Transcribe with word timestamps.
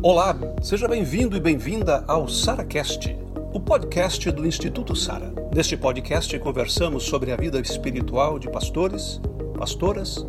Olá, 0.00 0.32
seja 0.62 0.86
bem-vindo 0.86 1.36
e 1.36 1.40
bem-vinda 1.40 2.04
ao 2.06 2.28
SaraCast, 2.28 3.18
o 3.52 3.58
podcast 3.58 4.30
do 4.30 4.46
Instituto 4.46 4.94
Sara. 4.94 5.34
Neste 5.52 5.76
podcast 5.76 6.38
conversamos 6.38 7.02
sobre 7.02 7.32
a 7.32 7.36
vida 7.36 7.58
espiritual 7.58 8.38
de 8.38 8.48
pastores, 8.48 9.20
pastoras 9.58 10.24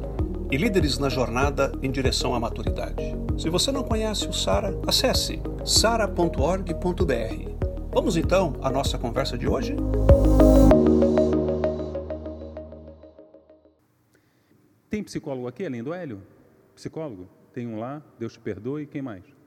e 0.49 0.57
líderes 0.57 0.97
na 0.97 1.07
jornada 1.07 1.71
em 1.83 1.91
direção 1.91 2.33
à 2.33 2.39
maturidade. 2.39 3.15
Se 3.37 3.47
você 3.47 3.71
não 3.71 3.83
conhece 3.83 4.27
o 4.27 4.33
Sara, 4.33 4.73
acesse 4.87 5.39
sara.org.br. 5.63 6.73
Vamos 7.93 8.17
então 8.17 8.55
à 8.63 8.71
nossa 8.71 8.97
conversa 8.97 9.37
de 9.37 9.47
hoje? 9.47 9.75
Tem 14.89 15.03
psicólogo 15.03 15.47
aqui 15.47 15.63
além 15.63 15.83
do 15.83 15.93
Hélio? 15.93 16.23
Psicólogo? 16.73 17.29
Tem 17.53 17.67
um 17.67 17.79
lá, 17.79 18.01
Deus 18.17 18.33
te 18.33 18.39
perdoe, 18.39 18.87
quem 18.87 19.03
mais? 19.03 19.38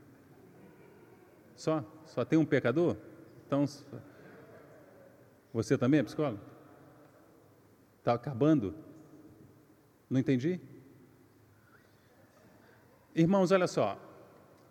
Só? 1.57 1.85
Só 2.07 2.25
tem 2.25 2.39
um 2.39 2.45
pecador? 2.45 2.97
Então, 3.47 3.65
você 5.53 5.77
também 5.77 6.01
é 6.01 6.03
psicólogo? 6.03 6.41
Está 7.99 8.15
acabando? 8.15 8.75
Não 10.09 10.19
entendi? 10.19 10.61
Irmãos, 13.15 13.53
olha 13.53 13.67
só, 13.67 13.99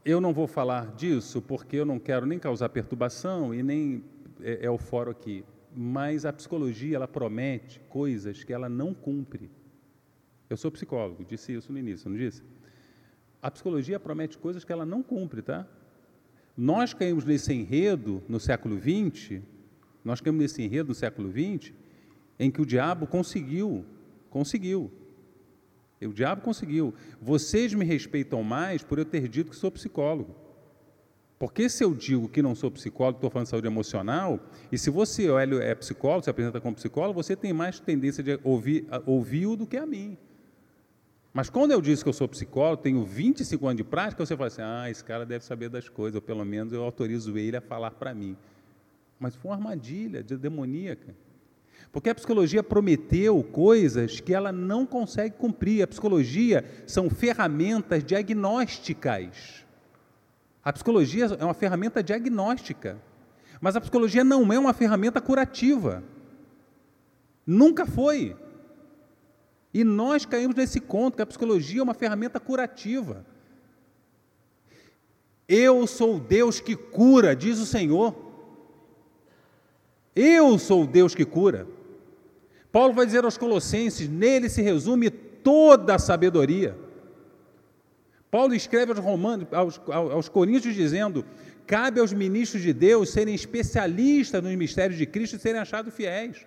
eu 0.03 0.19
não 0.19 0.33
vou 0.33 0.47
falar 0.47 0.95
disso 0.95 1.41
porque 1.41 1.77
eu 1.77 1.85
não 1.85 1.99
quero 1.99 2.25
nem 2.25 2.39
causar 2.39 2.69
perturbação 2.69 3.53
e 3.53 3.61
nem 3.61 4.03
é, 4.41 4.65
é 4.65 4.69
o 4.69 4.77
fórum 4.77 5.11
aqui, 5.11 5.45
mas 5.75 6.25
a 6.25 6.33
psicologia 6.33 6.95
ela 6.95 7.07
promete 7.07 7.79
coisas 7.81 8.43
que 8.43 8.51
ela 8.51 8.67
não 8.67 8.93
cumpre. 8.93 9.49
Eu 10.49 10.57
sou 10.57 10.71
psicólogo, 10.71 11.23
disse 11.23 11.53
isso 11.53 11.71
no 11.71 11.77
início, 11.77 12.09
não 12.09 12.17
disse? 12.17 12.43
A 13.41 13.49
psicologia 13.49 13.99
promete 13.99 14.37
coisas 14.37 14.63
que 14.63 14.71
ela 14.73 14.85
não 14.85 15.01
cumpre, 15.01 15.41
tá? 15.41 15.67
Nós 16.55 16.93
caímos 16.93 17.25
nesse 17.25 17.53
enredo 17.53 18.21
no 18.27 18.39
século 18.39 18.77
XX, 18.77 19.41
nós 20.03 20.19
caímos 20.19 20.41
nesse 20.41 20.61
enredo 20.61 20.89
no 20.89 20.95
século 20.95 21.31
XX, 21.31 21.73
em 22.39 22.51
que 22.51 22.61
o 22.61 22.65
diabo 22.65 23.07
conseguiu, 23.07 23.85
conseguiu. 24.29 24.91
O 26.01 26.13
diabo 26.13 26.41
conseguiu. 26.41 26.93
Vocês 27.21 27.73
me 27.73 27.85
respeitam 27.85 28.41
mais 28.43 28.83
por 28.83 28.97
eu 28.97 29.05
ter 29.05 29.27
dito 29.27 29.51
que 29.51 29.55
sou 29.55 29.71
psicólogo. 29.71 30.35
Porque 31.37 31.69
se 31.69 31.83
eu 31.83 31.93
digo 31.93 32.29
que 32.29 32.41
não 32.41 32.53
sou 32.53 32.69
psicólogo, 32.69 33.17
estou 33.17 33.29
falando 33.29 33.45
de 33.45 33.49
saúde 33.49 33.67
emocional, 33.67 34.39
e 34.71 34.77
se 34.77 34.89
você, 34.89 35.27
é 35.61 35.73
psicólogo, 35.73 36.23
se 36.23 36.29
apresenta 36.29 36.61
como 36.61 36.75
psicólogo, 36.75 37.21
você 37.21 37.35
tem 37.35 37.51
mais 37.51 37.79
tendência 37.79 38.23
de 38.23 38.39
ouvir, 38.43 38.87
ouvir 39.05 39.55
do 39.55 39.65
que 39.65 39.77
a 39.77 39.85
mim. 39.85 40.17
Mas 41.33 41.49
quando 41.49 41.71
eu 41.71 41.81
disse 41.81 42.03
que 42.03 42.09
eu 42.09 42.13
sou 42.13 42.27
psicólogo, 42.27 42.83
tenho 42.83 43.05
25 43.05 43.65
anos 43.65 43.77
de 43.77 43.83
prática, 43.83 44.25
você 44.25 44.35
fala 44.35 44.47
assim: 44.47 44.61
ah, 44.61 44.89
esse 44.89 45.03
cara 45.03 45.25
deve 45.25 45.45
saber 45.45 45.69
das 45.69 45.87
coisas, 45.87 46.15
ou 46.15 46.21
pelo 46.21 46.43
menos 46.43 46.73
eu 46.73 46.83
autorizo 46.83 47.37
ele 47.37 47.55
a 47.55 47.61
falar 47.61 47.91
para 47.91 48.13
mim. 48.13 48.35
Mas 49.19 49.35
foi 49.35 49.51
uma 49.51 49.57
armadilha 49.57 50.23
demoníaca. 50.23 51.15
Porque 51.91 52.09
a 52.09 52.15
psicologia 52.15 52.63
prometeu 52.63 53.43
coisas 53.43 54.19
que 54.19 54.33
ela 54.33 54.51
não 54.51 54.85
consegue 54.85 55.35
cumprir. 55.35 55.83
A 55.83 55.87
psicologia 55.87 56.65
são 56.87 57.09
ferramentas 57.09 58.03
diagnósticas. 58.03 59.65
A 60.63 60.71
psicologia 60.71 61.25
é 61.25 61.43
uma 61.43 61.53
ferramenta 61.53 62.01
diagnóstica. 62.01 62.97
Mas 63.59 63.75
a 63.75 63.81
psicologia 63.81 64.23
não 64.23 64.51
é 64.51 64.59
uma 64.59 64.73
ferramenta 64.73 65.19
curativa. 65.21 66.03
Nunca 67.45 67.85
foi. 67.85 68.35
E 69.73 69.83
nós 69.83 70.25
caímos 70.25 70.55
nesse 70.55 70.79
conto 70.79 71.15
que 71.15 71.21
a 71.21 71.25
psicologia 71.25 71.79
é 71.79 71.83
uma 71.83 71.93
ferramenta 71.93 72.39
curativa. 72.39 73.25
Eu 75.47 75.87
sou 75.87 76.19
Deus 76.19 76.59
que 76.59 76.75
cura, 76.75 77.35
diz 77.35 77.59
o 77.59 77.65
Senhor. 77.65 78.15
Eu 80.15 80.57
sou 80.59 80.85
Deus 80.85 81.15
que 81.15 81.25
cura. 81.25 81.67
Paulo 82.71 82.93
vai 82.93 83.05
dizer 83.05 83.23
aos 83.23 83.37
Colossenses: 83.37 84.09
nele 84.09 84.49
se 84.49 84.61
resume 84.61 85.09
toda 85.09 85.95
a 85.95 85.99
sabedoria. 85.99 86.77
Paulo 88.29 88.55
escreve 88.55 88.91
aos 88.91 88.99
Romanos, 88.99 89.47
aos, 89.51 89.81
aos 89.87 90.29
Coríntios, 90.29 90.73
dizendo: 90.73 91.25
cabe 91.65 91.99
aos 91.99 92.13
ministros 92.13 92.61
de 92.61 92.73
Deus 92.73 93.09
serem 93.09 93.35
especialistas 93.35 94.41
nos 94.41 94.55
mistérios 94.55 94.97
de 94.97 95.05
Cristo 95.05 95.35
e 95.35 95.39
serem 95.39 95.59
achados 95.61 95.93
fiéis. 95.93 96.45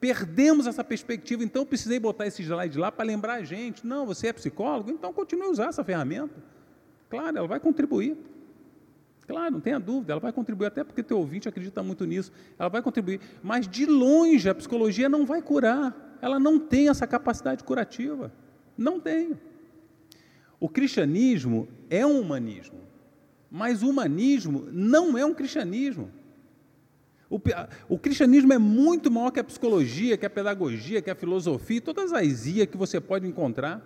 Perdemos 0.00 0.66
essa 0.66 0.82
perspectiva, 0.82 1.44
então 1.44 1.66
precisei 1.66 2.00
botar 2.00 2.26
esse 2.26 2.42
slide 2.42 2.78
lá 2.78 2.90
para 2.90 3.04
lembrar 3.04 3.34
a 3.34 3.42
gente. 3.44 3.86
Não, 3.86 4.06
você 4.06 4.28
é 4.28 4.32
psicólogo, 4.32 4.90
então 4.90 5.12
continue 5.12 5.46
a 5.46 5.50
usar 5.50 5.68
essa 5.68 5.84
ferramenta. 5.84 6.34
Claro, 7.10 7.36
ela 7.36 7.46
vai 7.46 7.60
contribuir. 7.60 8.16
Claro, 9.26 9.52
não 9.52 9.60
tenha 9.60 9.78
dúvida, 9.78 10.14
ela 10.14 10.20
vai 10.20 10.32
contribuir, 10.32 10.68
até 10.68 10.82
porque 10.82 11.02
teu 11.02 11.18
ouvinte 11.18 11.48
acredita 11.48 11.82
muito 11.82 12.04
nisso. 12.06 12.32
Ela 12.58 12.70
vai 12.70 12.80
contribuir, 12.80 13.20
mas 13.42 13.68
de 13.68 13.84
longe 13.84 14.48
a 14.48 14.54
psicologia 14.54 15.08
não 15.08 15.26
vai 15.26 15.42
curar. 15.42 16.18
Ela 16.22 16.40
não 16.40 16.58
tem 16.58 16.88
essa 16.88 17.06
capacidade 17.06 17.62
curativa. 17.62 18.32
Não 18.76 18.98
tem. 18.98 19.38
O 20.58 20.68
cristianismo 20.68 21.68
é 21.88 22.04
um 22.06 22.20
humanismo, 22.20 22.80
mas 23.50 23.82
o 23.82 23.90
humanismo 23.90 24.66
não 24.72 25.16
é 25.16 25.24
um 25.24 25.34
cristianismo. 25.34 26.10
O, 27.30 27.40
o, 27.88 27.96
cristianismo 27.96 28.52
é 28.52 28.58
muito 28.58 29.08
maior 29.08 29.30
que 29.30 29.38
a 29.38 29.44
psicologia, 29.44 30.18
que 30.18 30.26
a 30.26 30.30
pedagogia, 30.30 31.00
que 31.00 31.08
a 31.08 31.14
filosofia, 31.14 31.80
todas 31.80 32.12
as 32.12 32.44
ias 32.44 32.66
que 32.66 32.76
você 32.76 33.00
pode 33.00 33.24
encontrar. 33.24 33.80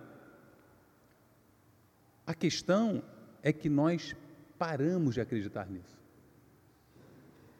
A 2.25 2.33
questão 2.33 3.03
é 3.43 3.53
que 3.53 3.69
nós 3.69 4.15
paramos 4.57 5.13
de 5.13 5.21
acreditar 5.21 5.69
nisso. 5.69 5.95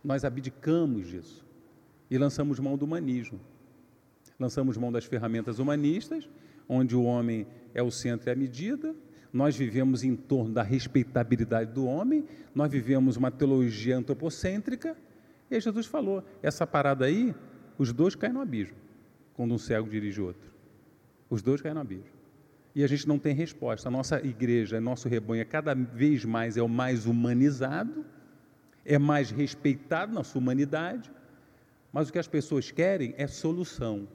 Nós 0.04 0.26
abdicamos 0.26 1.08
disso 1.08 1.46
e 2.10 2.18
lançamos 2.18 2.60
mão 2.60 2.76
do 2.76 2.86
humanismo. 2.86 3.40
Lançamos 4.40 4.78
mão 4.78 4.92
das 4.92 5.06
ferramentas 5.06 5.60
humanistas, 5.60 6.28
onde 6.68 6.96
o 6.96 7.04
homem 7.04 7.46
é 7.76 7.84
o 7.84 7.92
centro 7.92 8.28
e 8.28 8.32
a 8.32 8.36
medida. 8.36 8.96
Nós 9.32 9.56
vivemos 9.56 10.04
em 10.04 10.16
torno 10.16 10.52
da 10.52 10.64
respeitabilidade 10.64 11.74
do 11.74 11.86
homem, 11.86 12.26
nós 12.56 12.72
vivemos 12.72 13.18
uma 13.18 13.30
teologia 13.30 13.98
antropocêntrica 13.98 14.98
e 15.50 15.56
aí 15.56 15.62
Jesus 15.62 15.86
falou: 15.86 16.24
essa 16.42 16.66
parada 16.66 17.06
aí, 17.06 17.36
os 17.78 17.94
dois 17.94 18.16
caem 18.16 18.34
no 18.34 18.42
abismo, 18.42 18.78
quando 19.34 19.54
um 19.54 19.58
cego 19.58 19.90
dirige 19.90 20.22
outro. 20.22 20.52
Os 21.30 21.42
dois 21.42 21.62
caem 21.62 21.76
no 21.76 21.82
abismo. 21.82 22.16
E 22.74 22.84
a 22.84 22.88
gente 22.88 23.08
não 23.08 23.18
tem 23.18 23.34
resposta. 23.34 23.88
A 23.88 23.92
nossa 23.92 24.20
igreja, 24.26 24.82
nosso 24.82 25.08
rebanho, 25.08 25.42
é 25.42 25.46
cada 25.46 25.74
vez 25.74 26.26
mais 26.26 26.58
é 26.58 26.62
o 26.62 26.68
mais 26.68 27.06
humanizado, 27.06 28.06
é 28.84 28.98
mais 28.98 29.32
respeitado 29.32 30.14
na 30.14 30.24
sua 30.24 30.42
humanidade, 30.42 31.12
mas 31.92 32.10
o 32.10 32.12
que 32.12 32.20
as 32.20 32.28
pessoas 32.28 32.72
querem 32.72 33.14
é 33.18 33.28
solução. 33.28 34.08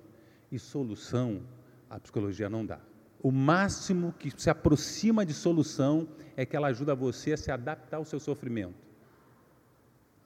E 0.52 0.58
solução 0.58 1.40
a 1.88 1.98
psicologia 1.98 2.50
não 2.50 2.66
dá. 2.66 2.80
O 3.22 3.30
máximo 3.30 4.14
que 4.18 4.30
se 4.36 4.50
aproxima 4.50 5.24
de 5.24 5.32
solução 5.32 6.08
é 6.36 6.44
que 6.44 6.56
ela 6.56 6.68
ajuda 6.68 6.94
você 6.94 7.32
a 7.32 7.36
se 7.36 7.50
adaptar 7.50 7.98
ao 7.98 8.04
seu 8.04 8.18
sofrimento 8.18 8.89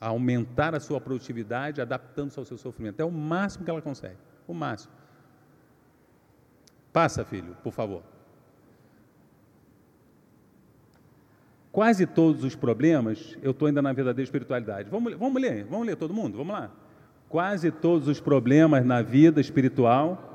a 0.01 0.09
aumentar 0.09 0.75
a 0.75 0.81
sua 0.81 1.01
produtividade, 1.01 1.81
adaptando-se 1.81 2.39
ao 2.39 2.45
seu 2.45 2.59
sofrimento. 2.59 3.01
É 3.01 3.05
o 3.05 3.11
máximo 3.11 3.65
que 3.65 3.71
ela 3.71 3.81
consegue, 3.81 4.19
o 4.47 4.55
máximo. 4.55 4.93
Passa, 6.93 7.25
filho, 7.25 7.57
por 7.63 7.73
favor. 7.73 8.03
Quase 11.73 12.07
todos 12.07 12.45
os 12.45 12.55
problemas, 12.55 13.37
eu 13.43 13.51
estou 13.51 13.67
ainda 13.67 13.83
na 13.83 13.93
verdadeira 13.93 14.25
espiritualidade. 14.25 14.89
Vamos, 14.89 15.15
vamos 15.15 15.43
ler, 15.43 15.65
vamos 15.65 15.87
ler 15.87 15.97
todo 15.97 16.15
mundo? 16.15 16.39
Vamos 16.39 16.55
lá. 16.55 16.71
Quase 17.29 17.73
todos 17.73 18.07
os 18.07 18.21
problemas 18.21 18.87
na 18.87 19.03
vida 19.03 19.41
espiritual 19.41 20.34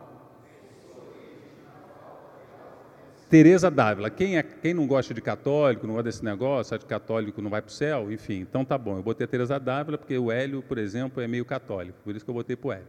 Teresa 3.30 3.70
Dávila, 3.70 4.10
quem, 4.10 4.40
é, 4.40 4.44
quem 4.44 4.74
não 4.74 4.88
gosta 4.88 5.14
de 5.14 5.22
católico, 5.22 5.86
não 5.86 5.94
gosta 5.94 6.10
desse 6.10 6.26
negócio, 6.26 6.80
de 6.80 6.86
católico 6.86 7.40
não 7.44 7.50
vai 7.52 7.62
para 7.62 7.70
o 7.70 7.72
céu, 7.72 8.12
enfim, 8.12 8.40
então 8.40 8.66
tá 8.66 8.76
bom. 8.76 8.98
Eu 8.98 9.04
botei 9.04 9.26
a 9.26 9.28
Teresa 9.28 9.60
Dávila 9.60 10.00
porque 10.00 10.18
o 10.18 10.32
Hélio, 10.32 10.64
por 10.64 10.80
exemplo, 10.80 11.22
é 11.22 11.28
meio 11.28 11.46
católico, 11.46 12.00
por 12.04 12.16
isso 12.16 12.26
que 12.26 12.32
eu 12.32 12.34
botei 12.34 12.56
para 12.56 12.68
o 12.68 12.72
Hélio. 12.72 12.88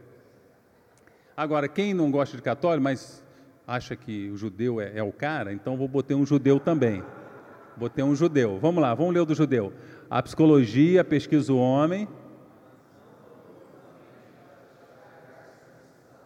Agora, 1.37 1.67
quem 1.67 1.93
não 1.93 2.09
gosta 2.09 2.35
de 2.35 2.41
católico, 2.41 2.83
mas 2.83 3.23
acha 3.67 3.95
que 3.95 4.31
o 4.31 4.37
judeu 4.37 4.81
é, 4.81 4.97
é 4.97 5.03
o 5.03 5.11
cara, 5.11 5.53
então 5.53 5.77
vou 5.77 5.87
botar 5.87 6.15
um 6.15 6.25
judeu 6.25 6.59
também. 6.59 7.03
Botei 7.77 8.03
um 8.03 8.15
judeu. 8.15 8.57
Vamos 8.59 8.81
lá, 8.81 8.95
vamos 8.95 9.13
ler 9.13 9.21
o 9.21 9.25
do 9.25 9.35
judeu. 9.35 9.71
A 10.09 10.23
psicologia 10.23 11.03
pesquisa 11.03 11.53
o 11.53 11.57
homem. 11.57 12.07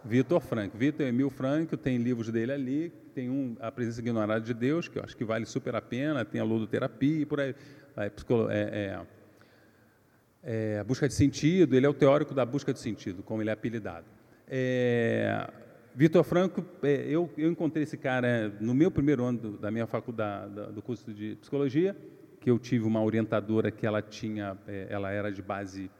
Vitor 0.02 0.40
Frank. 0.40 0.76
Vitor 0.76 1.06
Emil 1.06 1.28
Frank, 1.28 1.76
tem 1.76 1.98
livros 1.98 2.30
dele 2.30 2.52
ali, 2.52 2.92
tem 3.16 3.30
um, 3.30 3.56
a 3.60 3.72
presença 3.72 3.98
ignorada 3.98 4.42
de 4.42 4.52
Deus, 4.52 4.88
que 4.88 4.98
eu 4.98 5.02
acho 5.02 5.16
que 5.16 5.24
vale 5.24 5.46
super 5.46 5.74
a 5.74 5.80
pena, 5.80 6.22
tem 6.22 6.38
a 6.38 6.44
ludoterapia 6.44 7.22
e 7.22 7.24
por 7.24 7.40
aí. 7.40 7.54
É, 7.96 8.12
é, 8.50 9.00
é, 10.42 10.78
a 10.78 10.84
busca 10.84 11.08
de 11.08 11.14
sentido, 11.14 11.74
ele 11.74 11.86
é 11.86 11.88
o 11.88 11.94
teórico 11.94 12.34
da 12.34 12.44
busca 12.44 12.74
de 12.74 12.78
sentido, 12.78 13.22
como 13.22 13.40
ele 13.40 13.48
é 13.48 13.54
apelidado. 13.54 14.04
É, 14.46 15.50
Vitor 15.94 16.22
Franco, 16.24 16.62
é, 16.82 17.06
eu, 17.08 17.30
eu, 17.38 17.50
encontrei 17.50 17.84
esse 17.84 17.96
cara 17.96 18.52
no 18.60 18.74
meu 18.74 18.90
primeiro 18.90 19.24
ano 19.24 19.38
do, 19.38 19.52
da 19.56 19.70
minha 19.70 19.86
faculdade, 19.86 20.52
do 20.74 20.82
curso 20.82 21.10
de 21.10 21.36
psicologia, 21.36 21.96
que 22.38 22.50
eu 22.50 22.58
tive 22.58 22.84
uma 22.84 23.02
orientadora 23.02 23.70
que 23.70 23.86
ela 23.86 24.02
tinha, 24.02 24.58
é, 24.68 24.88
ela 24.90 25.10
era 25.10 25.32
de 25.32 25.40
base 25.40 25.90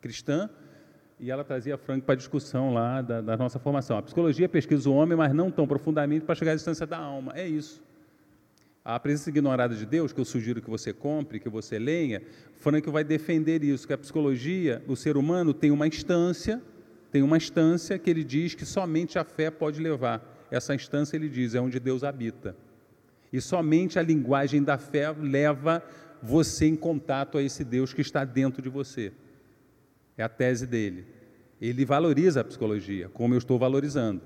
cristã, 0.00 0.48
e 1.18 1.30
ela 1.30 1.42
trazia 1.42 1.78
Frank 1.78 2.02
para 2.02 2.12
a 2.12 2.16
discussão 2.16 2.72
lá 2.74 3.00
da, 3.00 3.20
da, 3.20 3.36
nossa 3.36 3.58
formação. 3.58 3.96
A 3.96 4.02
psicologia 4.02 4.48
pesquisa 4.48 4.88
o 4.90 4.94
homem, 4.94 5.16
mas 5.16 5.32
não 5.32 5.50
tão 5.50 5.66
profundamente 5.66 6.24
para 6.24 6.34
chegar 6.34 6.52
à 6.52 6.54
distância 6.54 6.86
da 6.86 6.98
alma. 6.98 7.32
É 7.34 7.46
isso. 7.46 7.82
A 8.84 9.00
presença 9.00 9.30
ignorada 9.30 9.74
de 9.74 9.84
Deus, 9.86 10.12
que 10.12 10.20
eu 10.20 10.24
sugiro 10.24 10.60
que 10.60 10.70
você 10.70 10.92
compre, 10.92 11.40
que 11.40 11.48
você 11.48 11.78
leia, 11.78 12.22
Frank 12.56 12.88
vai 12.90 13.02
defender 13.02 13.64
isso, 13.64 13.86
que 13.86 13.92
a 13.92 13.98
psicologia, 13.98 14.84
o 14.86 14.94
ser 14.94 15.16
humano 15.16 15.52
tem 15.52 15.70
uma 15.70 15.88
instância, 15.88 16.62
tem 17.10 17.22
uma 17.22 17.36
instância 17.36 17.98
que 17.98 18.08
ele 18.08 18.22
diz 18.22 18.54
que 18.54 18.64
somente 18.64 19.18
a 19.18 19.24
fé 19.24 19.50
pode 19.50 19.80
levar. 19.80 20.46
Essa 20.50 20.74
instância, 20.74 21.16
ele 21.16 21.28
diz, 21.28 21.54
é 21.54 21.60
onde 21.60 21.80
Deus 21.80 22.04
habita. 22.04 22.54
E 23.32 23.40
somente 23.40 23.98
a 23.98 24.02
linguagem 24.02 24.62
da 24.62 24.78
fé 24.78 25.10
leva 25.10 25.82
você 26.22 26.66
em 26.66 26.76
contato 26.76 27.38
a 27.38 27.42
esse 27.42 27.64
Deus 27.64 27.92
que 27.92 28.02
está 28.02 28.24
dentro 28.24 28.62
de 28.62 28.68
você. 28.68 29.12
É 30.16 30.22
a 30.22 30.28
tese 30.28 30.66
dele. 30.66 31.06
Ele 31.60 31.84
valoriza 31.84 32.40
a 32.40 32.44
psicologia, 32.44 33.08
como 33.08 33.34
eu 33.34 33.38
estou 33.38 33.58
valorizando. 33.58 34.20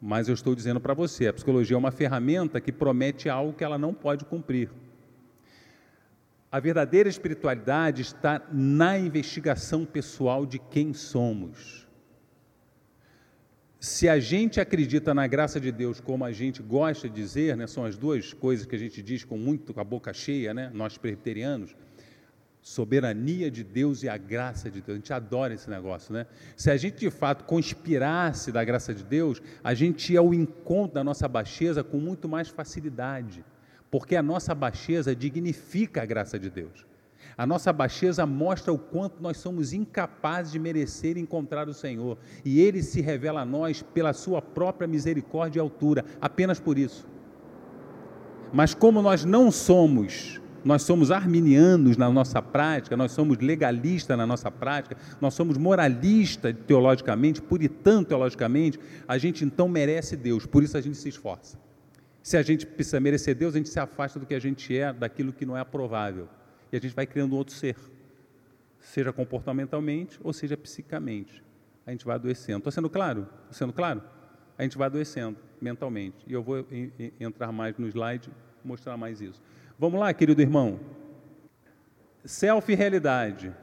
Mas 0.00 0.28
eu 0.28 0.34
estou 0.34 0.54
dizendo 0.54 0.80
para 0.80 0.94
você, 0.94 1.26
a 1.26 1.32
psicologia 1.32 1.74
é 1.74 1.78
uma 1.78 1.90
ferramenta 1.90 2.60
que 2.60 2.70
promete 2.70 3.28
algo 3.28 3.52
que 3.52 3.64
ela 3.64 3.78
não 3.78 3.92
pode 3.92 4.24
cumprir. 4.24 4.70
A 6.50 6.60
verdadeira 6.60 7.08
espiritualidade 7.08 8.02
está 8.02 8.42
na 8.50 8.98
investigação 8.98 9.84
pessoal 9.84 10.46
de 10.46 10.58
quem 10.58 10.94
somos. 10.94 11.86
Se 13.80 14.08
a 14.08 14.18
gente 14.18 14.60
acredita 14.60 15.14
na 15.14 15.26
graça 15.26 15.60
de 15.60 15.70
Deus, 15.70 16.00
como 16.00 16.24
a 16.24 16.32
gente 16.32 16.62
gosta 16.62 17.08
de 17.08 17.14
dizer, 17.14 17.56
né, 17.56 17.66
são 17.66 17.84
as 17.84 17.96
duas 17.96 18.32
coisas 18.32 18.66
que 18.66 18.74
a 18.74 18.78
gente 18.78 19.02
diz 19.02 19.24
com 19.24 19.36
muito 19.36 19.74
com 19.74 19.80
a 19.80 19.84
boca 19.84 20.12
cheia, 20.12 20.52
né, 20.54 20.70
nós 20.74 20.96
presbiterianos, 20.96 21.76
soberania 22.68 23.50
de 23.50 23.64
Deus 23.64 24.02
e 24.02 24.10
a 24.10 24.18
graça 24.18 24.70
de 24.70 24.82
Deus. 24.82 24.96
A 24.96 24.98
gente 24.98 25.12
adora 25.12 25.54
esse 25.54 25.70
negócio, 25.70 26.12
né? 26.12 26.26
Se 26.54 26.70
a 26.70 26.76
gente 26.76 26.98
de 26.98 27.10
fato 27.10 27.44
conspirasse 27.44 28.52
da 28.52 28.62
graça 28.62 28.92
de 28.92 29.02
Deus, 29.02 29.40
a 29.64 29.72
gente 29.72 30.12
ia 30.12 30.18
ao 30.18 30.34
encontro 30.34 30.96
da 30.96 31.02
nossa 31.02 31.26
baixeza 31.26 31.82
com 31.82 31.96
muito 31.96 32.28
mais 32.28 32.48
facilidade, 32.48 33.42
porque 33.90 34.14
a 34.14 34.22
nossa 34.22 34.54
baixeza 34.54 35.16
dignifica 35.16 36.02
a 36.02 36.04
graça 36.06 36.38
de 36.38 36.50
Deus. 36.50 36.86
A 37.38 37.46
nossa 37.46 37.72
baixeza 37.72 38.26
mostra 38.26 38.70
o 38.70 38.78
quanto 38.78 39.22
nós 39.22 39.38
somos 39.38 39.72
incapazes 39.72 40.52
de 40.52 40.58
merecer 40.58 41.16
encontrar 41.16 41.70
o 41.70 41.74
Senhor, 41.74 42.18
e 42.44 42.60
ele 42.60 42.82
se 42.82 43.00
revela 43.00 43.40
a 43.40 43.46
nós 43.46 43.82
pela 43.82 44.12
sua 44.12 44.42
própria 44.42 44.86
misericórdia 44.86 45.58
e 45.58 45.62
altura, 45.62 46.04
apenas 46.20 46.60
por 46.60 46.76
isso. 46.76 47.08
Mas 48.52 48.74
como 48.74 49.00
nós 49.00 49.24
não 49.24 49.50
somos 49.50 50.38
nós 50.64 50.82
somos 50.82 51.10
arminianos 51.10 51.96
na 51.96 52.10
nossa 52.10 52.42
prática, 52.42 52.96
nós 52.96 53.12
somos 53.12 53.38
legalistas 53.38 54.16
na 54.16 54.26
nossa 54.26 54.50
prática, 54.50 54.96
nós 55.20 55.34
somos 55.34 55.56
moralistas 55.56 56.54
teologicamente, 56.66 57.40
puritano 57.40 58.04
teologicamente, 58.04 58.78
a 59.06 59.18
gente 59.18 59.44
então 59.44 59.68
merece 59.68 60.16
Deus, 60.16 60.46
por 60.46 60.62
isso 60.62 60.76
a 60.76 60.80
gente 60.80 60.96
se 60.96 61.08
esforça. 61.08 61.58
Se 62.22 62.36
a 62.36 62.42
gente 62.42 62.66
precisa 62.66 63.00
merecer 63.00 63.34
Deus, 63.34 63.54
a 63.54 63.58
gente 63.58 63.70
se 63.70 63.80
afasta 63.80 64.18
do 64.18 64.26
que 64.26 64.34
a 64.34 64.38
gente 64.38 64.76
é, 64.76 64.92
daquilo 64.92 65.32
que 65.32 65.46
não 65.46 65.56
é 65.56 65.60
aprovável. 65.60 66.28
E 66.70 66.76
a 66.76 66.80
gente 66.80 66.94
vai 66.94 67.06
criando 67.06 67.32
um 67.32 67.36
outro 67.36 67.54
ser, 67.54 67.76
seja 68.80 69.12
comportamentalmente 69.12 70.18
ou 70.22 70.32
seja 70.32 70.56
psicamente. 70.56 71.42
A 71.86 71.90
gente 71.90 72.04
vai 72.04 72.16
adoecendo. 72.16 72.58
Estou 72.58 72.70
sendo 72.70 72.90
claro? 72.90 73.26
Estou 73.44 73.54
sendo 73.54 73.72
claro? 73.72 74.02
A 74.58 74.62
gente 74.62 74.76
vai 74.76 74.86
adoecendo 74.86 75.38
mentalmente. 75.58 76.16
E 76.26 76.34
eu 76.34 76.42
vou 76.42 76.66
entrar 77.18 77.50
mais 77.50 77.78
no 77.78 77.88
slide, 77.88 78.28
mostrar 78.62 78.96
mais 78.96 79.22
isso. 79.22 79.40
Vamos 79.80 80.00
lá, 80.00 80.12
querido 80.12 80.42
irmão. 80.42 80.80
Self-realidade. 82.24 83.54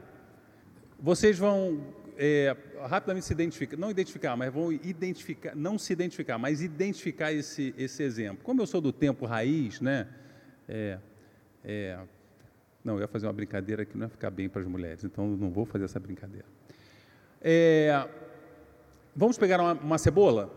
Vocês 0.98 1.38
vão 1.38 1.84
é, 2.16 2.56
rapidamente 2.88 3.26
se 3.26 3.34
identificar, 3.34 3.76
não 3.76 3.90
identificar, 3.90 4.34
mas 4.34 4.50
vão 4.50 4.72
identificar, 4.72 5.54
não 5.54 5.78
se 5.78 5.92
identificar, 5.92 6.38
mas 6.38 6.62
identificar 6.62 7.34
esse, 7.34 7.74
esse 7.76 8.02
exemplo. 8.02 8.42
Como 8.42 8.62
eu 8.62 8.66
sou 8.66 8.80
do 8.80 8.94
tempo 8.94 9.26
raiz, 9.26 9.78
né? 9.82 10.08
É, 10.66 10.98
é, 11.62 11.98
não, 12.82 12.94
eu 12.94 13.00
ia 13.00 13.08
fazer 13.08 13.26
uma 13.26 13.34
brincadeira 13.34 13.84
que 13.84 13.94
não 13.94 14.06
ia 14.06 14.10
ficar 14.10 14.30
bem 14.30 14.48
para 14.48 14.62
as 14.62 14.66
mulheres, 14.66 15.04
então 15.04 15.28
não 15.28 15.50
vou 15.50 15.66
fazer 15.66 15.84
essa 15.84 16.00
brincadeira. 16.00 16.46
É, 17.42 18.08
vamos 19.14 19.36
pegar 19.36 19.60
uma, 19.60 19.74
uma 19.74 19.98
cebola? 19.98 20.50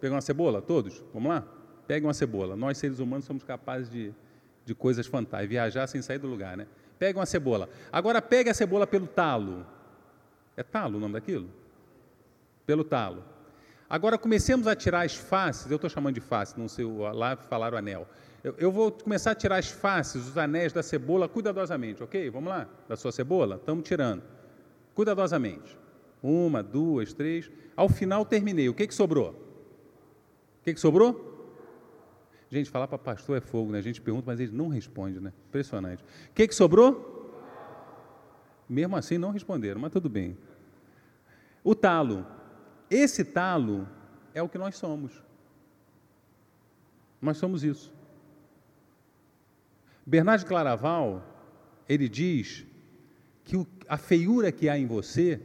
Pegar 0.00 0.14
uma 0.14 0.20
cebola, 0.20 0.62
todos? 0.62 1.04
Vamos 1.12 1.28
lá? 1.28 1.44
Pegue 1.88 2.06
uma 2.06 2.14
cebola. 2.14 2.54
Nós, 2.54 2.78
seres 2.78 3.00
humanos, 3.00 3.24
somos 3.24 3.42
capazes 3.42 3.90
de 3.90 4.14
de 4.64 4.74
coisas 4.74 5.06
fantásticas, 5.06 5.48
viajar 5.48 5.86
sem 5.86 6.00
sair 6.02 6.18
do 6.18 6.28
lugar, 6.28 6.56
né? 6.56 6.66
Pega 6.98 7.18
uma 7.18 7.26
cebola. 7.26 7.68
Agora 7.90 8.22
pegue 8.22 8.50
a 8.50 8.54
cebola 8.54 8.86
pelo 8.86 9.06
talo. 9.06 9.66
É 10.56 10.62
talo 10.62 10.98
o 10.98 11.00
nome 11.00 11.14
daquilo? 11.14 11.48
Pelo 12.64 12.84
talo. 12.84 13.24
Agora 13.88 14.16
comecemos 14.16 14.66
a 14.66 14.74
tirar 14.74 15.04
as 15.04 15.14
faces, 15.14 15.70
eu 15.70 15.76
estou 15.76 15.90
chamando 15.90 16.14
de 16.14 16.20
face, 16.20 16.58
não 16.58 16.66
sei, 16.68 16.84
lá 16.84 17.36
falaram 17.36 17.76
anel. 17.76 18.06
Eu, 18.42 18.54
eu, 18.58 18.72
vou 18.72 18.90
começar 18.90 19.32
a 19.32 19.34
tirar 19.34 19.56
as 19.56 19.70
faces, 19.70 20.28
os 20.28 20.38
anéis 20.38 20.72
da 20.72 20.82
cebola 20.82 21.28
cuidadosamente, 21.28 22.02
ok? 22.02 22.30
Vamos 22.30 22.48
lá? 22.48 22.66
Da 22.88 22.96
sua 22.96 23.12
cebola? 23.12 23.56
Estamos 23.56 23.86
tirando. 23.86 24.22
Cuidadosamente. 24.94 25.78
Uma, 26.22 26.62
duas, 26.62 27.12
três. 27.12 27.50
Ao 27.76 27.88
final 27.88 28.24
terminei. 28.24 28.68
O 28.68 28.74
que, 28.74 28.86
que 28.86 28.94
sobrou? 28.94 29.30
O 29.30 30.64
que, 30.64 30.74
que 30.74 30.80
sobrou? 30.80 31.31
Gente, 32.52 32.68
falar 32.68 32.86
para 32.86 32.98
pastor 32.98 33.38
é 33.38 33.40
fogo, 33.40 33.72
né? 33.72 33.78
A 33.78 33.82
gente 33.82 33.98
pergunta, 33.98 34.24
mas 34.26 34.38
ele 34.38 34.52
não 34.52 34.68
responde, 34.68 35.18
né? 35.18 35.32
Impressionante. 35.48 36.02
O 36.02 36.34
que, 36.34 36.46
que 36.46 36.54
sobrou? 36.54 37.32
Mesmo 38.68 38.94
assim, 38.94 39.16
não 39.16 39.30
responderam, 39.30 39.80
mas 39.80 39.90
tudo 39.90 40.06
bem. 40.10 40.36
O 41.64 41.74
talo. 41.74 42.26
Esse 42.90 43.24
talo 43.24 43.88
é 44.34 44.42
o 44.42 44.50
que 44.50 44.58
nós 44.58 44.76
somos. 44.76 45.14
Nós 47.22 47.38
somos 47.38 47.64
isso. 47.64 47.90
Bernardo 50.04 50.44
Claraval, 50.44 51.24
ele 51.88 52.06
diz 52.06 52.66
que 53.44 53.66
a 53.88 53.96
feiura 53.96 54.52
que 54.52 54.68
há 54.68 54.76
em 54.76 54.84
você 54.84 55.40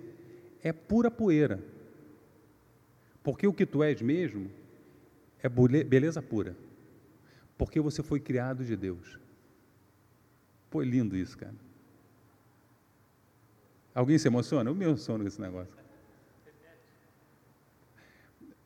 é 0.61 0.73
pura 0.73 1.09
poeira. 1.09 1.63
Porque 3.23 3.47
o 3.47 3.53
que 3.53 3.65
tu 3.65 3.81
és 3.81 4.01
mesmo 4.01 4.51
é 5.41 5.47
beleza 5.47 6.21
pura 6.21 6.66
porque 7.57 7.79
você 7.79 8.03
foi 8.03 8.19
criado 8.19 8.63
de 8.63 8.75
Deus. 8.75 9.19
Foi 10.69 10.85
lindo 10.85 11.15
isso, 11.15 11.37
cara. 11.37 11.55
Alguém 13.93 14.17
se 14.17 14.27
emociona? 14.27 14.69
Eu 14.69 14.75
me 14.75 14.85
emociono 14.85 15.23
com 15.23 15.27
esse 15.27 15.41
negócio. 15.41 15.75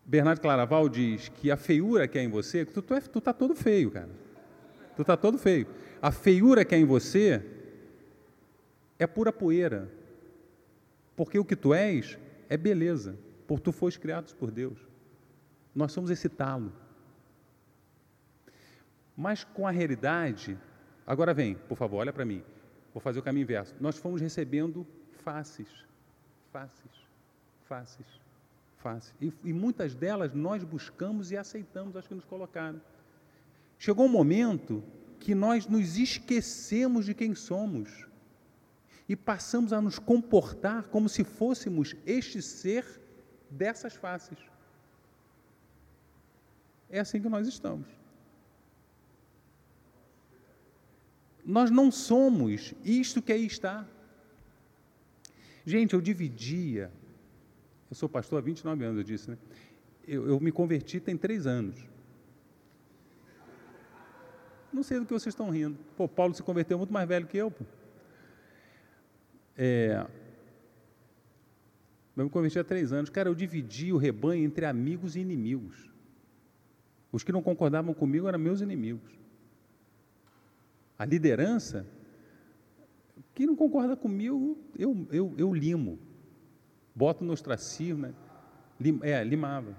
Bernardo 0.05 0.41
Claraval 0.41 0.89
diz 0.89 1.29
que 1.29 1.49
a 1.49 1.55
feiura 1.55 2.05
que 2.05 2.17
é 2.19 2.23
em 2.23 2.27
você, 2.27 2.65
tu, 2.65 2.81
tu, 2.81 2.93
é, 2.93 2.99
tu 2.99 3.21
tá 3.21 3.31
todo 3.31 3.55
feio, 3.55 3.89
cara. 3.91 4.09
Tu 4.95 5.05
tá 5.05 5.15
todo 5.15 5.37
feio. 5.37 5.67
A 6.01 6.11
feiura 6.11 6.65
que 6.65 6.75
é 6.75 6.77
em 6.77 6.83
você 6.83 7.41
é 8.99 9.07
pura 9.07 9.31
poeira. 9.31 9.89
Porque 11.15 11.39
o 11.39 11.45
que 11.45 11.55
tu 11.55 11.73
és 11.73 12.17
é 12.49 12.57
beleza, 12.57 13.17
porque 13.47 13.63
tu 13.63 13.71
foste 13.71 13.99
criado 14.01 14.35
por 14.35 14.51
Deus. 14.51 14.79
Nós 15.73 15.93
somos 15.93 16.09
esse 16.09 16.27
talo. 16.27 16.73
Mas 19.21 19.43
com 19.43 19.67
a 19.67 19.71
realidade, 19.71 20.57
agora 21.05 21.31
vem, 21.31 21.53
por 21.53 21.77
favor, 21.77 21.97
olha 21.97 22.11
para 22.11 22.25
mim. 22.25 22.43
Vou 22.91 22.99
fazer 22.99 23.19
o 23.19 23.21
caminho 23.21 23.43
inverso. 23.43 23.75
Nós 23.79 23.95
fomos 23.95 24.19
recebendo 24.19 24.83
faces, 25.11 25.67
faces, 26.51 26.91
faces, 27.65 28.07
faces. 28.77 29.13
E, 29.21 29.31
e 29.43 29.53
muitas 29.53 29.93
delas 29.93 30.33
nós 30.33 30.63
buscamos 30.63 31.29
e 31.29 31.37
aceitamos 31.37 31.95
as 31.95 32.07
que 32.07 32.15
nos 32.15 32.25
colocaram. 32.25 32.81
Chegou 33.77 34.07
um 34.07 34.09
momento 34.09 34.83
que 35.19 35.35
nós 35.35 35.67
nos 35.67 35.99
esquecemos 35.99 37.05
de 37.05 37.13
quem 37.13 37.35
somos 37.35 38.07
e 39.07 39.15
passamos 39.15 39.71
a 39.71 39.79
nos 39.79 39.99
comportar 39.99 40.87
como 40.87 41.07
se 41.07 41.23
fôssemos 41.23 41.95
este 42.07 42.41
ser 42.41 42.99
dessas 43.51 43.93
faces. 43.93 44.39
É 46.89 46.99
assim 46.99 47.21
que 47.21 47.29
nós 47.29 47.47
estamos. 47.47 48.00
Nós 51.51 51.69
não 51.69 51.91
somos 51.91 52.73
isto 52.81 53.21
que 53.21 53.33
aí 53.33 53.45
está. 53.45 53.85
Gente, 55.65 55.93
eu 55.93 55.99
dividia. 55.99 56.89
Eu 57.89 57.95
sou 57.95 58.07
pastor 58.07 58.39
há 58.39 58.41
29 58.41 58.85
anos, 58.85 58.97
eu 58.99 59.03
disse, 59.03 59.29
né? 59.29 59.37
Eu, 60.07 60.29
eu 60.29 60.39
me 60.39 60.49
converti 60.49 61.01
tem 61.01 61.17
três 61.17 61.45
anos. 61.45 61.75
Não 64.71 64.81
sei 64.81 64.97
do 64.97 65.05
que 65.05 65.11
vocês 65.11 65.33
estão 65.33 65.49
rindo. 65.49 65.77
Pô, 65.97 66.07
Paulo 66.07 66.33
se 66.33 66.41
converteu 66.41 66.77
muito 66.77 66.93
mais 66.93 67.05
velho 67.05 67.27
que 67.27 67.37
eu. 67.37 67.51
Pô. 67.51 67.65
É, 69.57 70.07
eu 72.15 72.23
me 72.23 72.29
converti 72.29 72.59
há 72.59 72.63
três 72.63 72.93
anos. 72.93 73.09
Cara, 73.09 73.27
eu 73.27 73.35
dividi 73.35 73.91
o 73.91 73.97
rebanho 73.97 74.45
entre 74.45 74.65
amigos 74.65 75.17
e 75.17 75.19
inimigos. 75.19 75.91
Os 77.11 77.25
que 77.25 77.31
não 77.33 77.41
concordavam 77.41 77.93
comigo 77.93 78.25
eram 78.29 78.39
meus 78.39 78.61
inimigos. 78.61 79.20
A 81.01 81.05
liderança, 81.05 81.83
quem 83.33 83.47
não 83.47 83.55
concorda 83.55 83.95
comigo, 83.95 84.55
eu, 84.77 85.07
eu, 85.11 85.33
eu 85.35 85.51
limo. 85.51 85.97
Boto 86.93 87.23
no 87.23 87.33
ostracismo, 87.33 88.03
né? 88.03 88.13
Lim, 88.79 88.99
é, 89.01 89.23
limava. 89.23 89.75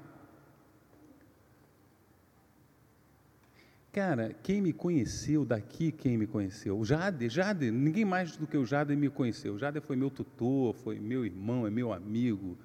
Cara, 3.93 4.35
quem 4.43 4.61
me 4.61 4.73
conheceu 4.73 5.45
daqui, 5.45 5.93
quem 5.93 6.19
me 6.19 6.27
conheceu? 6.27 6.77
O 6.77 6.85
Jade, 6.85 7.29
Jade, 7.29 7.71
ninguém 7.71 8.05
mais 8.05 8.37
do 8.37 8.45
que 8.45 8.57
o 8.57 8.67
Jade 8.67 8.97
me 8.97 9.09
conheceu. 9.09 9.55
O 9.55 9.59
Jade 9.61 9.81
foi 9.81 9.95
meu 9.95 10.11
tutor, 10.11 10.75
foi 10.75 10.99
meu 10.99 11.25
irmão, 11.25 11.65
é 11.65 11.71
meu 11.71 11.93
amigo. 11.93 12.59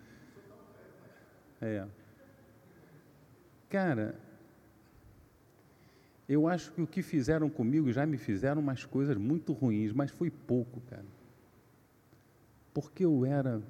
É. 1.61 1.85
Cara, 3.69 4.19
eu 6.27 6.47
acho 6.47 6.73
que 6.73 6.81
o 6.81 6.87
que 6.87 7.01
fizeram 7.01 7.49
comigo 7.49 7.91
já 7.91 8.05
me 8.05 8.17
fizeram 8.17 8.61
umas 8.61 8.83
coisas 8.83 9.15
muito 9.15 9.53
ruins, 9.53 9.93
mas 9.93 10.11
foi 10.11 10.29
pouco, 10.29 10.81
cara. 10.81 11.05
Porque 12.73 13.05
eu 13.05 13.25
era, 13.25 13.61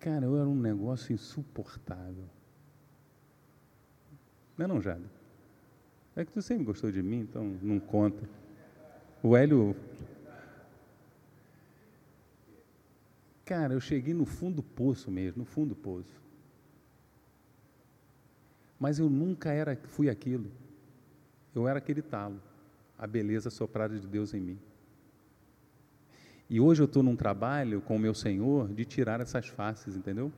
cara, 0.00 0.26
eu 0.26 0.36
era 0.36 0.48
um 0.48 0.58
negócio 0.58 1.12
insuportável. 1.12 2.28
Não 4.58 4.64
é 4.64 4.68
não, 4.68 4.80
Jade? 4.80 5.04
É 6.16 6.24
que 6.24 6.32
tu 6.32 6.42
sempre 6.42 6.64
gostou 6.64 6.90
de 6.90 7.02
mim, 7.02 7.20
então 7.20 7.56
não 7.62 7.78
conta. 7.78 8.28
O 9.22 9.36
Hélio. 9.36 9.76
Cara, 13.44 13.74
eu 13.74 13.80
cheguei 13.80 14.14
no 14.14 14.24
fundo 14.24 14.56
do 14.56 14.62
poço 14.62 15.10
mesmo, 15.10 15.38
no 15.40 15.44
fundo 15.44 15.70
do 15.70 15.76
poço. 15.76 16.20
Mas 18.78 18.98
eu 18.98 19.08
nunca 19.08 19.52
era, 19.52 19.76
fui 19.76 20.08
aquilo. 20.08 20.50
Eu 21.54 21.68
era 21.68 21.78
aquele 21.78 22.02
talo, 22.02 22.40
a 22.98 23.06
beleza 23.06 23.50
soprada 23.50 23.98
de 23.98 24.06
Deus 24.06 24.34
em 24.34 24.40
mim. 24.40 24.58
E 26.48 26.60
hoje 26.60 26.82
eu 26.82 26.86
estou 26.86 27.02
num 27.02 27.16
trabalho 27.16 27.80
com 27.80 27.96
o 27.96 27.98
meu 27.98 28.14
Senhor 28.14 28.72
de 28.72 28.84
tirar 28.84 29.20
essas 29.20 29.46
faces, 29.48 29.96
entendeu? 29.96 30.32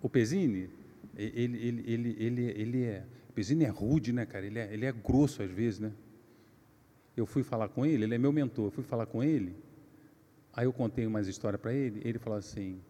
O 0.00 0.08
Pesini, 0.08 0.70
ele, 1.16 1.58
ele, 1.58 1.84
ele, 1.86 2.16
ele, 2.18 2.42
ele 2.42 2.84
é. 2.84 3.04
O 3.28 3.32
Pesini 3.32 3.64
é 3.64 3.68
rude, 3.68 4.12
né, 4.12 4.24
cara? 4.24 4.46
Ele 4.46 4.58
é, 4.58 4.72
ele 4.72 4.86
é 4.86 4.92
grosso 4.92 5.42
às 5.42 5.50
vezes, 5.50 5.80
né? 5.80 5.92
Eu 7.16 7.26
fui 7.26 7.42
falar 7.42 7.68
com 7.68 7.84
ele, 7.84 8.04
ele 8.04 8.14
é 8.14 8.18
meu 8.18 8.32
mentor. 8.32 8.66
Eu 8.66 8.70
fui 8.70 8.84
falar 8.84 9.06
com 9.06 9.22
ele, 9.22 9.54
aí 10.52 10.64
eu 10.64 10.72
contei 10.72 11.06
umas 11.06 11.26
histórias 11.26 11.60
para 11.60 11.74
ele. 11.74 12.00
Ele 12.04 12.18
falou 12.18 12.38
assim: 12.38 12.80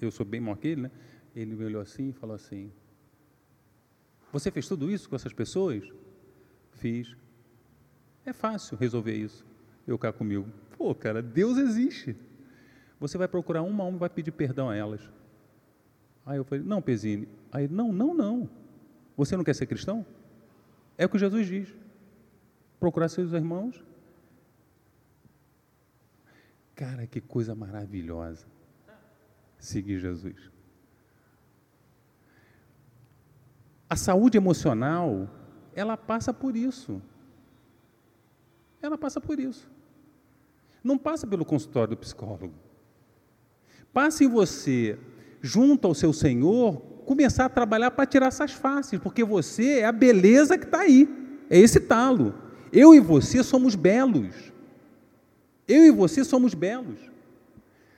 eu 0.00 0.10
sou 0.10 0.24
bem 0.24 0.40
maior 0.40 0.56
que 0.56 0.68
ele, 0.68 0.82
né? 0.82 0.90
Ele 1.34 1.54
me 1.54 1.64
olhou 1.64 1.82
assim 1.82 2.10
e 2.10 2.12
falou 2.12 2.36
assim: 2.36 2.70
Você 4.34 4.50
fez 4.50 4.66
tudo 4.66 4.90
isso 4.90 5.08
com 5.08 5.14
essas 5.14 5.32
pessoas? 5.32 5.88
Fiz. 6.72 7.14
É 8.26 8.32
fácil 8.32 8.76
resolver 8.76 9.14
isso. 9.14 9.46
Eu 9.86 9.96
cá 9.96 10.12
comigo. 10.12 10.48
Pô, 10.76 10.92
cara, 10.92 11.22
Deus 11.22 11.56
existe. 11.56 12.16
Você 12.98 13.16
vai 13.16 13.28
procurar 13.28 13.62
uma 13.62 13.84
a 13.84 13.86
uma 13.86 13.96
e 13.96 14.00
vai 14.00 14.10
pedir 14.10 14.32
perdão 14.32 14.68
a 14.68 14.74
elas. 14.74 15.08
Aí 16.26 16.36
eu 16.36 16.42
falei, 16.42 16.64
não, 16.64 16.82
Pezine. 16.82 17.28
Aí, 17.52 17.68
não, 17.68 17.92
não, 17.92 18.12
não. 18.12 18.50
Você 19.16 19.36
não 19.36 19.44
quer 19.44 19.54
ser 19.54 19.66
cristão? 19.66 20.04
É 20.98 21.06
o 21.06 21.08
que 21.08 21.16
Jesus 21.16 21.46
diz. 21.46 21.72
Procurar 22.80 23.08
seus 23.10 23.32
irmãos. 23.32 23.84
Cara, 26.74 27.06
que 27.06 27.20
coisa 27.20 27.54
maravilhosa. 27.54 28.48
Seguir 29.60 30.00
Jesus. 30.00 30.50
A 33.88 33.96
saúde 33.96 34.36
emocional, 34.36 35.28
ela 35.74 35.96
passa 35.96 36.32
por 36.32 36.56
isso. 36.56 37.00
Ela 38.80 38.98
passa 38.98 39.20
por 39.20 39.38
isso. 39.38 39.70
Não 40.82 40.98
passa 40.98 41.26
pelo 41.26 41.44
consultório 41.44 41.90
do 41.90 41.96
psicólogo. 41.96 42.54
Passa 43.92 44.24
em 44.24 44.28
você 44.28 44.98
junto 45.40 45.86
ao 45.86 45.94
seu 45.94 46.12
Senhor, 46.12 46.80
começar 47.04 47.44
a 47.44 47.48
trabalhar 47.48 47.90
para 47.90 48.06
tirar 48.06 48.26
essas 48.26 48.52
faces, 48.52 48.98
porque 48.98 49.22
você 49.22 49.80
é 49.80 49.84
a 49.84 49.92
beleza 49.92 50.58
que 50.58 50.64
está 50.64 50.80
aí, 50.80 51.08
é 51.48 51.58
esse 51.58 51.80
talo. 51.80 52.34
Eu 52.72 52.94
e 52.94 53.00
você 53.00 53.42
somos 53.42 53.74
belos. 53.74 54.52
Eu 55.68 55.84
e 55.84 55.90
você 55.90 56.24
somos 56.24 56.54
belos. 56.54 56.98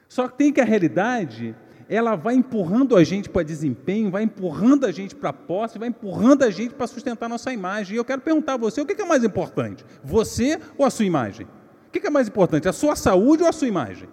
Só 0.08 0.28
que 0.28 0.36
tem 0.36 0.52
que 0.52 0.60
a 0.60 0.64
realidade, 0.64 1.56
ela 1.88 2.16
vai 2.16 2.34
empurrando 2.34 2.96
a 2.96 3.04
gente 3.04 3.28
para 3.28 3.42
desempenho, 3.42 4.10
vai 4.10 4.24
empurrando 4.24 4.84
a 4.84 4.92
gente 4.92 5.14
para 5.14 5.32
posse, 5.32 5.78
vai 5.78 5.88
empurrando 5.88 6.42
a 6.42 6.50
gente 6.50 6.74
para 6.74 6.86
sustentar 6.86 7.28
nossa 7.28 7.52
imagem. 7.52 7.94
E 7.94 7.98
eu 7.98 8.04
quero 8.04 8.20
perguntar 8.20 8.54
a 8.54 8.56
você, 8.56 8.80
o 8.80 8.86
que 8.86 9.00
é 9.00 9.04
mais 9.04 9.22
importante? 9.22 9.84
Você 10.02 10.58
ou 10.76 10.84
a 10.84 10.90
sua 10.90 11.04
imagem? 11.04 11.46
O 11.86 11.90
que 11.90 12.06
é 12.06 12.10
mais 12.10 12.28
importante, 12.28 12.68
a 12.68 12.72
sua 12.72 12.96
saúde 12.96 13.42
ou 13.42 13.48
a 13.48 13.52
sua 13.52 13.68
imagem? 13.68 14.08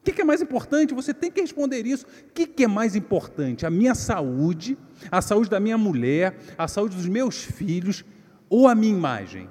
O 0.00 0.10
que 0.10 0.22
é 0.22 0.24
mais 0.24 0.40
importante? 0.40 0.94
Você 0.94 1.12
tem 1.12 1.30
que 1.30 1.40
responder 1.40 1.84
isso. 1.84 2.06
O 2.06 2.32
que 2.32 2.64
é 2.64 2.66
mais 2.66 2.96
importante? 2.96 3.66
A 3.66 3.70
minha 3.70 3.94
saúde, 3.94 4.78
a 5.10 5.20
saúde 5.20 5.50
da 5.50 5.60
minha 5.60 5.76
mulher, 5.76 6.38
a 6.56 6.66
saúde 6.66 6.96
dos 6.96 7.06
meus 7.06 7.44
filhos 7.44 8.04
ou 8.48 8.66
a 8.66 8.74
minha 8.74 8.92
imagem? 8.92 9.50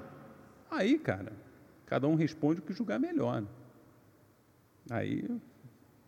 Aí, 0.68 0.98
cara, 0.98 1.32
cada 1.86 2.08
um 2.08 2.16
responde 2.16 2.58
o 2.58 2.62
que 2.62 2.72
julgar 2.72 2.98
melhor. 2.98 3.44
Aí 4.90 5.24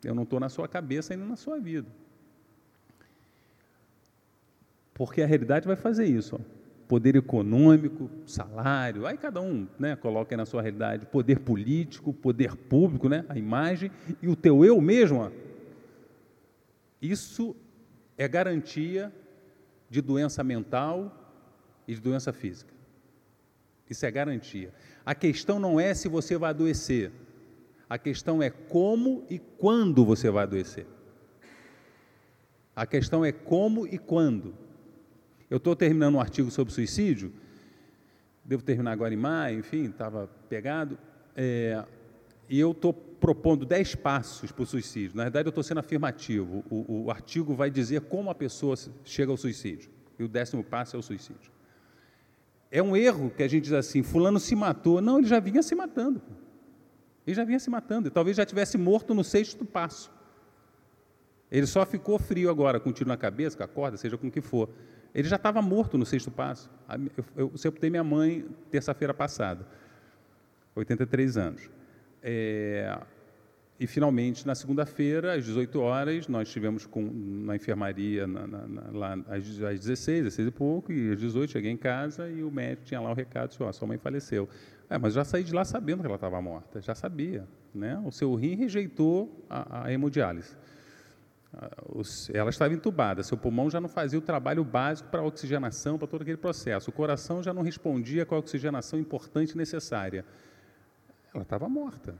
eu 0.03 0.15
não 0.15 0.23
estou 0.23 0.41
na 0.41 0.49
sua 0.49 0.69
cabeça 0.69 1.13
ainda 1.13 1.25
na 1.25 1.37
sua 1.37 1.59
vida. 1.59 1.89
Porque 4.95 5.23
a 5.23 5.27
realidade 5.27 5.67
vai 5.67 5.77
fazer 5.77 6.07
isso. 6.07 6.37
Ó 6.37 6.61
poder 6.91 7.15
econômico, 7.15 8.11
salário, 8.27 9.07
aí 9.07 9.17
cada 9.17 9.41
um 9.41 9.69
né, 9.79 9.95
coloca 9.95 10.35
aí 10.35 10.37
na 10.37 10.45
sua 10.45 10.61
realidade, 10.61 11.07
poder 11.07 11.39
político, 11.39 12.13
poder 12.13 12.57
público, 12.57 13.09
né, 13.09 13.25
a 13.29 13.39
imagem, 13.39 13.93
e 14.21 14.27
o 14.27 14.35
teu 14.35 14.65
eu 14.65 14.81
mesmo, 14.81 15.21
ó, 15.21 15.31
isso 17.01 17.55
é 18.19 18.27
garantia 18.27 19.13
de 19.89 20.01
doença 20.01 20.43
mental 20.43 21.17
e 21.87 21.95
de 21.95 22.01
doença 22.01 22.33
física. 22.33 22.75
Isso 23.89 24.05
é 24.05 24.11
garantia. 24.11 24.73
A 25.07 25.15
questão 25.15 25.61
não 25.61 25.79
é 25.79 25.95
se 25.95 26.09
você 26.09 26.37
vai 26.37 26.51
adoecer, 26.51 27.13
a 27.91 27.99
questão 27.99 28.41
é 28.41 28.49
como 28.49 29.27
e 29.29 29.41
quando 29.41 30.05
você 30.05 30.31
vai 30.31 30.45
adoecer. 30.45 30.87
A 32.75 32.87
questão 32.87 33.25
é 33.25 33.33
como 33.33 33.85
e 33.85 33.99
quando. 33.99 34.55
Eu 35.51 35.57
estou 35.57 35.75
terminando 35.75 36.15
um 36.15 36.21
artigo 36.21 36.53
sobre 36.53 36.73
suicídio, 36.73 37.33
devo 38.45 38.63
terminar 38.63 38.93
agora 38.93 39.13
em 39.13 39.17
maio, 39.17 39.59
enfim, 39.59 39.87
estava 39.87 40.29
pegado, 40.49 40.97
é, 41.35 41.85
e 42.49 42.61
eu 42.61 42.71
estou 42.71 42.93
propondo 42.93 43.67
10 43.67 43.97
passos 43.97 44.53
para 44.53 44.63
o 44.63 44.67
suicídio. 44.67 45.17
Na 45.17 45.25
verdade, 45.25 45.49
eu 45.49 45.51
estou 45.51 45.65
sendo 45.65 45.79
afirmativo. 45.79 46.65
O, 46.71 47.07
o, 47.07 47.11
artigo 47.11 47.55
vai 47.55 47.73
dizer 47.73 48.03
como 48.03 48.31
a 48.31 48.35
pessoa 48.37 48.77
chega 49.05 49.33
ao 49.33 49.37
suicídio. 49.37 49.91
E 50.17 50.23
o 50.23 50.29
décimo 50.29 50.63
passo 50.63 50.95
é 50.95 50.99
o 50.99 51.03
suicídio. 51.03 51.51
É 52.71 52.81
um 52.81 52.97
erro 52.97 53.31
que 53.31 53.43
a 53.43 53.49
gente 53.49 53.65
diz 53.65 53.73
assim, 53.73 54.03
fulano 54.05 54.39
se 54.39 54.55
matou. 54.55 55.01
Não, 55.01 55.19
ele 55.19 55.27
já 55.27 55.41
vinha 55.41 55.61
se 55.61 55.75
matando. 55.75 56.23
Ele 57.27 57.35
já 57.35 57.45
vinha 57.45 57.59
se 57.59 57.71
matando. 57.71 58.09
E 58.09 58.11
talvez 58.11 58.37
já 58.37 58.45
tivesse 58.45 58.79
morto 58.79 59.15
no 59.15 59.23
sexto 59.23 59.65
passo. 59.65 60.11
Ele 61.51 61.67
só 61.67 61.85
ficou 61.85 62.19
frio 62.19 62.49
agora, 62.49 62.79
com 62.79 62.91
um 62.91 62.93
tiro 62.93 63.09
na 63.09 63.17
cabeça, 63.17 63.57
com 63.57 63.65
a 63.65 63.69
corda, 63.69 63.97
seja 63.97 64.17
com 64.17 64.29
o 64.29 64.31
que 64.31 64.41
for. 64.41 64.69
Ele 65.15 65.29
já 65.29 65.37
estava 65.37 65.61
morto 65.61 65.99
no 65.99 66.07
sexto 66.07 66.31
passo. 66.31 66.71
Eu, 67.17 67.25
eu 67.51 67.59
sepultei 67.59 67.91
minha 67.91 68.05
mãe 68.05 68.47
terça-feira 68.71 69.13
passada, 69.13 69.67
83 70.77 71.37
anos. 71.37 71.71
É, 72.23 72.97
e 73.81 73.87
finalmente, 73.87 74.47
na 74.47 74.55
segunda-feira, 74.55 75.33
às 75.33 75.47
18 75.47 75.81
horas, 75.81 76.29
nós 76.29 76.49
estivemos 76.49 76.85
com, 76.85 77.03
na 77.03 77.57
enfermaria 77.57 78.27
na, 78.27 78.47
na, 78.47 78.67
na, 78.67 78.83
lá 78.93 79.15
às, 79.27 79.63
às 79.63 79.81
16, 79.81 80.25
16 80.25 80.49
e 80.49 80.51
pouco, 80.51 80.93
e 80.93 81.13
às 81.13 81.19
18 81.19 81.51
cheguei 81.51 81.71
em 81.71 81.79
casa 81.79 82.29
e 82.29 82.43
o 82.45 82.51
médico 82.51 82.85
tinha 82.85 83.01
lá 83.01 83.11
o 83.11 83.15
recado, 83.15 83.49
disse, 83.49 83.63
oh, 83.63 83.73
sua 83.73 83.89
mãe 83.89 83.97
faleceu. 83.97 84.47
É, 84.91 84.99
mas 84.99 85.15
já 85.15 85.25
saí 85.25 85.43
de 85.43 85.55
lá 85.55 85.65
sabendo 85.65 86.01
que 86.01 86.07
ela 86.07 86.17
estava 86.17 86.43
morta, 86.43 86.79
já 86.83 86.95
sabia. 86.95 87.49
Né? 87.75 87.99
O 88.05 88.11
seu 88.11 88.35
rim 88.35 88.55
rejeitou 88.55 89.47
a, 89.49 89.85
a 89.85 89.93
hemodiálise. 89.93 90.55
Ela 92.35 92.51
estava 92.51 92.75
entubada, 92.75 93.23
seu 93.23 93.39
pulmão 93.39 93.71
já 93.71 93.81
não 93.81 93.89
fazia 93.89 94.19
o 94.19 94.23
trabalho 94.23 94.63
básico 94.63 95.09
para 95.09 95.23
a 95.23 95.25
oxigenação, 95.25 95.97
para 95.97 96.07
todo 96.07 96.21
aquele 96.21 96.37
processo. 96.37 96.91
O 96.91 96.93
coração 96.93 97.43
já 97.43 97.55
não 97.55 97.63
respondia 97.63 98.27
com 98.27 98.35
a 98.35 98.39
oxigenação 98.39 98.99
importante 98.99 99.53
e 99.53 99.57
necessária. 99.57 100.23
Ela 101.33 101.45
estava 101.45 101.67
morta. 101.67 102.15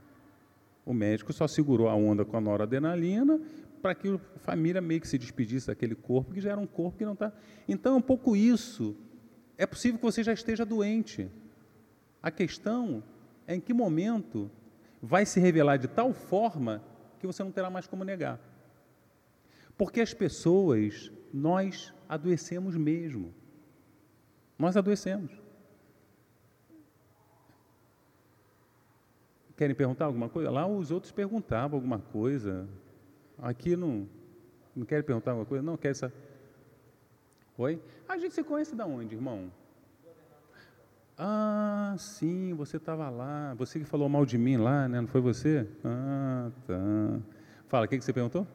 O 0.85 0.93
médico 0.93 1.31
só 1.31 1.47
segurou 1.47 1.87
a 1.87 1.95
onda 1.95 2.25
com 2.25 2.37
a 2.37 2.41
noradrenalina 2.41 3.39
para 3.81 3.95
que 3.95 4.07
a 4.09 4.39
família 4.39 4.81
meio 4.81 5.01
que 5.01 5.07
se 5.07 5.17
despedisse 5.17 5.67
daquele 5.67 5.95
corpo, 5.95 6.33
que 6.33 6.41
já 6.41 6.51
era 6.51 6.59
um 6.59 6.67
corpo 6.67 6.97
que 6.97 7.05
não 7.05 7.13
está. 7.13 7.31
Então, 7.67 7.93
é 7.93 7.97
um 7.97 8.01
pouco 8.01 8.35
isso. 8.35 8.95
É 9.57 9.65
possível 9.65 9.97
que 9.97 10.03
você 10.03 10.23
já 10.23 10.33
esteja 10.33 10.65
doente. 10.65 11.29
A 12.21 12.29
questão 12.29 13.03
é 13.47 13.55
em 13.55 13.59
que 13.59 13.73
momento 13.73 14.49
vai 15.01 15.25
se 15.25 15.39
revelar 15.39 15.77
de 15.77 15.87
tal 15.87 16.13
forma 16.13 16.83
que 17.19 17.25
você 17.25 17.43
não 17.43 17.51
terá 17.51 17.69
mais 17.69 17.87
como 17.87 18.03
negar. 18.03 18.39
Porque 19.77 20.01
as 20.01 20.13
pessoas, 20.13 21.11
nós 21.33 21.93
adoecemos 22.07 22.75
mesmo. 22.75 23.33
Nós 24.57 24.77
adoecemos. 24.77 25.40
Querem 29.61 29.75
perguntar 29.75 30.05
alguma 30.05 30.27
coisa? 30.27 30.49
Lá 30.49 30.65
os 30.65 30.89
outros 30.89 31.11
perguntavam 31.11 31.77
alguma 31.77 31.99
coisa. 31.99 32.67
Aqui 33.37 33.75
não, 33.75 34.09
não 34.75 34.83
querem 34.87 35.03
perguntar 35.03 35.29
alguma 35.29 35.45
coisa? 35.45 35.61
Não, 35.63 35.77
quer 35.77 35.95
saber. 35.95 36.15
Oi? 37.59 37.79
A 38.09 38.17
gente 38.17 38.33
se 38.33 38.43
conhece 38.43 38.75
da 38.75 38.87
onde, 38.87 39.13
irmão? 39.13 39.51
Ah, 41.15 41.93
sim, 41.99 42.55
você 42.55 42.77
estava 42.77 43.07
lá. 43.11 43.53
Você 43.53 43.77
que 43.77 43.85
falou 43.85 44.09
mal 44.09 44.25
de 44.25 44.35
mim 44.35 44.57
lá, 44.57 44.87
né? 44.87 44.99
Não 44.99 45.07
foi 45.07 45.21
você? 45.21 45.67
Ah, 45.85 46.49
tá. 46.65 47.19
Fala, 47.67 47.85
o 47.85 47.87
que, 47.87 47.99
que 47.99 48.03
você 48.03 48.11
perguntou? 48.11 48.47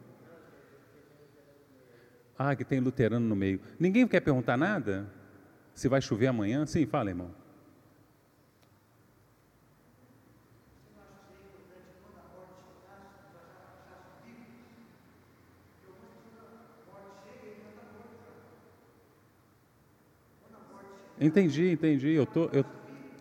Ah, 2.37 2.53
que 2.53 2.65
tem 2.65 2.81
luterano 2.81 3.25
no 3.25 3.35
meio. 3.37 3.61
Ninguém 3.79 4.05
quer 4.09 4.19
perguntar 4.19 4.57
nada? 4.57 5.09
Se 5.73 5.87
vai 5.87 6.01
chover 6.01 6.27
amanhã? 6.27 6.65
Sim, 6.65 6.85
fala, 6.85 7.11
irmão. 7.11 7.31
Entendi, 21.19 21.71
entendi. 21.71 22.13
Eu 22.13 22.25
tô, 22.25 22.45
eu, 22.45 22.63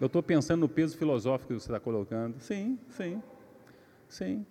eu 0.01 0.09
tô 0.09 0.23
pensando 0.23 0.61
no 0.61 0.69
peso 0.69 0.97
filosófico 0.97 1.55
que 1.55 1.61
você 1.61 1.67
está 1.67 1.81
colocando. 1.81 2.39
Sim, 2.41 2.79
sim, 2.91 3.23
sim, 4.09 4.47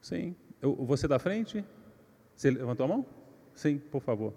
sim. 0.00 0.34
Eu, 0.60 0.74
você 0.74 1.06
da 1.06 1.18
frente? 1.18 1.64
Você 2.34 2.50
levantou 2.50 2.84
a 2.84 2.88
mão? 2.88 3.06
Sim, 3.54 3.78
por 3.78 4.00
favor. 4.00 4.32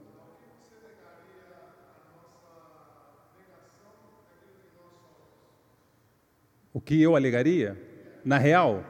O 6.74 6.82
que 6.82 7.02
eu 7.02 7.16
alegaria? 7.16 7.78
Na 8.26 8.38
real? 8.38 8.84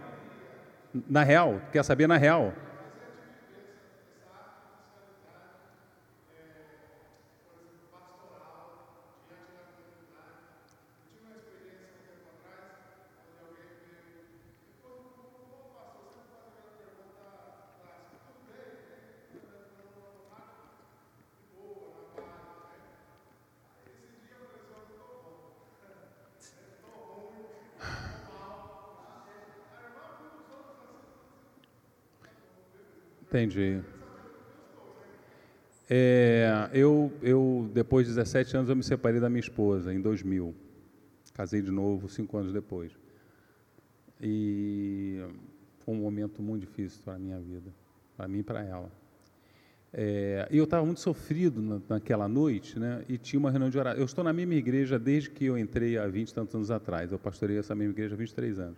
Na 1.07 1.23
real? 1.23 1.61
Quer 1.71 1.83
saber 1.83 2.07
na 2.07 2.17
real? 2.17 2.53
Entendi. 33.33 33.81
É, 35.89 36.69
eu, 36.71 37.11
eu, 37.19 37.67
depois 37.73 38.05
de 38.05 38.13
17 38.13 38.57
anos, 38.57 38.69
eu 38.69 38.75
me 38.75 38.83
separei 38.83 39.19
da 39.19 39.27
minha 39.27 39.39
esposa, 39.39 39.91
em 39.91 39.99
2000. 39.99 40.53
Casei 41.33 41.59
de 41.59 41.71
novo, 41.71 42.07
cinco 42.07 42.37
anos 42.37 42.53
depois. 42.53 42.91
E 44.21 45.19
foi 45.79 45.95
um 45.95 45.97
momento 45.97 46.43
muito 46.43 46.61
difícil 46.61 47.01
para 47.03 47.15
a 47.15 47.17
minha 47.17 47.39
vida, 47.39 47.73
para 48.15 48.27
mim 48.27 48.39
e 48.39 48.43
para 48.43 48.63
ela. 48.63 48.91
É, 49.91 50.47
e 50.51 50.57
eu 50.59 50.65
estava 50.65 50.85
muito 50.85 51.01
sofrido 51.01 51.59
na, 51.59 51.81
naquela 51.89 52.27
noite, 52.27 52.77
né? 52.77 53.03
E 53.09 53.17
tinha 53.17 53.39
uma 53.39 53.49
reunião 53.49 53.71
de 53.71 53.79
oração. 53.79 53.99
Eu 53.99 54.05
estou 54.05 54.23
na 54.23 54.31
mesma 54.31 54.53
igreja 54.53 54.99
desde 54.99 55.31
que 55.31 55.45
eu 55.45 55.57
entrei 55.57 55.97
há 55.97 56.05
20 56.05 56.29
e 56.29 56.33
tantos 56.35 56.53
anos 56.53 56.69
atrás. 56.69 57.11
Eu 57.11 57.17
pastorei 57.17 57.57
essa 57.57 57.73
mesma 57.73 57.93
igreja 57.93 58.13
há 58.13 58.17
23 58.17 58.59
anos. 58.59 58.77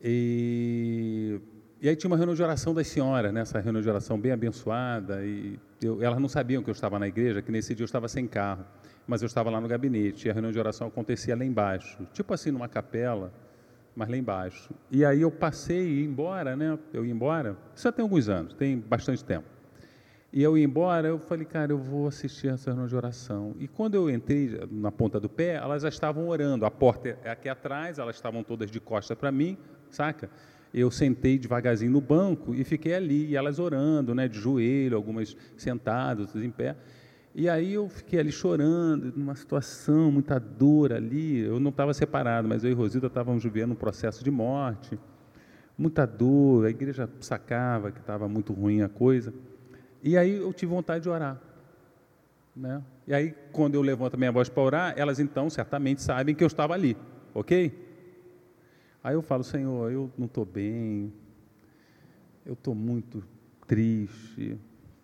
E 0.00 1.38
e 1.82 1.88
aí 1.88 1.96
tinha 1.96 2.08
uma 2.08 2.16
reunião 2.16 2.36
de 2.36 2.40
oração 2.40 2.72
das 2.72 2.86
senhoras, 2.86 3.32
né? 3.32 3.42
reunião 3.54 3.82
de 3.82 3.88
oração 3.88 4.16
bem 4.16 4.30
abençoada, 4.30 5.24
e 5.24 5.58
eu, 5.82 6.00
elas 6.00 6.20
não 6.20 6.28
sabiam 6.28 6.62
que 6.62 6.70
eu 6.70 6.72
estava 6.72 6.96
na 6.96 7.08
igreja, 7.08 7.42
que 7.42 7.50
nesse 7.50 7.74
dia 7.74 7.82
eu 7.82 7.86
estava 7.86 8.06
sem 8.06 8.24
carro, 8.24 8.64
mas 9.04 9.20
eu 9.20 9.26
estava 9.26 9.50
lá 9.50 9.60
no 9.60 9.66
gabinete, 9.66 10.28
e 10.28 10.30
a 10.30 10.32
reunião 10.32 10.52
de 10.52 10.60
oração 10.60 10.86
acontecia 10.86 11.34
lá 11.36 11.44
embaixo, 11.44 12.06
tipo 12.12 12.32
assim, 12.32 12.52
numa 12.52 12.68
capela, 12.68 13.32
mas 13.96 14.08
lá 14.08 14.16
embaixo. 14.16 14.72
E 14.92 15.04
aí 15.04 15.22
eu 15.22 15.30
passei 15.32 15.84
e 15.84 16.00
ia 16.02 16.04
embora, 16.04 16.54
né? 16.54 16.78
Eu 16.92 17.04
ia 17.04 17.10
embora, 17.10 17.56
isso 17.74 17.82
já 17.82 17.90
tem 17.90 18.04
alguns 18.04 18.28
anos, 18.28 18.54
tem 18.54 18.78
bastante 18.78 19.24
tempo. 19.24 19.48
E 20.32 20.40
eu 20.40 20.56
ia 20.56 20.64
embora, 20.64 21.08
eu 21.08 21.18
falei, 21.18 21.44
cara, 21.44 21.72
eu 21.72 21.78
vou 21.78 22.06
assistir 22.06 22.46
essa 22.46 22.70
reunião 22.70 22.86
de 22.86 22.94
oração. 22.94 23.56
E 23.58 23.66
quando 23.66 23.96
eu 23.96 24.08
entrei 24.08 24.66
na 24.70 24.92
ponta 24.92 25.18
do 25.18 25.28
pé, 25.28 25.56
elas 25.56 25.82
já 25.82 25.88
estavam 25.88 26.28
orando. 26.28 26.64
A 26.64 26.70
porta 26.70 27.18
é 27.24 27.30
aqui 27.30 27.48
atrás, 27.48 27.98
elas 27.98 28.14
estavam 28.14 28.44
todas 28.44 28.70
de 28.70 28.78
costa 28.78 29.16
para 29.16 29.32
mim, 29.32 29.58
saca? 29.90 30.30
Eu 30.72 30.90
sentei 30.90 31.38
devagarzinho 31.38 31.90
no 31.90 32.00
banco 32.00 32.54
e 32.54 32.64
fiquei 32.64 32.94
ali, 32.94 33.26
e 33.26 33.36
elas 33.36 33.58
orando, 33.58 34.14
né, 34.14 34.26
de 34.26 34.38
joelho, 34.38 34.96
algumas 34.96 35.36
sentadas, 35.56 36.26
outras 36.26 36.42
em 36.42 36.50
pé. 36.50 36.76
E 37.34 37.48
aí 37.48 37.74
eu 37.74 37.88
fiquei 37.88 38.20
ali 38.20 38.30
chorando, 38.30 39.12
numa 39.16 39.34
situação, 39.34 40.10
muita 40.10 40.38
dor 40.38 40.92
ali. 40.92 41.40
Eu 41.40 41.58
não 41.58 41.70
estava 41.70 41.94
separado, 41.94 42.46
mas 42.46 42.62
eu 42.64 42.70
e 42.70 42.74
Rosita 42.74 43.06
estávamos 43.06 43.42
vivendo 43.42 43.72
um 43.72 43.76
processo 43.76 44.22
de 44.22 44.30
morte, 44.30 44.98
muita 45.76 46.06
dor, 46.06 46.66
a 46.66 46.70
igreja 46.70 47.08
sacava 47.20 47.90
que 47.90 48.00
estava 48.00 48.28
muito 48.28 48.52
ruim 48.52 48.82
a 48.82 48.88
coisa. 48.88 49.32
E 50.02 50.16
aí 50.16 50.36
eu 50.36 50.52
tive 50.52 50.72
vontade 50.72 51.04
de 51.04 51.08
orar. 51.08 51.40
Né? 52.54 52.82
E 53.06 53.14
aí, 53.14 53.34
quando 53.50 53.74
eu 53.74 53.82
levanto 53.82 54.14
a 54.14 54.16
minha 54.18 54.30
voz 54.30 54.48
para 54.48 54.62
orar, 54.62 54.94
elas 54.96 55.18
então 55.18 55.48
certamente 55.48 56.02
sabem 56.02 56.34
que 56.34 56.44
eu 56.44 56.46
estava 56.46 56.74
ali, 56.74 56.96
ok? 57.34 57.91
Aí 59.02 59.14
eu 59.14 59.22
falo, 59.22 59.42
Senhor, 59.42 59.90
eu 59.90 60.10
não 60.16 60.26
estou 60.26 60.44
bem, 60.44 61.12
eu 62.46 62.52
estou 62.52 62.74
muito 62.74 63.24
triste. 63.66 64.56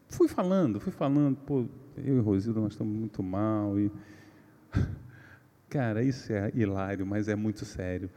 Fui 0.08 0.28
falando, 0.28 0.78
fui 0.78 0.92
falando, 0.92 1.36
pô, 1.36 1.66
eu 1.96 2.18
e 2.18 2.20
Rosilda, 2.20 2.60
nós 2.60 2.72
estamos 2.72 2.96
muito 2.96 3.22
mal. 3.22 3.78
E... 3.78 3.90
Cara, 5.68 6.02
isso 6.02 6.32
é 6.32 6.52
hilário, 6.54 7.04
mas 7.04 7.26
é 7.26 7.34
muito 7.34 7.64
sério. 7.64 8.08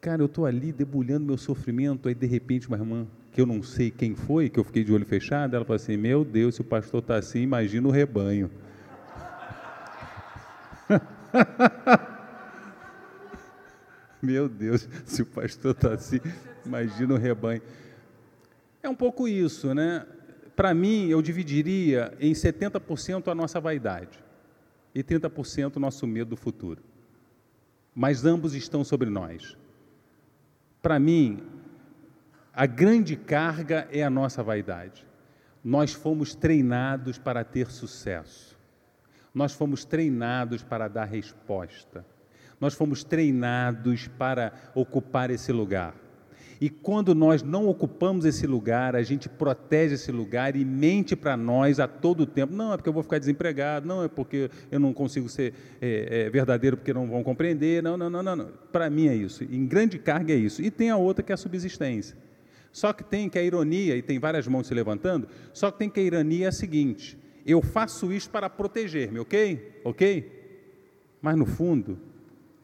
Cara, 0.00 0.20
eu 0.20 0.26
estou 0.26 0.44
ali 0.44 0.70
debulhando 0.70 1.24
meu 1.24 1.38
sofrimento, 1.38 2.08
aí 2.08 2.14
de 2.14 2.26
repente 2.26 2.68
uma 2.68 2.76
irmã, 2.76 3.06
que 3.32 3.40
eu 3.40 3.46
não 3.46 3.62
sei 3.62 3.90
quem 3.90 4.14
foi, 4.14 4.50
que 4.50 4.60
eu 4.60 4.64
fiquei 4.64 4.84
de 4.84 4.92
olho 4.92 5.06
fechado, 5.06 5.56
ela 5.56 5.64
falou 5.64 5.76
assim, 5.76 5.96
meu 5.96 6.22
Deus, 6.22 6.56
se 6.56 6.60
o 6.60 6.64
pastor 6.64 7.00
está 7.00 7.16
assim, 7.16 7.40
imagina 7.40 7.88
o 7.88 7.90
rebanho. 7.90 8.50
Meu 14.24 14.48
Deus, 14.48 14.88
se 15.04 15.20
o 15.20 15.26
pastor 15.26 15.72
está 15.72 15.92
assim, 15.92 16.18
imagina 16.64 17.14
o 17.14 17.18
rebanho. 17.18 17.60
É 18.82 18.88
um 18.88 18.94
pouco 18.94 19.28
isso, 19.28 19.74
né? 19.74 20.06
Para 20.56 20.72
mim, 20.72 21.08
eu 21.08 21.20
dividiria 21.20 22.16
em 22.18 22.32
70% 22.32 23.28
a 23.28 23.34
nossa 23.34 23.60
vaidade 23.60 24.22
e 24.94 25.02
30% 25.02 25.76
o 25.76 25.80
nosso 25.80 26.06
medo 26.06 26.30
do 26.30 26.36
futuro. 26.36 26.82
Mas 27.94 28.24
ambos 28.24 28.54
estão 28.54 28.82
sobre 28.82 29.10
nós. 29.10 29.56
Para 30.80 30.98
mim, 30.98 31.42
a 32.52 32.66
grande 32.66 33.16
carga 33.16 33.88
é 33.90 34.02
a 34.02 34.10
nossa 34.10 34.42
vaidade. 34.42 35.06
Nós 35.62 35.92
fomos 35.92 36.34
treinados 36.34 37.18
para 37.18 37.44
ter 37.44 37.70
sucesso. 37.70 38.56
Nós 39.34 39.52
fomos 39.52 39.84
treinados 39.84 40.62
para 40.62 40.88
dar 40.88 41.04
resposta. 41.04 42.06
Nós 42.64 42.72
fomos 42.72 43.04
treinados 43.04 44.08
para 44.08 44.50
ocupar 44.74 45.30
esse 45.30 45.52
lugar. 45.52 45.94
E 46.58 46.70
quando 46.70 47.14
nós 47.14 47.42
não 47.42 47.68
ocupamos 47.68 48.24
esse 48.24 48.46
lugar, 48.46 48.96
a 48.96 49.02
gente 49.02 49.28
protege 49.28 49.96
esse 49.96 50.10
lugar 50.10 50.56
e 50.56 50.64
mente 50.64 51.14
para 51.14 51.36
nós 51.36 51.78
a 51.78 51.86
todo 51.86 52.24
tempo. 52.24 52.54
Não, 52.54 52.72
é 52.72 52.78
porque 52.78 52.88
eu 52.88 52.92
vou 52.94 53.02
ficar 53.02 53.18
desempregado, 53.18 53.86
não 53.86 54.02
é 54.02 54.08
porque 54.08 54.50
eu 54.70 54.80
não 54.80 54.94
consigo 54.94 55.28
ser 55.28 55.52
é, 55.78 56.22
é, 56.24 56.30
verdadeiro 56.30 56.78
porque 56.78 56.94
não 56.94 57.06
vão 57.06 57.22
compreender. 57.22 57.82
Não, 57.82 57.98
não, 57.98 58.08
não, 58.08 58.22
não. 58.22 58.34
não. 58.34 58.48
Para 58.72 58.88
mim 58.88 59.08
é 59.08 59.14
isso. 59.14 59.44
Em 59.44 59.66
grande 59.66 59.98
carga 59.98 60.32
é 60.32 60.36
isso. 60.36 60.62
E 60.62 60.70
tem 60.70 60.88
a 60.88 60.96
outra 60.96 61.22
que 61.22 61.32
é 61.32 61.34
a 61.34 61.36
subsistência. 61.36 62.16
Só 62.72 62.94
que 62.94 63.04
tem 63.04 63.28
que 63.28 63.38
a 63.38 63.42
ironia, 63.42 63.94
e 63.94 64.00
tem 64.00 64.18
várias 64.18 64.48
mãos 64.48 64.68
se 64.68 64.72
levantando, 64.72 65.28
só 65.52 65.70
que 65.70 65.80
tem 65.80 65.90
que 65.90 66.00
a 66.00 66.02
ironia 66.02 66.46
é 66.46 66.48
a 66.48 66.52
seguinte: 66.52 67.18
eu 67.44 67.60
faço 67.60 68.10
isso 68.10 68.30
para 68.30 68.48
proteger-me, 68.48 69.18
ok? 69.18 69.82
Ok? 69.84 70.32
Mas 71.20 71.36
no 71.36 71.44
fundo, 71.44 72.13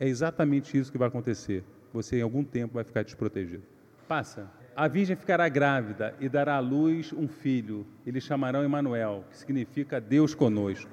é 0.01 0.09
exatamente 0.09 0.79
isso 0.79 0.91
que 0.91 0.97
vai 0.97 1.09
acontecer. 1.09 1.63
Você, 1.93 2.19
em 2.19 2.23
algum 2.23 2.43
tempo, 2.43 2.75
vai 2.75 2.85
ficar 2.85 3.03
desprotegido. 3.03 3.63
Passa. 4.09 4.51
A 4.75 4.89
virgem 4.89 5.15
ficará 5.15 5.47
grávida 5.49 6.17
e 6.19 6.27
dará 6.27 6.57
à 6.57 6.61
luz 6.61 7.13
um 7.13 7.29
filho. 7.29 7.87
Eles 8.07 8.25
chamarão 8.25 8.65
Emanuel, 8.65 9.27
que 9.31 9.37
significa 9.37 10.01
Deus 10.01 10.35
conosco. 10.35 10.91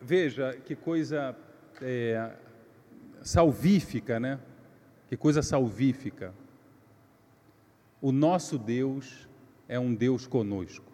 Veja 0.00 0.56
que 0.64 0.76
coisa 0.76 1.34
é, 1.82 2.30
salvífica, 3.20 4.20
né? 4.20 4.38
Que 5.08 5.16
coisa 5.16 5.42
salvífica. 5.42 6.32
O 8.00 8.12
nosso 8.12 8.58
Deus 8.58 9.28
é 9.66 9.80
um 9.80 9.92
Deus 9.92 10.24
conosco. 10.26 10.92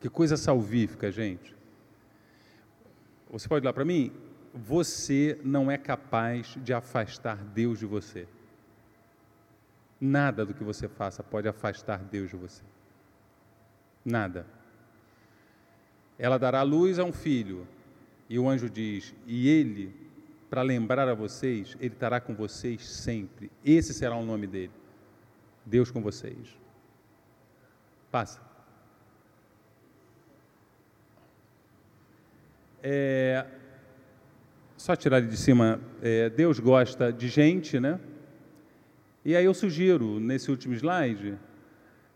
Que 0.00 0.08
coisa 0.08 0.38
salvífica, 0.38 1.10
gente. 1.10 1.54
Você 3.30 3.46
pode 3.46 3.64
ir 3.64 3.66
lá 3.66 3.72
para 3.72 3.84
mim? 3.84 4.10
Você 4.54 5.38
não 5.44 5.70
é 5.70 5.78
capaz 5.78 6.56
de 6.62 6.72
afastar 6.72 7.36
Deus 7.36 7.78
de 7.78 7.86
você. 7.86 8.26
Nada 10.00 10.44
do 10.44 10.54
que 10.54 10.64
você 10.64 10.88
faça 10.88 11.22
pode 11.22 11.46
afastar 11.46 11.98
Deus 11.98 12.30
de 12.30 12.36
você. 12.36 12.62
Nada. 14.04 14.46
Ela 16.18 16.38
dará 16.38 16.62
luz 16.62 16.98
a 16.98 17.04
um 17.04 17.12
filho, 17.12 17.66
e 18.28 18.38
o 18.38 18.48
anjo 18.48 18.68
diz: 18.68 19.14
E 19.26 19.48
ele, 19.48 19.94
para 20.48 20.62
lembrar 20.62 21.08
a 21.08 21.14
vocês, 21.14 21.76
ele 21.80 21.94
estará 21.94 22.20
com 22.20 22.34
vocês 22.34 22.86
sempre. 22.86 23.50
Esse 23.64 23.94
será 23.94 24.16
o 24.16 24.24
nome 24.24 24.46
dele. 24.46 24.72
Deus 25.64 25.90
com 25.90 26.00
vocês. 26.02 26.58
Passa. 28.10 28.40
É, 32.82 33.46
só 34.80 34.96
tirar 34.96 35.20
de 35.20 35.36
cima, 35.36 35.78
é, 36.00 36.30
Deus 36.30 36.58
gosta 36.58 37.12
de 37.12 37.28
gente, 37.28 37.78
né? 37.78 38.00
E 39.22 39.36
aí 39.36 39.44
eu 39.44 39.52
sugiro, 39.52 40.18
nesse 40.18 40.50
último 40.50 40.72
slide, 40.72 41.38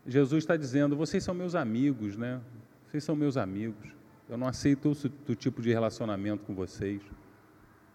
Jesus 0.03 0.43
está 0.43 0.57
dizendo: 0.57 0.95
vocês 0.95 1.23
são 1.23 1.35
meus 1.35 1.53
amigos, 1.53 2.17
né? 2.17 2.41
Vocês 2.87 3.03
são 3.03 3.15
meus 3.15 3.37
amigos. 3.37 3.87
Eu 4.27 4.35
não 4.35 4.47
aceito 4.47 4.89
outro 4.89 5.35
tipo 5.35 5.61
de 5.61 5.71
relacionamento 5.71 6.43
com 6.43 6.55
vocês. 6.55 7.03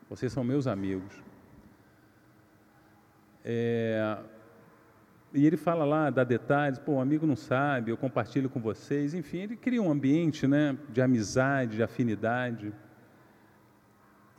Vocês 0.09 0.33
são 0.33 0.45
meus 0.45 0.69
amigos. 0.69 1.21
É, 3.45 4.19
e 5.35 5.49
ele 5.49 5.57
fala 5.57 5.85
lá, 5.85 6.11
dá 6.11 6.23
detalhes, 6.23 6.79
pô, 6.79 7.01
amigo 7.01 7.27
não 7.27 7.35
sabe, 7.35 7.91
eu 7.91 7.97
compartilho 7.97 8.49
com 8.49 8.61
vocês, 8.61 9.15
enfim, 9.15 9.39
ele 9.39 9.57
cria 9.57 9.83
um 9.83 9.91
ambiente 9.91 10.47
né, 10.47 10.77
de 10.91 11.03
amizade, 11.03 11.77
de 11.77 11.83
afinidade 11.83 12.73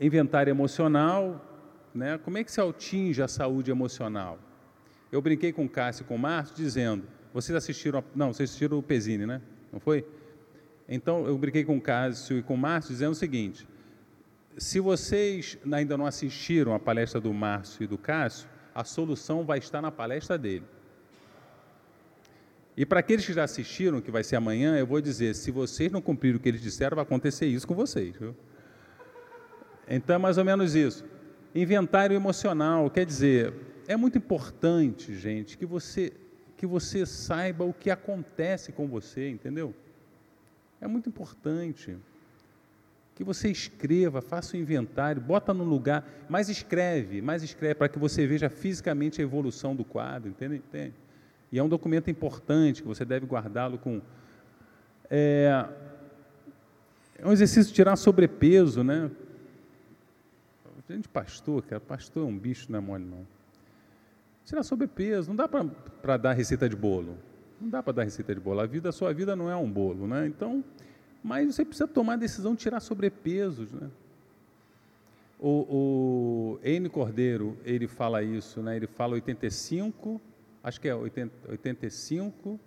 inventário 0.01 0.51
emocional, 0.51 1.45
né? 1.93 2.17
como 2.17 2.37
é 2.37 2.43
que 2.43 2.51
se 2.51 2.59
atinge 2.59 3.21
a 3.21 3.27
saúde 3.27 3.69
emocional? 3.69 4.39
Eu 5.11 5.21
brinquei 5.21 5.53
com 5.53 5.65
o 5.65 5.69
Cássio 5.69 6.03
e 6.03 6.05
com 6.07 6.15
o 6.15 6.19
Márcio 6.19 6.55
dizendo, 6.55 7.03
vocês 7.33 7.55
assistiram, 7.55 7.99
a, 7.99 8.03
não, 8.15 8.33
vocês 8.33 8.49
assistiram 8.49 8.79
o 8.79 8.83
Pesini, 8.83 9.25
né? 9.25 9.41
Não 9.71 9.79
foi? 9.79 10.05
Então, 10.87 11.25
eu 11.25 11.37
brinquei 11.37 11.63
com 11.63 11.77
o 11.77 11.81
Cássio 11.81 12.37
e 12.37 12.43
com 12.43 12.55
o 12.55 12.57
Márcio 12.57 12.91
dizendo 12.91 13.11
o 13.11 13.15
seguinte, 13.15 13.67
se 14.57 14.79
vocês 14.79 15.57
ainda 15.71 15.97
não 15.97 16.05
assistiram 16.05 16.73
a 16.73 16.79
palestra 16.79 17.21
do 17.21 17.33
Márcio 17.33 17.83
e 17.83 17.87
do 17.87 17.97
Cássio, 17.97 18.49
a 18.73 18.83
solução 18.83 19.45
vai 19.45 19.59
estar 19.59 19.81
na 19.81 19.91
palestra 19.91 20.37
dele. 20.37 20.65
E 22.75 22.85
para 22.85 22.99
aqueles 22.99 23.25
que 23.25 23.33
já 23.33 23.43
assistiram, 23.43 24.01
que 24.01 24.11
vai 24.11 24.23
ser 24.23 24.37
amanhã, 24.37 24.77
eu 24.77 24.87
vou 24.87 25.01
dizer: 25.01 25.35
se 25.35 25.51
vocês 25.51 25.91
não 25.91 26.01
cumprirem 26.01 26.37
o 26.37 26.39
que 26.39 26.49
eles 26.49 26.61
disseram, 26.61 26.95
vai 26.95 27.03
acontecer 27.03 27.45
isso 27.45 27.67
com 27.67 27.75
vocês. 27.75 28.15
Viu? 28.15 28.35
Então 29.95 30.15
é 30.15 30.19
mais 30.19 30.37
ou 30.37 30.45
menos 30.45 30.73
isso. 30.73 31.03
Inventário 31.53 32.15
emocional, 32.15 32.89
quer 32.89 33.05
dizer, 33.05 33.53
é 33.87 33.97
muito 33.97 34.17
importante, 34.17 35.13
gente, 35.15 35.57
que 35.57 35.65
você 35.65 36.13
que 36.55 36.65
você 36.67 37.07
saiba 37.07 37.65
o 37.65 37.73
que 37.73 37.89
acontece 37.89 38.71
com 38.71 38.87
você, 38.87 39.27
entendeu? 39.27 39.73
É 40.79 40.87
muito 40.87 41.09
importante 41.09 41.97
que 43.15 43.23
você 43.23 43.49
escreva, 43.49 44.21
faça 44.21 44.55
o 44.55 44.59
um 44.59 44.61
inventário, 44.61 45.19
bota 45.19 45.55
no 45.55 45.63
lugar, 45.63 46.07
mas 46.29 46.49
escreve, 46.49 47.19
mas 47.19 47.41
escreve 47.41 47.73
para 47.73 47.89
que 47.89 47.97
você 47.97 48.27
veja 48.27 48.47
fisicamente 48.47 49.19
a 49.19 49.23
evolução 49.23 49.75
do 49.75 49.83
quadro, 49.83 50.29
entende? 50.29 50.57
entende? 50.57 50.93
E 51.51 51.57
é 51.57 51.63
um 51.63 51.67
documento 51.67 52.11
importante 52.11 52.83
que 52.83 52.87
você 52.87 53.03
deve 53.03 53.25
guardá-lo 53.25 53.79
com 53.79 53.99
é, 55.09 55.65
é 57.17 57.27
um 57.27 57.31
exercício 57.31 57.71
de 57.71 57.73
tirar 57.73 57.95
sobrepeso, 57.95 58.83
né? 58.83 59.09
Gente, 60.91 61.07
pastor, 61.07 61.63
cara, 61.63 61.79
pastor 61.79 62.23
é 62.23 62.29
um 62.29 62.37
bicho, 62.37 62.69
não 62.69 62.79
é 62.79 62.81
mole, 62.81 63.05
não. 63.05 63.25
Tirar 64.43 64.63
sobrepeso, 64.63 65.29
não 65.29 65.35
dá 65.35 65.47
para 65.47 66.17
dar 66.17 66.33
receita 66.33 66.67
de 66.67 66.75
bolo. 66.75 67.17
Não 67.59 67.69
dá 67.69 67.81
para 67.81 67.93
dar 67.93 68.03
receita 68.03 68.33
de 68.33 68.41
bolo. 68.41 68.59
A 68.59 68.65
vida, 68.65 68.89
a 68.89 68.91
sua 68.91 69.13
vida 69.13 69.35
não 69.35 69.49
é 69.49 69.55
um 69.55 69.71
bolo, 69.71 70.07
né? 70.07 70.27
Então, 70.27 70.63
mas 71.23 71.55
você 71.55 71.63
precisa 71.63 71.87
tomar 71.87 72.13
a 72.13 72.17
decisão 72.17 72.53
de 72.53 72.59
tirar 72.59 72.79
sobrepesos, 72.79 73.71
né? 73.71 73.89
O, 75.39 76.57
o 76.59 76.59
N 76.63 76.89
Cordeiro, 76.89 77.57
ele 77.63 77.87
fala 77.87 78.21
isso, 78.21 78.61
né? 78.61 78.75
Ele 78.75 78.87
fala 78.87 79.13
85, 79.13 80.19
acho 80.63 80.81
que 80.81 80.87
é 80.87 80.95
80, 80.95 81.33
85, 81.49 82.59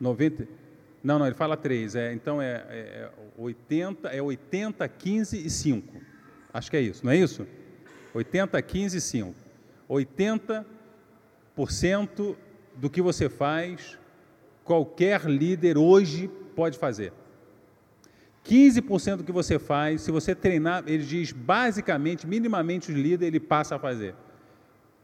90, 0.00 0.48
não, 1.02 1.18
não, 1.18 1.26
ele 1.26 1.34
fala 1.34 1.56
3, 1.56 1.94
é, 1.94 2.12
então 2.12 2.42
é, 2.42 2.64
é 2.68 3.10
80, 3.38 4.08
é 4.08 4.20
80, 4.20 4.88
15 4.88 5.46
e 5.46 5.50
5. 5.50 6.09
Acho 6.52 6.70
que 6.70 6.76
é 6.76 6.80
isso, 6.80 7.04
não 7.04 7.12
é 7.12 7.16
isso? 7.16 7.46
80, 8.14 8.60
15, 8.60 9.00
5. 9.00 9.34
80% 9.88 12.36
do 12.76 12.90
que 12.90 13.02
você 13.02 13.28
faz, 13.28 13.98
qualquer 14.64 15.24
líder 15.24 15.76
hoje 15.76 16.30
pode 16.54 16.78
fazer. 16.78 17.12
15% 18.44 19.16
do 19.16 19.24
que 19.24 19.32
você 19.32 19.58
faz, 19.58 20.02
se 20.02 20.10
você 20.10 20.34
treinar, 20.34 20.84
ele 20.86 21.04
diz 21.04 21.32
basicamente, 21.32 22.26
minimamente, 22.26 22.90
o 22.90 22.94
líder 22.94 23.26
ele 23.26 23.40
passa 23.40 23.76
a 23.76 23.78
fazer. 23.78 24.14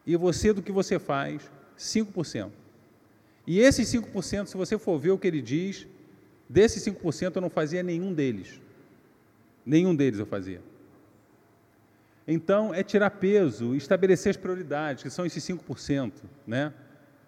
E 0.07 0.17
você, 0.17 0.53
do 0.53 0.63
que 0.63 0.73
você 0.73 0.99
faz, 0.99 1.51
5%. 1.79 2.51
E 3.47 3.61
esses 3.61 3.93
5%, 3.93 4.47
se 4.47 4.57
você 4.57 4.79
for 4.79 4.99
ver 4.99 5.11
o 5.11 5.19
que 5.19 5.27
ele 5.27 5.43
diz, 5.43 5.87
desses 6.49 6.85
5% 6.85 7.37
eu 7.37 7.43
não 7.43 7.51
fazia 7.51 7.83
nenhum 7.83 8.13
deles. 8.13 8.61
Nenhum 9.65 9.95
deles 9.95 10.19
eu 10.19 10.27
fazia. 10.27 10.61
Então, 12.27 12.75
é 12.75 12.83
tirar 12.83 13.11
peso, 13.11 13.75
estabelecer 13.77 14.31
as 14.31 14.37
prioridades, 14.37 15.03
que 15.03 15.11
são 15.11 15.25
esses 15.25 15.45
5%. 15.45 16.13
Né? 16.47 16.73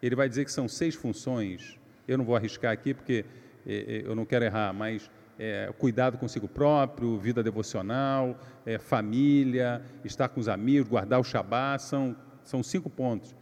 Ele 0.03 0.17
vai 0.17 0.29
dizer 0.29 0.45
que 0.45 0.51
são 0.51 0.67
seis 0.67 0.95
funções. 0.95 1.79
Eu 2.07 2.19
não 2.19 2.25
vou 2.25 2.35
arriscar 2.35 2.73
aqui 2.73 2.93
porque 2.93 3.25
é, 3.65 3.75
é, 3.75 4.03
eu 4.05 4.17
não 4.17 4.25
quero 4.25 4.45
errar, 4.45 4.73
mas 4.73 5.09
é, 5.39 5.73
cuidado 5.79 6.19
consigo 6.19 6.49
próprio, 6.49 7.17
vida 7.17 7.45
devocional, 7.45 8.41
família, 8.81 9.81
estar 10.05 10.29
com 10.29 10.41
os 10.41 10.49
amigos, 10.49 10.89
guardar 10.89 11.21
o 11.21 11.25
Shabá, 11.25 11.79
são, 11.79 12.17
são 12.43 12.61
cinco 12.63 12.91
pontos. 12.91 13.37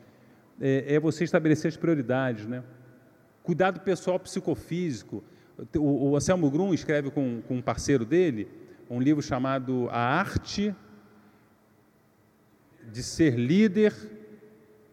É, 0.60 0.94
é 0.94 1.00
você 1.00 1.24
estabelecer 1.24 1.68
as 1.68 1.76
prioridades. 1.76 2.46
Né? 2.46 2.62
Cuidado 3.42 3.80
pessoal 3.80 4.20
psicofísico. 4.20 5.24
O, 5.74 6.10
o 6.10 6.16
Anselmo 6.16 6.50
Grum 6.50 6.74
escreve 6.74 7.10
com, 7.10 7.40
com 7.48 7.54
um 7.54 7.62
parceiro 7.62 8.04
dele 8.04 8.46
um 8.90 9.00
livro 9.00 9.22
chamado 9.22 9.88
A 9.90 9.98
Arte 9.98 10.74
de 12.92 13.02
ser 13.02 13.36
líder 13.36 13.94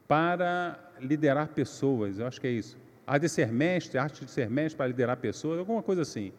para 0.08 0.80
liderar 1.00 1.50
pessoas, 1.50 2.20
eu 2.20 2.28
acho 2.28 2.40
que 2.40 2.48
é 2.48 2.52
isso. 2.52 2.78
A 3.06 3.18
de 3.18 3.28
ser 3.28 3.52
mestre, 3.52 3.98
a 3.98 4.04
arte 4.04 4.26
de 4.26 4.32
ser 4.32 4.50
mestre 4.50 4.78
para 4.78 4.88
liderar 4.88 5.18
pessoas, 5.18 5.60
alguma 5.60 5.84
coisa 5.84 6.02
assim. 6.02 6.32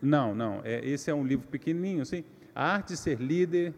Não, 0.00 0.34
não, 0.34 0.60
é, 0.64 0.84
esse 0.86 1.10
é 1.10 1.14
um 1.14 1.24
livro 1.24 1.46
pequenininho, 1.48 2.02
assim. 2.02 2.24
A 2.54 2.74
arte 2.74 2.88
de 2.88 2.96
ser 2.96 3.20
líder 3.20 3.74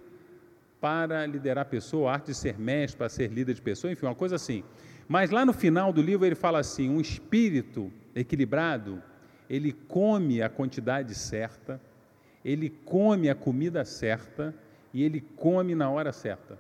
para 0.80 1.24
liderar 1.24 1.64
pessoa, 1.66 2.10
a 2.10 2.14
arte 2.14 2.26
de 2.26 2.34
ser 2.34 2.58
mestre 2.58 2.98
para 2.98 3.08
ser 3.08 3.30
líder 3.30 3.54
de 3.54 3.62
pessoa, 3.62 3.92
enfim, 3.92 4.06
uma 4.06 4.14
coisa 4.14 4.36
assim. 4.36 4.62
Mas 5.08 5.30
lá 5.30 5.46
no 5.46 5.52
final 5.52 5.92
do 5.92 6.02
livro 6.02 6.26
ele 6.26 6.34
fala 6.34 6.58
assim: 6.58 6.90
um 6.90 7.00
espírito 7.00 7.92
equilibrado, 8.14 9.02
ele 9.48 9.72
come 9.72 10.42
a 10.42 10.48
quantidade 10.48 11.14
certa, 11.14 11.80
ele 12.44 12.68
come 12.68 13.30
a 13.30 13.34
comida 13.34 13.84
certa 13.84 14.54
e 14.96 15.02
ele 15.02 15.20
come 15.20 15.74
na 15.74 15.90
hora 15.90 16.10
certa. 16.10 16.58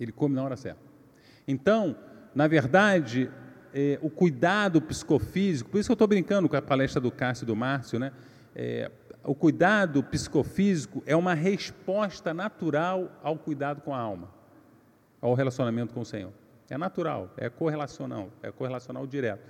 Ele 0.00 0.10
come 0.10 0.34
na 0.34 0.42
hora 0.42 0.56
certa. 0.56 0.80
Então, 1.46 1.96
na 2.34 2.48
verdade, 2.48 3.30
é, 3.72 3.96
o 4.02 4.10
cuidado 4.10 4.82
psicofísico, 4.82 5.70
por 5.70 5.78
isso 5.78 5.86
que 5.86 5.92
eu 5.92 5.94
estou 5.94 6.08
brincando 6.08 6.48
com 6.48 6.56
a 6.56 6.60
palestra 6.60 7.00
do 7.00 7.12
Cássio 7.12 7.44
e 7.44 7.46
do 7.46 7.54
Márcio, 7.54 8.00
né? 8.00 8.10
É, 8.56 8.90
o 9.22 9.36
cuidado 9.36 10.02
psicofísico 10.02 11.00
é 11.06 11.14
uma 11.14 11.32
resposta 11.32 12.34
natural 12.34 13.20
ao 13.22 13.38
cuidado 13.38 13.82
com 13.82 13.94
a 13.94 13.98
alma, 13.98 14.28
ao 15.20 15.32
relacionamento 15.34 15.94
com 15.94 16.00
o 16.00 16.04
Senhor. 16.04 16.32
É 16.68 16.76
natural, 16.76 17.32
é 17.36 17.48
correlacional, 17.48 18.30
é 18.42 18.50
correlacional 18.50 19.06
direto. 19.06 19.46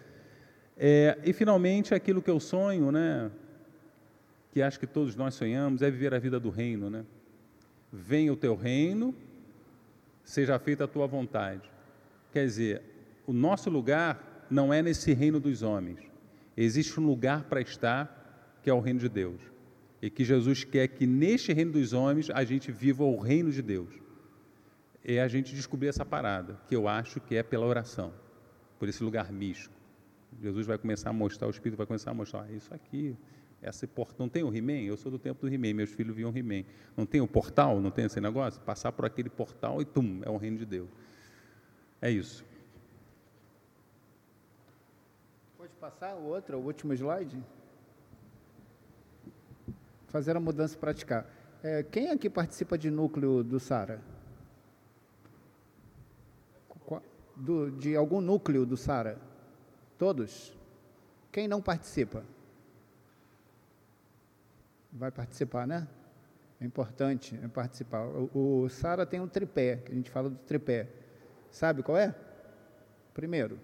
É, 0.76 1.18
e 1.24 1.32
finalmente 1.32 1.94
aquilo 1.94 2.20
que 2.20 2.30
eu 2.30 2.38
sonho, 2.38 2.92
né, 2.92 3.30
que 4.52 4.60
acho 4.60 4.78
que 4.78 4.86
todos 4.86 5.16
nós 5.16 5.32
sonhamos, 5.32 5.80
é 5.80 5.90
viver 5.90 6.12
a 6.12 6.18
vida 6.18 6.38
do 6.38 6.50
reino, 6.50 6.90
né? 6.90 7.02
Venha 7.92 8.32
o 8.32 8.36
teu 8.36 8.54
reino, 8.54 9.14
seja 10.24 10.58
feita 10.58 10.84
a 10.84 10.88
tua 10.88 11.06
vontade. 11.06 11.68
Quer 12.32 12.44
dizer, 12.46 12.82
o 13.26 13.32
nosso 13.32 13.68
lugar 13.68 14.46
não 14.50 14.72
é 14.72 14.82
nesse 14.82 15.12
reino 15.12 15.40
dos 15.40 15.62
homens. 15.62 15.98
Existe 16.56 16.98
um 17.00 17.06
lugar 17.06 17.44
para 17.44 17.60
estar, 17.60 18.58
que 18.62 18.70
é 18.70 18.74
o 18.74 18.80
reino 18.80 19.00
de 19.00 19.08
Deus. 19.08 19.40
E 20.02 20.08
que 20.08 20.24
Jesus 20.24 20.64
quer 20.64 20.88
que 20.88 21.06
neste 21.06 21.52
reino 21.52 21.72
dos 21.72 21.92
homens 21.92 22.30
a 22.30 22.44
gente 22.44 22.72
viva 22.72 23.04
o 23.04 23.18
reino 23.18 23.50
de 23.50 23.62
Deus. 23.62 23.94
É 25.04 25.20
a 25.20 25.28
gente 25.28 25.54
descobrir 25.54 25.88
essa 25.88 26.04
parada, 26.04 26.60
que 26.68 26.76
eu 26.76 26.86
acho 26.86 27.20
que 27.20 27.34
é 27.34 27.42
pela 27.42 27.66
oração, 27.66 28.12
por 28.78 28.88
esse 28.88 29.02
lugar 29.02 29.32
místico. 29.32 29.74
Jesus 30.40 30.66
vai 30.66 30.78
começar 30.78 31.10
a 31.10 31.12
mostrar, 31.12 31.46
o 31.46 31.50
Espírito 31.50 31.76
vai 31.76 31.86
começar 31.86 32.10
a 32.10 32.14
mostrar, 32.14 32.42
ah, 32.42 32.52
isso 32.52 32.72
aqui, 32.72 33.16
Esse 33.62 33.86
portão, 33.86 34.24
não 34.24 34.28
tem 34.28 34.42
o 34.42 34.54
He-Man? 34.54 34.84
Eu 34.84 34.96
sou 34.96 35.12
do 35.12 35.18
tempo 35.18 35.46
do 35.46 35.52
He-Man, 35.52 35.74
meus 35.74 35.90
filhos 35.90 36.16
viam 36.16 36.34
He-Man. 36.34 36.64
Não 36.96 37.04
tem 37.04 37.20
o 37.20 37.28
portal? 37.28 37.78
Não 37.78 37.90
tem 37.90 38.06
esse 38.06 38.20
negócio? 38.20 38.60
Passar 38.62 38.90
por 38.92 39.04
aquele 39.04 39.28
portal 39.28 39.82
e 39.82 39.84
tum, 39.84 40.20
é 40.24 40.30
o 40.30 40.38
reino 40.38 40.56
de 40.56 40.64
Deus. 40.64 40.88
É 42.00 42.10
isso. 42.10 42.42
Pode 45.58 45.72
passar 45.74 46.14
o 46.14 46.24
outro, 46.24 46.56
o 46.56 46.64
último 46.64 46.94
slide? 46.94 47.38
Fazer 50.08 50.34
a 50.34 50.40
mudança 50.40 50.74
e 50.74 50.78
praticar. 50.78 51.26
É, 51.62 51.82
quem 51.82 52.10
aqui 52.10 52.30
participa 52.30 52.78
de 52.78 52.90
núcleo 52.90 53.44
do 53.44 53.60
SARA? 53.60 54.00
Do, 57.36 57.70
de 57.70 57.94
algum 57.96 58.20
núcleo 58.20 58.64
do 58.64 58.76
SARA? 58.76 59.18
Todos? 59.98 60.56
Quem 61.30 61.46
não 61.46 61.60
participa? 61.60 62.24
Vai 64.92 65.10
participar, 65.10 65.66
né? 65.66 65.86
É 66.60 66.64
importante 66.64 67.38
é 67.42 67.48
participar. 67.48 68.04
O, 68.06 68.62
o 68.62 68.68
SARA 68.68 69.06
tem 69.06 69.20
um 69.20 69.28
tripé, 69.28 69.76
que 69.76 69.92
a 69.92 69.94
gente 69.94 70.10
fala 70.10 70.28
do 70.28 70.36
tripé. 70.36 70.88
Sabe 71.50 71.82
qual 71.82 71.96
é? 71.96 72.14
Primeiro, 73.14 73.58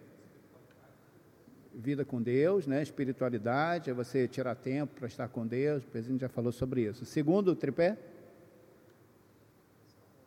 vida 1.74 2.04
com 2.04 2.22
Deus, 2.22 2.66
né? 2.66 2.82
espiritualidade, 2.82 3.90
é 3.90 3.92
você 3.92 4.26
tirar 4.26 4.54
tempo 4.54 4.94
para 4.94 5.06
estar 5.06 5.28
com 5.28 5.46
Deus, 5.46 5.84
o 5.84 5.88
presidente 5.88 6.20
já 6.22 6.28
falou 6.28 6.50
sobre 6.50 6.82
isso. 6.82 7.04
Segundo 7.04 7.54
tripé, 7.54 7.98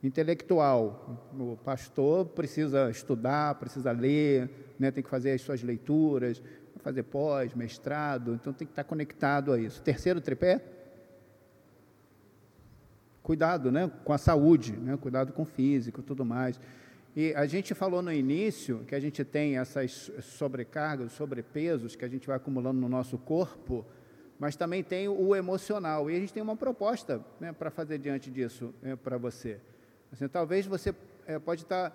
intelectual. 0.03 1.29
O 1.37 1.57
pastor 1.57 2.25
precisa 2.27 2.89
estudar, 2.89 3.55
precisa 3.55 3.91
ler, 3.91 4.49
né? 4.77 4.91
tem 4.91 5.03
que 5.03 5.09
fazer 5.09 5.31
as 5.31 5.41
suas 5.41 5.63
leituras, 5.63 6.41
fazer 6.77 7.03
pós, 7.03 7.53
mestrado, 7.53 8.33
então 8.35 8.53
tem 8.53 8.65
que 8.65 8.71
estar 8.71 8.83
conectado 8.83 9.51
a 9.51 9.59
isso. 9.59 9.81
Terceiro 9.81 10.21
tripé, 10.21 10.61
cuidado 13.29 13.71
né? 13.71 13.91
com 14.03 14.11
a 14.11 14.17
saúde, 14.17 14.71
né? 14.71 14.97
cuidado 14.97 15.31
com 15.33 15.43
o 15.43 15.45
físico 15.45 16.01
tudo 16.01 16.25
mais. 16.25 16.59
E 17.15 17.31
a 17.35 17.45
gente 17.45 17.75
falou 17.75 18.01
no 18.01 18.11
início 18.11 18.83
que 18.87 18.95
a 18.95 18.99
gente 18.99 19.23
tem 19.23 19.59
essas 19.59 20.11
sobrecargas, 20.19 21.11
sobrepesos 21.11 21.95
que 21.95 22.03
a 22.03 22.07
gente 22.07 22.25
vai 22.25 22.37
acumulando 22.37 22.81
no 22.81 22.89
nosso 22.89 23.19
corpo, 23.19 23.85
mas 24.39 24.55
também 24.55 24.83
tem 24.83 25.07
o 25.07 25.35
emocional. 25.35 26.09
E 26.09 26.15
a 26.15 26.19
gente 26.19 26.33
tem 26.33 26.41
uma 26.41 26.55
proposta 26.55 27.23
né, 27.39 27.53
para 27.53 27.69
fazer 27.69 27.99
diante 27.99 28.31
disso 28.31 28.73
né, 28.81 28.95
para 28.95 29.15
você. 29.19 29.59
Assim, 30.11 30.27
talvez 30.27 30.65
você 30.65 30.91
é, 31.27 31.37
pode 31.37 31.61
estar 31.61 31.93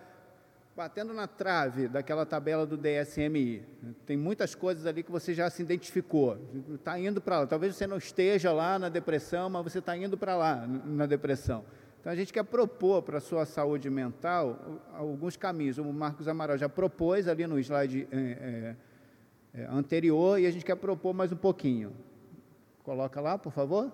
batendo 0.76 1.14
na 1.14 1.28
trave 1.28 1.86
daquela 1.86 2.26
tabela 2.26 2.66
do 2.66 2.76
DSMI. 2.76 3.64
Tem 4.04 4.16
muitas 4.16 4.54
coisas 4.54 4.86
ali 4.86 5.02
que 5.02 5.10
você 5.10 5.32
já 5.32 5.48
se 5.48 5.62
identificou. 5.62 6.36
Está 6.74 6.98
indo 6.98 7.20
para 7.20 7.40
lá. 7.40 7.46
Talvez 7.46 7.76
você 7.76 7.86
não 7.86 7.96
esteja 7.96 8.52
lá 8.52 8.78
na 8.78 8.88
depressão, 8.88 9.48
mas 9.48 9.62
você 9.62 9.78
está 9.78 9.96
indo 9.96 10.18
para 10.18 10.36
lá 10.36 10.66
na 10.66 11.06
depressão. 11.06 11.64
Então 12.00 12.12
a 12.12 12.16
gente 12.16 12.32
quer 12.32 12.42
propor 12.42 13.02
para 13.02 13.18
a 13.18 13.20
sua 13.20 13.46
saúde 13.46 13.88
mental 13.88 14.82
alguns 14.92 15.36
caminhos. 15.36 15.78
O 15.78 15.84
Marcos 15.84 16.26
Amaral 16.26 16.58
já 16.58 16.68
propôs 16.68 17.28
ali 17.28 17.46
no 17.46 17.58
slide 17.58 18.08
é, 18.10 18.16
é, 18.16 18.76
é, 19.62 19.66
anterior 19.66 20.38
e 20.40 20.46
a 20.46 20.50
gente 20.50 20.64
quer 20.64 20.76
propor 20.76 21.14
mais 21.14 21.32
um 21.32 21.36
pouquinho. 21.36 21.92
Coloca 22.82 23.20
lá, 23.20 23.38
por 23.38 23.52
favor. 23.52 23.90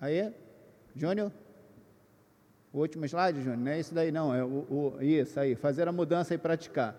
Aí, 0.00 0.32
Júnior. 0.94 1.32
O 2.76 2.80
último 2.80 3.06
slide, 3.06 3.40
Júnior, 3.40 3.56
não 3.56 3.72
é 3.72 3.80
isso 3.80 3.94
daí 3.94 4.12
não, 4.12 4.34
é 4.34 4.44
o, 4.44 4.48
o, 4.98 4.98
isso 5.00 5.40
aí, 5.40 5.54
fazer 5.54 5.88
a 5.88 5.92
mudança 5.92 6.34
e 6.34 6.36
praticar. 6.36 6.94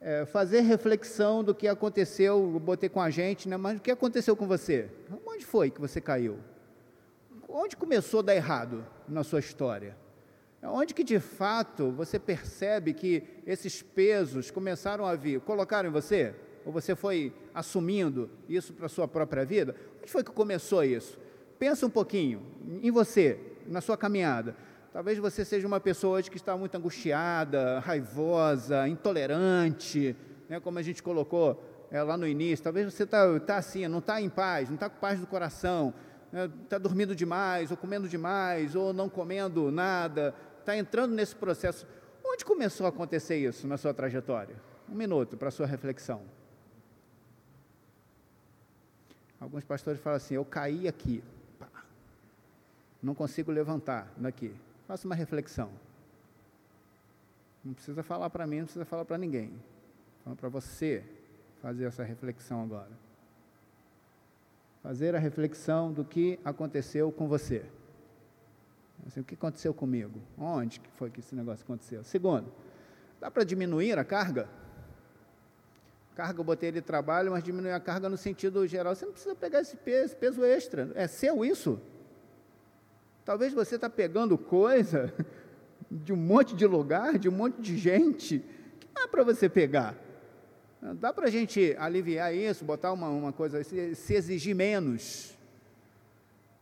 É, 0.00 0.24
fazer 0.24 0.60
reflexão 0.60 1.44
do 1.44 1.54
que 1.54 1.68
aconteceu, 1.68 2.50
eu 2.54 2.58
botei 2.58 2.88
com 2.88 2.98
a 2.98 3.10
gente, 3.10 3.50
né, 3.50 3.58
mas 3.58 3.76
o 3.76 3.82
que 3.82 3.90
aconteceu 3.90 4.34
com 4.34 4.46
você? 4.46 4.88
Onde 5.26 5.44
foi 5.44 5.70
que 5.70 5.78
você 5.78 6.00
caiu? 6.00 6.38
onde 7.50 7.76
começou 7.76 8.20
a 8.20 8.22
dar 8.22 8.34
errado 8.34 8.82
na 9.06 9.22
sua 9.22 9.40
história? 9.40 9.94
Onde 10.62 10.94
que 10.94 11.04
de 11.04 11.20
fato 11.20 11.90
você 11.90 12.18
percebe 12.18 12.94
que 12.94 13.22
esses 13.46 13.82
pesos 13.82 14.50
começaram 14.50 15.04
a 15.04 15.14
vir? 15.14 15.38
Colocaram 15.40 15.90
em 15.90 15.92
você? 15.92 16.34
Ou 16.64 16.72
você 16.72 16.96
foi 16.96 17.34
assumindo 17.54 18.30
isso 18.48 18.72
para 18.72 18.86
a 18.86 18.88
sua 18.88 19.06
própria 19.06 19.44
vida? 19.44 19.76
Onde 20.00 20.10
foi 20.10 20.24
que 20.24 20.30
começou 20.30 20.82
isso? 20.82 21.18
Pensa 21.58 21.84
um 21.84 21.90
pouquinho 21.90 22.42
em 22.82 22.90
você, 22.90 23.38
na 23.66 23.82
sua 23.82 23.96
caminhada. 23.96 24.56
Talvez 24.92 25.18
você 25.18 25.44
seja 25.44 25.66
uma 25.66 25.78
pessoa 25.78 26.18
hoje 26.18 26.30
que 26.30 26.36
está 26.38 26.56
muito 26.56 26.74
angustiada, 26.74 27.78
raivosa, 27.80 28.88
intolerante, 28.88 30.16
né, 30.48 30.58
como 30.60 30.78
a 30.78 30.82
gente 30.82 31.02
colocou 31.02 31.62
é, 31.90 32.02
lá 32.02 32.16
no 32.16 32.26
início. 32.26 32.64
Talvez 32.64 32.92
você 32.92 33.02
está 33.02 33.38
tá 33.40 33.56
assim, 33.58 33.86
não 33.86 33.98
está 33.98 34.20
em 34.20 34.30
paz, 34.30 34.68
não 34.68 34.76
está 34.76 34.88
com 34.88 34.98
paz 34.98 35.20
do 35.20 35.26
coração, 35.26 35.92
está 36.64 36.76
né, 36.76 36.82
dormindo 36.82 37.14
demais, 37.14 37.70
ou 37.70 37.76
comendo 37.76 38.08
demais, 38.08 38.74
ou 38.74 38.94
não 38.94 39.10
comendo 39.10 39.70
nada, 39.70 40.34
está 40.60 40.74
entrando 40.74 41.14
nesse 41.14 41.36
processo. 41.36 41.86
Onde 42.24 42.44
começou 42.44 42.86
a 42.86 42.88
acontecer 42.88 43.36
isso 43.36 43.66
na 43.66 43.76
sua 43.76 43.92
trajetória? 43.92 44.56
Um 44.88 44.94
minuto 44.94 45.36
para 45.36 45.48
a 45.48 45.50
sua 45.50 45.66
reflexão. 45.66 46.22
Alguns 49.38 49.64
pastores 49.64 50.00
falam 50.00 50.16
assim: 50.16 50.34
eu 50.34 50.44
caí 50.46 50.88
aqui, 50.88 51.22
não 53.02 53.14
consigo 53.14 53.52
levantar 53.52 54.10
daqui. 54.16 54.54
Faça 54.88 55.06
uma 55.06 55.14
reflexão. 55.14 55.70
Não 57.64 57.74
precisa 57.74 58.02
falar 58.02 58.28
para 58.30 58.44
mim, 58.44 58.58
não 58.58 58.64
precisa 58.64 58.84
falar 58.84 59.04
para 59.04 59.18
ninguém. 59.18 59.52
Fala 60.24 60.34
para 60.34 60.48
você 60.48 61.04
fazer 61.62 61.84
essa 61.84 62.02
reflexão 62.02 62.62
agora 62.62 63.08
fazer 64.82 65.14
a 65.14 65.18
reflexão 65.18 65.92
do 65.92 66.04
que 66.04 66.38
aconteceu 66.42 67.10
com 67.12 67.28
você. 67.28 67.62
Assim, 69.06 69.20
o 69.20 69.24
que 69.24 69.34
aconteceu 69.34 69.72
comigo? 69.74 70.18
Onde 70.38 70.80
que 70.80 70.88
foi 70.92 71.10
que 71.10 71.20
esse 71.20 71.34
negócio 71.34 71.62
aconteceu? 71.64 72.02
Segundo, 72.04 72.50
dá 73.20 73.30
para 73.30 73.44
diminuir 73.44 73.98
a 73.98 74.04
carga? 74.04 74.48
Carga, 76.16 76.40
eu 76.40 76.44
botei 76.44 76.72
de 76.72 76.80
trabalho, 76.80 77.30
mas 77.30 77.44
diminuir 77.44 77.72
a 77.72 77.80
carga 77.80 78.08
no 78.08 78.16
sentido 78.16 78.66
geral. 78.66 78.94
Você 78.94 79.04
não 79.04 79.12
precisa 79.12 79.34
pegar 79.34 79.60
esse 79.60 79.76
peso, 79.76 80.06
esse 80.06 80.16
peso 80.16 80.44
extra. 80.44 80.90
É 80.94 81.06
seu 81.06 81.44
isso. 81.44 81.80
Talvez 83.28 83.52
você 83.52 83.74
está 83.74 83.90
pegando 83.90 84.38
coisa 84.38 85.12
de 85.90 86.14
um 86.14 86.16
monte 86.16 86.56
de 86.56 86.66
lugar, 86.66 87.18
de 87.18 87.28
um 87.28 87.32
monte 87.32 87.60
de 87.60 87.76
gente, 87.76 88.42
que 88.80 88.88
é 88.98 89.06
para 89.06 89.22
você 89.22 89.50
pegar. 89.50 89.94
Dá 90.94 91.12
para 91.12 91.26
a 91.26 91.30
gente 91.30 91.76
aliviar 91.78 92.34
isso, 92.34 92.64
botar 92.64 92.90
uma, 92.90 93.10
uma 93.10 93.30
coisa, 93.30 93.62
se, 93.62 93.94
se 93.94 94.14
exigir 94.14 94.56
menos, 94.56 95.36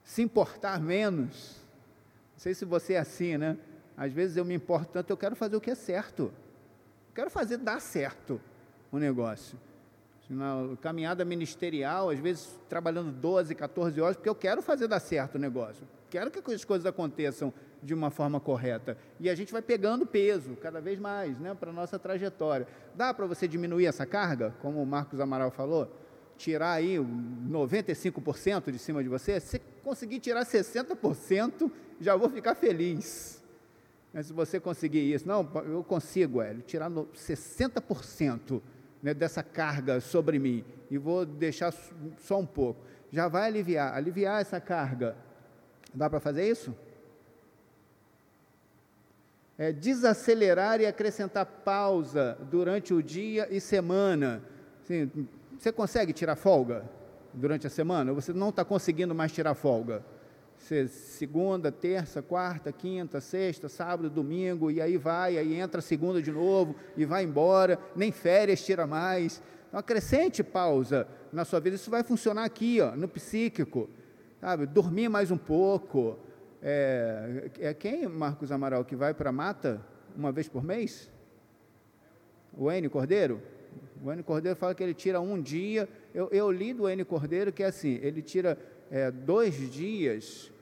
se 0.03 0.23
importar 0.23 0.83
menos. 0.83 1.55
Não 2.33 2.39
sei 2.41 2.53
se 2.53 2.65
você 2.65 2.95
é 2.95 2.99
assim, 2.99 3.39
né? 3.39 3.57
Às 3.97 4.13
vezes 4.13 4.37
eu 4.37 4.45
me 4.45 4.55
importo 4.55 4.89
tanto, 4.95 5.09
eu 5.09 5.17
quero 5.17 5.37
fazer 5.37 5.55
o 5.55 5.61
que 5.61 5.71
é 5.71 5.77
certo. 5.77 6.33
Eu 7.11 7.15
quero 7.15 7.31
fazer 7.31 7.59
dar 7.59 7.81
certo 7.81 8.41
o 8.91 8.99
negócio. 8.99 9.57
Na 10.29 10.77
caminhada 10.83 11.25
ministerial, 11.25 12.11
às 12.11 12.19
vezes 12.19 12.59
trabalhando 12.69 13.13
12, 13.13 13.55
14 13.55 14.01
horas, 14.01 14.17
porque 14.17 14.29
eu 14.29 14.35
quero 14.35 14.61
fazer 14.61 14.89
dar 14.89 14.99
certo 14.99 15.37
o 15.37 15.39
negócio. 15.39 15.87
Quero 16.17 16.31
que 16.31 16.51
as 16.51 16.65
coisas 16.65 16.87
aconteçam 16.87 17.53
de 17.83 17.93
uma 17.93 18.09
forma 18.09 18.41
correta. 18.41 18.97
E 19.21 19.29
a 19.29 19.35
gente 19.35 19.53
vai 19.53 19.61
pegando 19.61 20.07
peso 20.07 20.57
cada 20.57 20.81
vez 20.81 20.99
mais 20.99 21.39
né, 21.39 21.55
para 21.55 21.69
a 21.69 21.73
nossa 21.75 21.99
trajetória. 21.99 22.67
Dá 22.95 23.13
para 23.13 23.27
você 23.27 23.47
diminuir 23.47 23.85
essa 23.85 24.07
carga, 24.07 24.55
como 24.63 24.83
o 24.83 24.87
Marcos 24.87 25.21
Amaral 25.21 25.51
falou? 25.51 25.95
Tirar 26.39 26.73
aí 26.73 26.97
95% 26.97 28.71
de 28.71 28.79
cima 28.79 29.03
de 29.03 29.11
você? 29.11 29.39
Se 29.41 29.61
conseguir 29.85 30.19
tirar 30.21 30.47
60%, 30.47 31.71
já 32.01 32.17
vou 32.17 32.31
ficar 32.31 32.55
feliz. 32.55 33.45
Mas 34.11 34.29
se 34.29 34.33
você 34.33 34.59
conseguir 34.59 35.13
isso, 35.13 35.29
não, 35.29 35.47
eu 35.67 35.85
consigo, 35.85 36.41
Hélio, 36.41 36.63
tirar 36.63 36.91
60% 36.91 38.63
né, 39.03 39.13
dessa 39.13 39.43
carga 39.43 40.01
sobre 40.01 40.39
mim 40.39 40.65
e 40.91 40.97
vou 40.97 41.27
deixar 41.27 41.75
só 42.17 42.39
um 42.39 42.47
pouco. 42.47 42.81
Já 43.13 43.29
vai 43.29 43.49
aliviar, 43.49 43.95
aliviar 43.95 44.41
essa 44.41 44.59
carga. 44.59 45.26
Dá 45.97 46.11
para 46.11 46.21
fazer 46.21 46.47
isso? 46.47 46.77
É, 49.57 49.73
desacelerar 49.73 50.79
e 50.83 50.87
acrescentar 50.87 51.47
pausa 51.47 52.37
durante 52.51 52.93
o 52.93 53.03
dia 53.03 53.49
e 53.51 53.59
semana. 53.59 54.43
Você 55.59 55.73
consegue 55.73 56.13
tirar 56.13 56.37
folga 56.37 56.85
durante 57.33 57.67
a 57.67 57.71
semana? 57.71 58.13
Você 58.13 58.35
não 58.35 58.51
está 58.51 58.63
conseguindo 58.63 59.15
mais 59.15 59.33
tirar 59.33 59.55
folga? 59.55 60.05
Você, 60.59 60.87
segunda, 60.87 61.73
terça, 61.73 62.21
quarta, 62.21 62.71
quinta, 62.71 63.19
sexta, 63.19 63.67
sábado, 63.67 64.11
domingo, 64.11 64.71
e 64.71 64.83
aí 64.83 64.99
vai, 64.99 65.39
aí 65.39 65.55
entra 65.55 65.81
segunda 65.81 66.21
de 66.21 66.31
novo 66.31 66.77
e 66.95 67.07
vai 67.07 67.25
embora, 67.25 67.79
nem 67.95 68.13
férias 68.13 68.63
tira 68.63 68.87
mais. 68.87 69.43
Então, 69.69 69.81
acrescente 69.81 70.45
pausa 70.45 71.09
na 71.33 71.47
sua 71.47 71.59
vida. 71.59 71.77
Isso 71.77 71.91
vai 71.91 72.03
funcionar 72.03 72.45
aqui, 72.45 72.83
ó, 72.83 72.95
no 72.95 73.09
psíquico. 73.09 73.89
Sabe? 74.47 74.65
Dormir 74.65 75.09
mais 75.09 75.33
um 75.33 75.37
pouco, 75.37 76.17
é, 76.63 77.51
é 77.59 77.75
quem, 77.75 78.07
Marcos 78.07 78.53
Amaral, 78.53 78.85
que 78.85 78.95
vai 78.95 79.13
para 79.13 79.31
a 79.31 79.33
mata 79.33 79.85
uma 80.17 80.31
vez 80.31 80.49
por 80.49 80.63
mês? 80.63 81.11
O 82.57 82.71
N 82.71 82.89
Cordeiro? 82.89 83.43
O 84.01 84.13
N 84.13 84.23
Cordeiro 84.23 84.57
fala 84.57 84.73
que 84.73 84.85
ele 84.85 84.95
tira 84.95 85.21
um 85.21 85.43
dia, 85.43 85.89
Eu, 86.15 86.29
eu 86.31 86.49
li 86.53 86.73
do 86.73 86.89
N. 86.89 87.05
Cordeiro 87.05 87.53
que 87.53 87.65
é 87.65 87.67
assim, 87.67 87.99
ele 88.01 88.23
tira 88.23 88.57
é, 88.89 89.11
dois 89.11 89.69
dias 89.69 90.53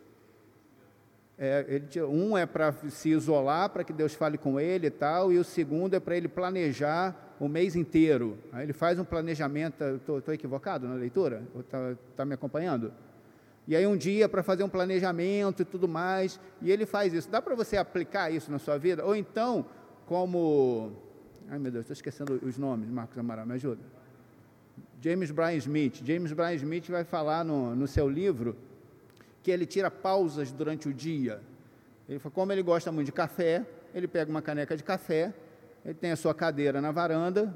é, 1.37 1.67
ele, 1.69 2.03
um 2.05 2.39
é 2.39 2.47
para 2.47 2.73
se 2.89 3.11
isolar, 3.11 3.69
para 3.69 3.85
que 3.85 3.93
Deus 3.93 4.15
fale 4.15 4.39
com 4.39 4.59
ele 4.59 4.87
e 4.87 4.91
tal, 4.91 5.31
e 5.31 5.37
o 5.37 5.45
segundo 5.45 5.93
é 5.93 6.01
para 6.01 6.17
ele 6.17 6.27
planejar 6.27 7.37
o 7.39 7.47
mês 7.49 7.77
inteiro. 7.77 8.39
Aí 8.51 8.65
ele 8.65 8.73
faz 8.73 8.99
um 8.99 9.05
planejamento. 9.05 9.85
Estou 9.97 10.33
equivocado 10.33 10.89
na 10.89 10.95
leitura? 10.95 11.43
Está 11.61 11.95
tá 12.17 12.25
me 12.25 12.33
acompanhando? 12.33 12.91
E 13.67 13.75
aí 13.75 13.87
um 13.87 13.97
dia 13.97 14.29
para 14.29 14.43
fazer 14.43 14.63
um 14.63 14.69
planejamento 14.69 15.63
e 15.63 15.65
tudo 15.65 15.89
mais, 15.89 16.39
e 16.61 16.71
ele 16.71 16.85
faz 16.85 17.15
isso. 17.15 17.29
Dá 17.31 17.41
para 17.41 17.55
você 17.55 17.77
aplicar 17.77 18.31
isso 18.31 18.51
na 18.51 18.59
sua 18.59 18.79
vida? 18.79 19.05
Ou 19.05 19.17
então, 19.17 19.65
como. 20.07 20.93
Ai 21.49 21.59
meu 21.59 21.73
Deus, 21.73 21.85
estou 21.85 21.95
esquecendo 21.95 22.41
os 22.43 22.59
nomes, 22.59 22.89
Marcos 22.89 23.17
Amaral, 23.19 23.47
me 23.47 23.55
ajuda. 23.55 23.81
James 25.01 25.31
Bryan 25.31 25.57
Smith. 25.57 26.03
James 26.05 26.33
Bryan 26.33 26.55
Smith 26.55 26.89
vai 26.89 27.05
falar 27.05 27.45
no, 27.45 27.75
no 27.75 27.87
seu 27.87 28.09
livro 28.09 28.57
que 29.43 29.51
ele 29.51 29.67
tira 29.67 29.91
pausas 29.91 30.51
durante 30.51 30.89
o 30.89 30.95
dia. 30.95 31.41
Ele 32.09 32.19
fala, 32.19 32.35
como 32.35 32.53
ele 32.53 32.63
gosta 32.63 32.91
muito 32.91 33.07
de 33.07 33.13
café, 33.13 33.67
ele 33.95 34.09
pega 34.09 34.31
uma 34.31 34.41
caneca 34.41 34.75
de 34.77 34.83
café, 34.83 35.33
ele 35.85 35.95
tem 35.95 36.11
a 36.11 36.17
sua 36.17 36.35
cadeira 36.35 36.81
na 36.81 36.91
varanda, 36.91 37.55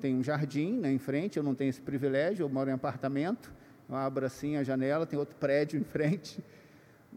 tem 0.00 0.16
um 0.16 0.22
jardim 0.22 0.72
né, 0.72 0.92
em 0.92 0.98
frente, 0.98 1.36
eu 1.36 1.42
não 1.44 1.54
tenho 1.54 1.70
esse 1.70 1.80
privilégio, 1.80 2.42
eu 2.42 2.48
moro 2.48 2.68
em 2.68 2.72
apartamento, 2.72 3.52
abro 3.94 4.26
assim 4.26 4.56
a 4.56 4.62
janela, 4.62 5.06
tem 5.06 5.18
outro 5.18 5.36
prédio 5.36 5.78
em 5.78 5.84
frente, 5.84 6.42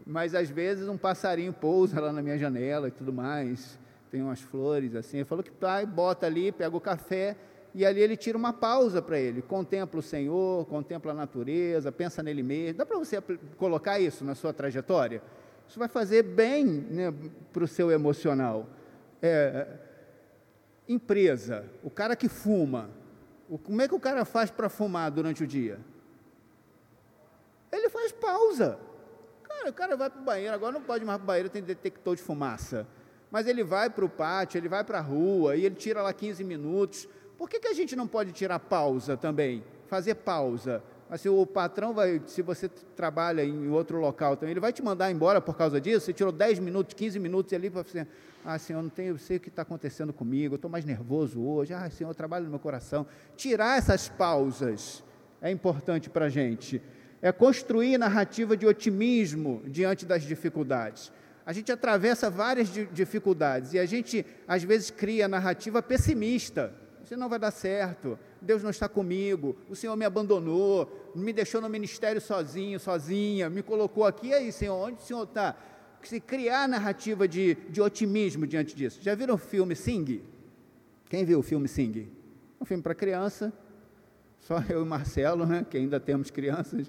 mas 0.06 0.34
às 0.34 0.50
vezes 0.50 0.88
um 0.88 0.96
passarinho 0.96 1.52
pousa 1.52 2.00
lá 2.00 2.12
na 2.12 2.22
minha 2.22 2.38
janela 2.38 2.88
e 2.88 2.90
tudo 2.90 3.12
mais, 3.12 3.78
tem 4.10 4.22
umas 4.22 4.40
flores 4.40 4.94
assim, 4.94 5.18
ele 5.18 5.24
falou 5.24 5.42
que 5.42 5.50
pai, 5.50 5.86
bota 5.86 6.26
ali, 6.26 6.52
pega 6.52 6.76
o 6.76 6.80
café, 6.80 7.36
e 7.74 7.84
ali 7.84 8.00
ele 8.00 8.16
tira 8.16 8.38
uma 8.38 8.54
pausa 8.54 9.02
para 9.02 9.18
ele, 9.18 9.42
contempla 9.42 10.00
o 10.00 10.02
Senhor, 10.02 10.64
contempla 10.64 11.12
a 11.12 11.14
natureza, 11.14 11.92
pensa 11.92 12.22
nele 12.22 12.42
mesmo. 12.42 12.78
Dá 12.78 12.86
para 12.86 12.98
você 12.98 13.20
colocar 13.58 14.00
isso 14.00 14.24
na 14.24 14.34
sua 14.34 14.50
trajetória? 14.50 15.20
Isso 15.68 15.78
vai 15.78 15.86
fazer 15.86 16.22
bem 16.22 16.64
né, 16.64 17.12
para 17.52 17.64
o 17.64 17.68
seu 17.68 17.90
emocional. 17.90 18.66
É, 19.20 19.66
empresa, 20.88 21.66
o 21.82 21.90
cara 21.90 22.16
que 22.16 22.30
fuma, 22.30 22.88
o, 23.46 23.58
como 23.58 23.82
é 23.82 23.88
que 23.88 23.94
o 23.94 24.00
cara 24.00 24.24
faz 24.24 24.50
para 24.50 24.70
fumar 24.70 25.10
durante 25.10 25.44
o 25.44 25.46
dia? 25.46 25.78
Faz 28.06 28.12
pausa. 28.12 28.78
Cara, 29.42 29.70
o 29.70 29.72
cara 29.72 29.96
vai 29.96 30.10
para 30.10 30.20
o 30.20 30.24
banheiro, 30.24 30.54
agora 30.54 30.72
não 30.72 30.82
pode 30.82 31.04
mais 31.04 31.18
para 31.18 31.24
o 31.24 31.26
banheiro, 31.26 31.48
tem 31.48 31.62
detector 31.62 32.14
de 32.14 32.22
fumaça. 32.22 32.86
Mas 33.30 33.46
ele 33.46 33.64
vai 33.64 33.90
para 33.90 34.04
o 34.04 34.08
pátio, 34.08 34.58
ele 34.58 34.68
vai 34.68 34.84
para 34.84 34.98
a 34.98 35.00
rua, 35.00 35.56
e 35.56 35.64
ele 35.64 35.74
tira 35.74 36.02
lá 36.02 36.12
15 36.12 36.44
minutos 36.44 37.08
por 37.36 37.50
que, 37.50 37.60
que 37.60 37.68
a 37.68 37.74
gente 37.74 37.94
não 37.94 38.06
pode 38.06 38.32
tirar 38.32 38.58
pausa 38.58 39.16
também? 39.16 39.62
Fazer 39.88 40.14
pausa. 40.14 40.82
Assim, 41.08 41.28
o 41.28 41.46
patrão 41.46 41.92
vai, 41.92 42.20
se 42.26 42.42
você 42.42 42.68
trabalha 42.68 43.44
em 43.44 43.68
outro 43.68 44.00
local 44.00 44.36
também, 44.36 44.52
ele 44.52 44.60
vai 44.60 44.72
te 44.72 44.82
mandar 44.82 45.10
embora 45.10 45.40
por 45.40 45.56
causa 45.56 45.80
disso. 45.80 46.06
Você 46.06 46.12
tirou 46.12 46.32
10 46.32 46.58
minutos, 46.58 46.94
15 46.94 47.18
minutos 47.18 47.52
ali 47.52 47.70
para 47.70 47.82
você. 47.82 48.06
Ah, 48.44 48.58
senhor, 48.58 48.82
não 48.82 48.88
tenho, 48.88 49.10
eu 49.10 49.18
sei 49.18 49.36
o 49.36 49.40
que 49.40 49.48
está 49.48 49.62
acontecendo 49.62 50.12
comigo, 50.12 50.54
eu 50.54 50.56
estou 50.56 50.70
mais 50.70 50.84
nervoso 50.84 51.40
hoje. 51.40 51.74
Ah, 51.74 51.88
senhor, 51.90 52.10
eu 52.10 52.14
trabalho 52.14 52.44
no 52.44 52.50
meu 52.50 52.58
coração. 52.58 53.06
Tirar 53.36 53.78
essas 53.78 54.08
pausas 54.08 55.04
é 55.40 55.50
importante 55.50 56.08
para 56.08 56.26
a 56.26 56.28
gente. 56.28 56.82
É 57.20 57.32
construir 57.32 57.98
narrativa 57.98 58.56
de 58.56 58.66
otimismo 58.66 59.62
diante 59.66 60.04
das 60.04 60.22
dificuldades. 60.22 61.12
A 61.44 61.52
gente 61.52 61.70
atravessa 61.70 62.28
várias 62.28 62.68
dificuldades 62.92 63.72
e 63.72 63.78
a 63.78 63.86
gente, 63.86 64.26
às 64.46 64.62
vezes, 64.62 64.90
cria 64.90 65.28
narrativa 65.28 65.82
pessimista 65.82 66.72
isso 67.06 67.16
não 67.16 67.28
vai 67.28 67.38
dar 67.38 67.52
certo, 67.52 68.18
Deus 68.42 68.64
não 68.64 68.70
está 68.70 68.88
comigo, 68.88 69.56
o 69.70 69.76
Senhor 69.76 69.94
me 69.94 70.04
abandonou, 70.04 71.12
me 71.14 71.32
deixou 71.32 71.60
no 71.60 71.68
ministério 71.68 72.20
sozinho, 72.20 72.80
sozinha, 72.80 73.48
me 73.48 73.62
colocou 73.62 74.04
aqui, 74.04 74.28
e 74.28 74.34
aí, 74.34 74.50
Senhor, 74.50 74.74
onde 74.74 75.00
o 75.00 75.04
Senhor 75.04 75.22
está? 75.22 75.56
Se 76.02 76.18
criar 76.18 76.68
narrativa 76.68 77.28
de, 77.28 77.54
de 77.68 77.80
otimismo 77.80 78.44
diante 78.44 78.74
disso. 78.74 78.98
Já 79.02 79.14
viram 79.14 79.34
o 79.34 79.38
filme 79.38 79.76
Sing? 79.76 80.22
Quem 81.08 81.24
viu 81.24 81.38
o 81.38 81.42
filme 81.42 81.68
Sing? 81.68 82.08
Um 82.60 82.64
filme 82.64 82.82
para 82.82 82.94
criança, 82.94 83.52
só 84.46 84.62
eu 84.68 84.82
e 84.82 84.84
Marcelo, 84.84 85.44
né, 85.44 85.66
que 85.68 85.76
ainda 85.76 85.98
temos 85.98 86.30
crianças. 86.30 86.88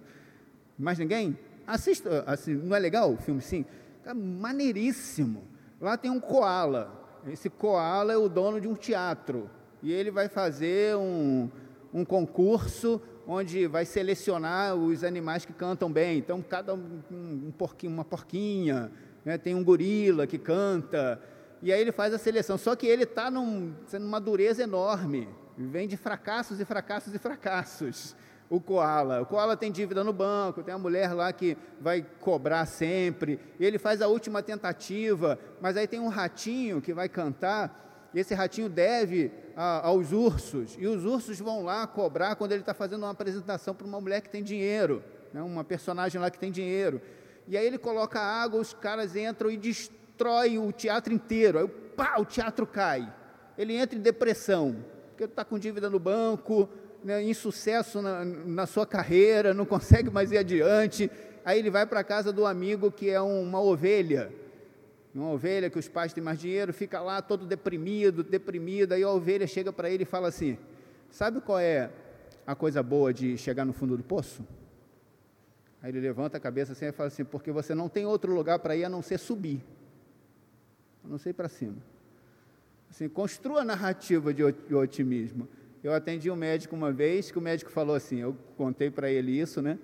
Mais 0.78 1.00
ninguém? 1.00 1.36
Assista, 1.66 2.24
assim, 2.28 2.54
não 2.54 2.76
é 2.76 2.80
legal 2.80 3.12
o 3.12 3.18
filme 3.18 3.42
Sing? 3.42 3.66
É 4.06 4.14
maneiríssimo. 4.14 5.44
Lá 5.82 5.98
tem 5.98 6.12
um 6.12 6.20
koala. 6.20 7.20
Esse 7.28 7.50
koala 7.50 8.14
é 8.14 8.18
o 8.18 8.30
dono 8.30 8.62
de 8.62 8.68
um 8.68 8.76
teatro 8.76 9.50
e 9.82 9.92
ele 9.92 10.12
vai 10.12 10.30
fazer 10.30 10.96
um, 10.98 11.50
um 11.92 12.06
concurso 12.06 13.02
onde 13.26 13.66
vai 13.66 13.86
selecionar 13.86 14.76
os 14.76 15.04
animais 15.04 15.44
que 15.44 15.52
cantam 15.52 15.92
bem. 15.92 16.20
Então, 16.20 16.44
cada 16.44 16.76
um, 16.76 17.02
um 17.12 17.52
porquinho, 17.58 17.92
uma 17.92 18.06
porquinha, 18.06 18.92
né? 19.26 19.36
tem 19.36 19.56
um 19.56 19.64
gorila 19.64 20.28
que 20.28 20.38
canta, 20.38 21.20
e 21.64 21.74
aí 21.74 21.82
ele 21.82 21.92
faz 21.92 22.14
a 22.14 22.20
seleção. 22.20 22.56
Só 22.56 22.76
que 22.76 22.86
ele 22.86 23.04
está 23.04 23.32
num, 23.32 23.74
numa 23.94 24.22
dureza 24.22 24.62
enorme, 24.62 25.28
vem 25.58 25.88
de 25.88 25.98
fracassos 25.98 26.60
e 26.60 26.66
fracassos 26.66 27.14
e 27.14 27.18
fracassos. 27.18 28.16
O 28.50 28.62
koala. 28.62 29.22
O 29.22 29.26
koala 29.26 29.58
tem 29.58 29.72
dívida 29.72 30.04
no 30.04 30.14
banco, 30.14 30.64
tem 30.64 30.74
a 30.74 30.78
mulher 30.78 31.14
lá 31.14 31.34
que 31.34 31.58
vai 31.82 32.06
cobrar 32.22 32.66
sempre. 32.66 33.40
Ele 33.60 33.78
faz 33.78 34.02
a 34.02 34.08
última 34.08 34.42
tentativa, 34.42 35.38
mas 35.60 35.76
aí 35.76 35.86
tem 35.86 36.00
um 36.00 36.08
ratinho 36.08 36.82
que 36.82 36.94
vai 36.94 37.10
cantar 37.10 37.88
e 38.14 38.20
esse 38.20 38.34
ratinho 38.34 38.70
deve 38.70 39.32
a, 39.56 39.86
aos 39.88 40.12
ursos, 40.12 40.76
e 40.80 40.88
os 40.88 41.04
ursos 41.04 41.40
vão 41.40 41.64
lá 41.64 41.86
cobrar 41.86 42.36
quando 42.36 42.52
ele 42.52 42.62
está 42.62 42.74
fazendo 42.74 43.04
uma 43.04 43.12
apresentação 43.12 43.76
para 43.76 43.86
uma 43.86 44.00
mulher 44.00 44.22
que 44.22 44.30
tem 44.30 44.44
dinheiro, 44.44 45.04
né, 45.34 45.42
uma 45.42 45.64
personagem 45.64 46.20
lá 46.20 46.32
que 46.32 46.40
tem 46.40 46.52
dinheiro. 46.52 47.02
E 47.48 47.58
aí 47.58 47.66
ele 47.66 47.78
coloca 47.78 48.20
água, 48.20 48.60
os 48.60 48.74
caras 48.74 49.16
entram 49.16 49.52
e 49.52 49.58
destroem 49.58 50.58
o 50.58 50.72
teatro 50.72 51.14
inteiro. 51.14 51.60
Aí 51.60 51.68
pá, 51.68 52.16
o 52.18 52.26
teatro 52.26 52.66
cai. 52.66 53.12
Ele 53.58 53.76
entra 53.76 53.98
em 53.98 54.02
depressão, 54.02 54.76
porque 55.18 55.24
está 55.24 55.44
com 55.44 55.58
dívida 55.58 55.90
no 55.90 55.98
banco, 55.98 56.70
né, 57.04 57.24
insucesso 57.24 58.04
na, 58.04 58.24
na 58.24 58.68
sua 58.68 58.86
carreira, 58.86 59.52
não 59.52 59.66
consegue 59.66 60.12
mais 60.12 60.32
ir 60.32 60.38
adiante. 60.38 61.10
Aí 61.44 61.58
ele 61.58 61.72
vai 61.72 61.88
para 61.88 62.02
a 62.02 62.04
casa 62.04 62.32
do 62.32 62.46
amigo 62.46 62.92
que 62.92 63.10
é 63.10 63.20
uma 63.20 63.60
ovelha 63.60 64.32
uma 65.16 65.32
ovelha 65.32 65.68
que 65.68 65.80
os 65.80 65.88
pais 65.88 66.14
têm 66.14 66.24
mais 66.24 66.40
dinheiro, 66.40 66.72
fica 66.72 67.02
lá 67.02 67.24
todo 67.24 67.44
deprimido, 67.44 68.24
deprimido, 68.24 68.92
aí 68.94 69.02
a 69.02 69.10
ovelha 69.10 69.48
chega 69.48 69.74
para 69.74 69.90
ele 69.90 70.04
e 70.04 70.06
fala 70.06 70.28
assim: 70.28 70.60
Sabe 71.10 71.42
qual 71.42 71.58
é 71.58 71.90
a 72.46 72.54
coisa 72.54 72.84
boa 72.84 73.12
de 73.12 73.36
chegar 73.36 73.66
no 73.66 73.74
fundo 73.74 73.98
do 73.98 74.04
poço? 74.04 74.46
Aí 75.82 75.90
ele 75.90 76.00
levanta 76.02 76.38
a 76.38 76.40
cabeça 76.40 76.74
assim 76.74 76.86
e 76.86 76.92
fala 76.92 77.08
assim: 77.08 77.26
Porque 77.26 77.52
você 77.52 77.74
não 77.74 77.90
tem 77.90 78.06
outro 78.06 78.32
lugar 78.32 78.60
para 78.60 78.76
ir 78.76 78.84
a 78.84 78.90
não 78.90 79.02
ser 79.02 79.18
subir, 79.18 79.64
a 81.04 81.08
não 81.08 81.18
ser 81.18 81.34
para 81.34 81.50
cima. 81.50 81.97
Assim, 82.90 83.08
construa 83.08 83.62
a 83.62 83.66
narrativa 83.66 84.34
de 84.34 84.44
otimismo. 84.74 85.48
Eu 85.84 85.94
atendi 85.94 86.30
um 86.30 86.36
médico 86.36 86.76
uma 86.76 86.92
vez 86.92 87.32
que 87.32 87.38
o 87.38 87.42
médico 87.42 87.72
falou 87.72 87.96
assim: 87.96 88.18
Eu 88.18 88.36
contei 88.56 88.90
para 88.90 89.10
ele 89.10 89.40
isso, 89.40 89.62
né? 89.62 89.78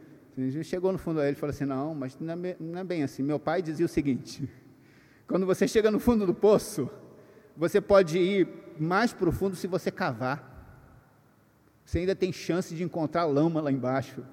Chegou 0.63 0.91
no 0.91 0.97
fundo, 0.97 1.21
ele 1.21 1.35
falou 1.35 1.51
assim: 1.51 1.65
Não, 1.65 1.93
mas 1.93 2.17
não 2.19 2.79
é 2.79 2.83
bem 2.83 3.03
assim. 3.03 3.21
Meu 3.21 3.39
pai 3.39 3.61
dizia 3.61 3.85
o 3.85 3.89
seguinte. 3.89 4.49
Quando 5.27 5.45
você 5.45 5.67
chega 5.67 5.91
no 5.91 5.99
fundo 5.99 6.25
do 6.25 6.33
poço, 6.33 6.89
você 7.55 7.79
pode 7.79 8.17
ir 8.17 8.47
mais 8.79 9.13
profundo 9.13 9.55
se 9.55 9.67
você 9.67 9.91
cavar. 9.91 10.51
Você 11.85 11.99
ainda 11.99 12.15
tem 12.15 12.31
chance 12.31 12.73
de 12.73 12.83
encontrar 12.83 13.25
lama 13.25 13.61
lá 13.61 13.71
embaixo. 13.71 14.23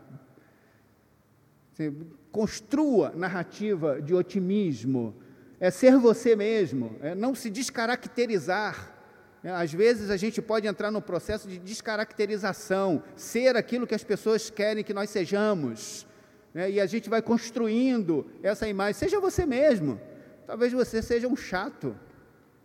Você 1.72 1.92
construa 2.30 3.10
narrativa 3.10 4.00
de 4.00 4.14
otimismo. 4.14 5.14
É 5.60 5.70
ser 5.70 5.98
você 5.98 6.34
mesmo, 6.34 6.96
é 7.02 7.14
não 7.14 7.34
se 7.34 7.50
descaracterizar. 7.50 8.96
É, 9.44 9.50
às 9.50 9.72
vezes 9.72 10.10
a 10.10 10.16
gente 10.16 10.40
pode 10.40 10.66
entrar 10.66 10.90
no 10.90 11.02
processo 11.02 11.46
de 11.46 11.58
descaracterização, 11.58 13.02
ser 13.14 13.56
aquilo 13.56 13.86
que 13.86 13.94
as 13.94 14.02
pessoas 14.02 14.48
querem 14.48 14.82
que 14.82 14.94
nós 14.94 15.10
sejamos. 15.10 16.06
Né? 16.54 16.70
E 16.72 16.80
a 16.80 16.86
gente 16.86 17.08
vai 17.08 17.22
construindo 17.22 18.26
essa 18.42 18.66
imagem. 18.66 18.94
Seja 18.94 19.20
você 19.20 19.46
mesmo. 19.46 20.00
Talvez 20.46 20.72
você 20.72 21.02
seja 21.02 21.28
um 21.28 21.36
chato. 21.36 21.94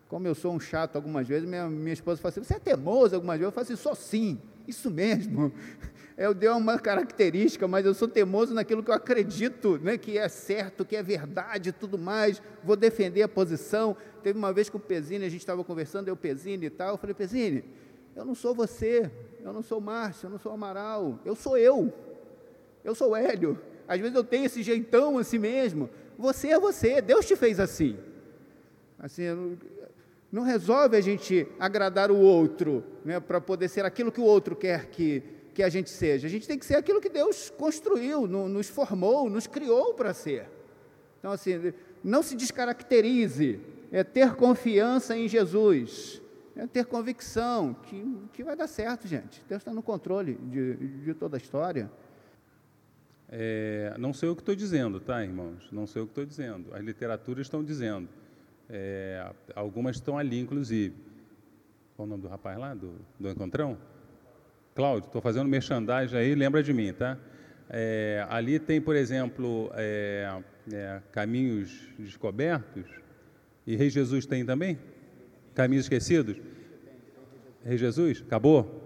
Como 0.07 0.27
eu 0.27 0.35
sou 0.35 0.53
um 0.53 0.59
chato 0.59 0.95
algumas 0.95 1.27
vezes, 1.27 1.47
minha, 1.47 1.67
minha 1.69 1.93
esposa 1.93 2.21
fala 2.21 2.31
assim: 2.31 2.43
você 2.43 2.55
é 2.55 2.59
teimoso 2.59 3.15
algumas 3.15 3.37
vezes? 3.37 3.47
Eu 3.47 3.51
falo 3.51 3.63
assim: 3.63 3.75
sou 3.75 3.95
sim, 3.95 4.41
isso 4.67 4.89
mesmo. 4.89 5.51
Eu 6.17 6.33
dei 6.33 6.47
uma 6.49 6.79
característica, 6.79 7.67
mas 7.67 7.85
eu 7.85 7.93
sou 7.93 8.07
teimoso 8.07 8.53
naquilo 8.53 8.81
que 8.81 8.89
eu 8.89 8.95
acredito, 8.95 9.77
né, 9.79 9.97
que 9.97 10.17
é 10.17 10.29
certo, 10.29 10.85
que 10.85 10.95
é 10.95 11.03
verdade 11.03 11.69
e 11.69 11.71
tudo 11.73 11.97
mais. 11.97 12.41
Vou 12.63 12.77
defender 12.77 13.21
a 13.21 13.27
posição. 13.27 13.97
Teve 14.23 14.39
uma 14.39 14.53
vez 14.53 14.69
com 14.69 14.77
o 14.77 14.81
Pezine, 14.81 15.25
a 15.25 15.29
gente 15.29 15.41
estava 15.41 15.63
conversando, 15.63 16.07
eu, 16.07 16.15
Pezine 16.15 16.67
e 16.67 16.69
tal. 16.69 16.91
Eu 16.91 16.97
falei: 16.97 17.13
Pezine, 17.13 17.65
eu 18.15 18.23
não 18.23 18.33
sou 18.33 18.55
você, 18.55 19.11
eu 19.43 19.51
não 19.51 19.61
sou 19.61 19.81
Márcio, 19.81 20.27
eu 20.27 20.31
não 20.31 20.39
sou 20.39 20.53
Amaral, 20.53 21.19
eu 21.25 21.35
sou 21.35 21.57
eu. 21.57 21.93
Eu 22.83 22.95
sou 22.95 23.15
Hélio. 23.15 23.59
Às 23.87 23.99
vezes 23.99 24.15
eu 24.15 24.23
tenho 24.23 24.45
esse 24.45 24.63
jeitão 24.63 25.17
assim 25.17 25.37
mesmo, 25.37 25.89
você 26.17 26.49
é 26.49 26.59
você, 26.59 27.01
Deus 27.01 27.25
te 27.25 27.35
fez 27.35 27.59
assim. 27.59 27.97
Assim, 28.97 29.57
não 30.31 30.43
resolve 30.43 30.97
a 30.97 31.01
gente 31.01 31.47
agradar 31.59 32.09
o 32.09 32.17
outro, 32.17 32.83
né, 33.03 33.19
para 33.19 33.39
poder 33.39 33.67
ser 33.67 33.85
aquilo 33.85 34.11
que 34.11 34.21
o 34.21 34.23
outro 34.23 34.55
quer 34.55 34.87
que, 34.87 35.21
que 35.55 35.63
a 35.63 35.69
gente 35.69 35.89
seja. 35.89 36.27
A 36.27 36.29
gente 36.29 36.45
tem 36.45 36.59
que 36.59 36.65
ser 36.65 36.75
aquilo 36.75 36.99
que 36.99 37.09
Deus 37.09 37.49
construiu, 37.49 38.27
no, 38.27 38.49
nos 38.49 38.67
formou, 38.67 39.29
nos 39.29 39.47
criou 39.47 39.93
para 39.93 40.13
ser. 40.13 40.47
Então, 41.17 41.31
assim, 41.31 41.73
não 42.03 42.21
se 42.21 42.35
descaracterize, 42.35 43.61
é 43.89 44.03
ter 44.03 44.35
confiança 44.35 45.15
em 45.17 45.29
Jesus, 45.29 46.21
é 46.57 46.67
ter 46.67 46.85
convicção 46.85 47.73
que, 47.73 48.27
que 48.33 48.43
vai 48.43 48.55
dar 48.55 48.67
certo, 48.67 49.07
gente. 49.07 49.41
Deus 49.47 49.61
está 49.61 49.73
no 49.73 49.81
controle 49.81 50.35
de, 50.35 50.75
de 50.75 51.13
toda 51.13 51.37
a 51.37 51.39
história. 51.39 51.89
É, 53.29 53.95
não 53.97 54.13
sei 54.13 54.27
o 54.27 54.35
que 54.35 54.41
estou 54.41 54.55
dizendo, 54.55 54.99
tá, 54.99 55.23
irmãos? 55.23 55.69
Não 55.71 55.87
sei 55.87 56.01
o 56.01 56.05
que 56.05 56.11
estou 56.11 56.25
dizendo. 56.25 56.75
As 56.75 56.83
literaturas 56.83 57.47
estão 57.47 57.63
dizendo. 57.63 58.09
É, 58.69 59.31
algumas 59.55 59.95
estão 59.95 60.17
ali, 60.17 60.37
inclusive. 60.37 60.95
Qual 61.95 62.05
o 62.05 62.09
nome 62.09 62.23
do 62.23 62.27
rapaz 62.27 62.59
lá, 62.59 62.73
do, 62.73 62.93
do 63.17 63.29
Encontrão? 63.29 63.77
Cláudio, 64.75 65.07
estou 65.07 65.21
fazendo 65.21 65.47
merchandising 65.47 66.17
aí, 66.17 66.35
lembra 66.35 66.61
de 66.61 66.73
mim, 66.73 66.91
tá? 66.91 67.17
É, 67.69 68.27
ali 68.29 68.59
tem, 68.59 68.81
por 68.81 68.93
exemplo, 68.93 69.71
é, 69.73 70.29
é, 70.69 71.01
Caminhos 71.13 71.87
Descobertos, 71.97 72.83
e 73.65 73.77
Rei 73.77 73.89
Jesus 73.89 74.25
tem 74.25 74.45
também? 74.45 74.77
Caminhos 75.53 75.85
Esquecidos? 75.85 76.35
Rei 77.63 77.77
Jesus? 77.77 78.21
Acabou? 78.27 78.83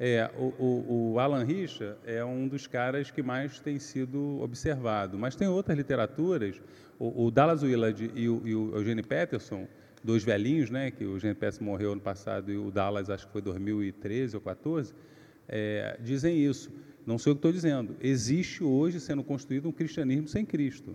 É, 0.00 0.28
o, 0.36 0.46
o, 0.58 1.12
o, 1.12 1.20
Alan 1.20 1.44
Richa 1.44 1.96
é 2.04 2.24
um 2.24 2.48
dos 2.48 2.66
caras 2.66 3.12
que 3.12 3.22
mais 3.22 3.60
tem 3.60 3.78
sido 3.78 4.40
observado, 4.42 5.16
mas 5.16 5.36
tem 5.36 5.46
outras 5.46 5.78
literaturas. 5.78 6.60
O, 6.98 7.26
o 7.26 7.30
Dallas 7.30 7.62
Willard 7.62 8.10
e 8.16 8.28
o, 8.28 8.42
e 8.44 8.52
o 8.52 8.76
Eugene 8.76 9.04
Peterson, 9.04 9.68
dois 10.04 10.22
velhinhos, 10.22 10.68
né, 10.68 10.90
que 10.90 11.04
o 11.04 11.18
Peterson 11.18 11.64
morreu 11.64 11.92
ano 11.92 12.00
passado 12.00 12.52
e 12.52 12.58
o 12.58 12.70
Dallas 12.70 13.08
acho 13.08 13.26
que 13.26 13.32
foi 13.32 13.40
2013 13.40 14.36
ou 14.36 14.42
14, 14.42 14.94
é, 15.48 15.98
dizem 16.02 16.44
isso. 16.44 16.70
Não 17.06 17.18
sei 17.18 17.32
o 17.32 17.34
que 17.34 17.38
estou 17.38 17.52
dizendo. 17.52 17.96
Existe 18.00 18.62
hoje 18.62 19.00
sendo 19.00 19.24
construído 19.24 19.68
um 19.68 19.72
cristianismo 19.72 20.28
sem 20.28 20.44
Cristo. 20.44 20.94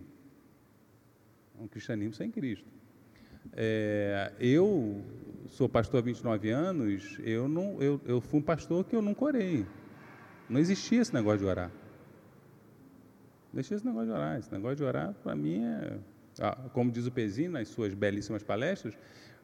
Um 1.60 1.68
cristianismo 1.68 2.14
sem 2.14 2.30
Cristo. 2.30 2.68
É, 3.54 4.32
eu 4.40 5.04
sou 5.48 5.68
pastor 5.68 6.00
há 6.00 6.04
29 6.04 6.50
anos, 6.52 7.18
eu, 7.24 7.48
não, 7.48 7.82
eu, 7.82 8.00
eu 8.06 8.22
fui 8.22 8.40
um 8.40 8.44
pastor 8.44 8.86
que 8.86 8.96
eu 8.96 9.02
nunca 9.02 9.26
orei. 9.26 9.66
Não 10.48 10.60
existia 10.60 11.02
esse 11.02 11.14
negócio 11.14 11.40
de 11.40 11.46
orar. 11.46 11.72
Não 13.52 13.60
existia 13.60 13.78
esse 13.78 13.86
negócio 13.86 14.08
de 14.08 14.14
orar. 14.14 14.38
Esse 14.38 14.52
negócio 14.52 14.76
de 14.78 14.84
orar, 14.84 15.14
para 15.24 15.36
mim, 15.36 15.64
é. 15.64 15.98
Ah, 16.40 16.58
como 16.74 16.92
diz 16.92 17.06
o 17.06 17.12
Pezinho 17.12 17.52
nas 17.52 17.68
suas 17.68 17.94
belíssimas 17.94 18.42
palestras, 18.44 18.98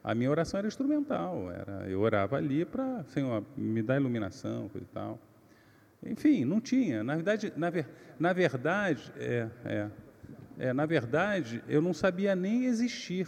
a 0.03 0.15
minha 0.15 0.29
oração 0.29 0.57
era 0.59 0.67
instrumental. 0.67 1.51
Era, 1.51 1.89
eu 1.89 1.99
orava 1.99 2.37
ali 2.37 2.63
para, 2.63 3.03
Senhor, 3.05 3.43
me 3.57 3.81
dar 3.81 3.97
iluminação, 3.97 4.69
coisa 4.69 4.87
e 4.89 4.93
tal. 4.93 5.19
Enfim, 6.05 6.45
não 6.45 6.61
tinha. 6.61 7.03
Na 7.03 7.15
verdade, 7.15 7.51
na, 7.57 7.69
ver, 7.69 7.87
na 8.19 8.31
verdade, 8.31 9.11
é, 9.17 9.49
é, 9.65 9.89
é, 10.59 10.73
na 10.73 10.85
verdade, 10.85 11.63
eu 11.67 11.81
não 11.81 11.93
sabia 11.93 12.35
nem 12.35 12.65
existir 12.65 13.27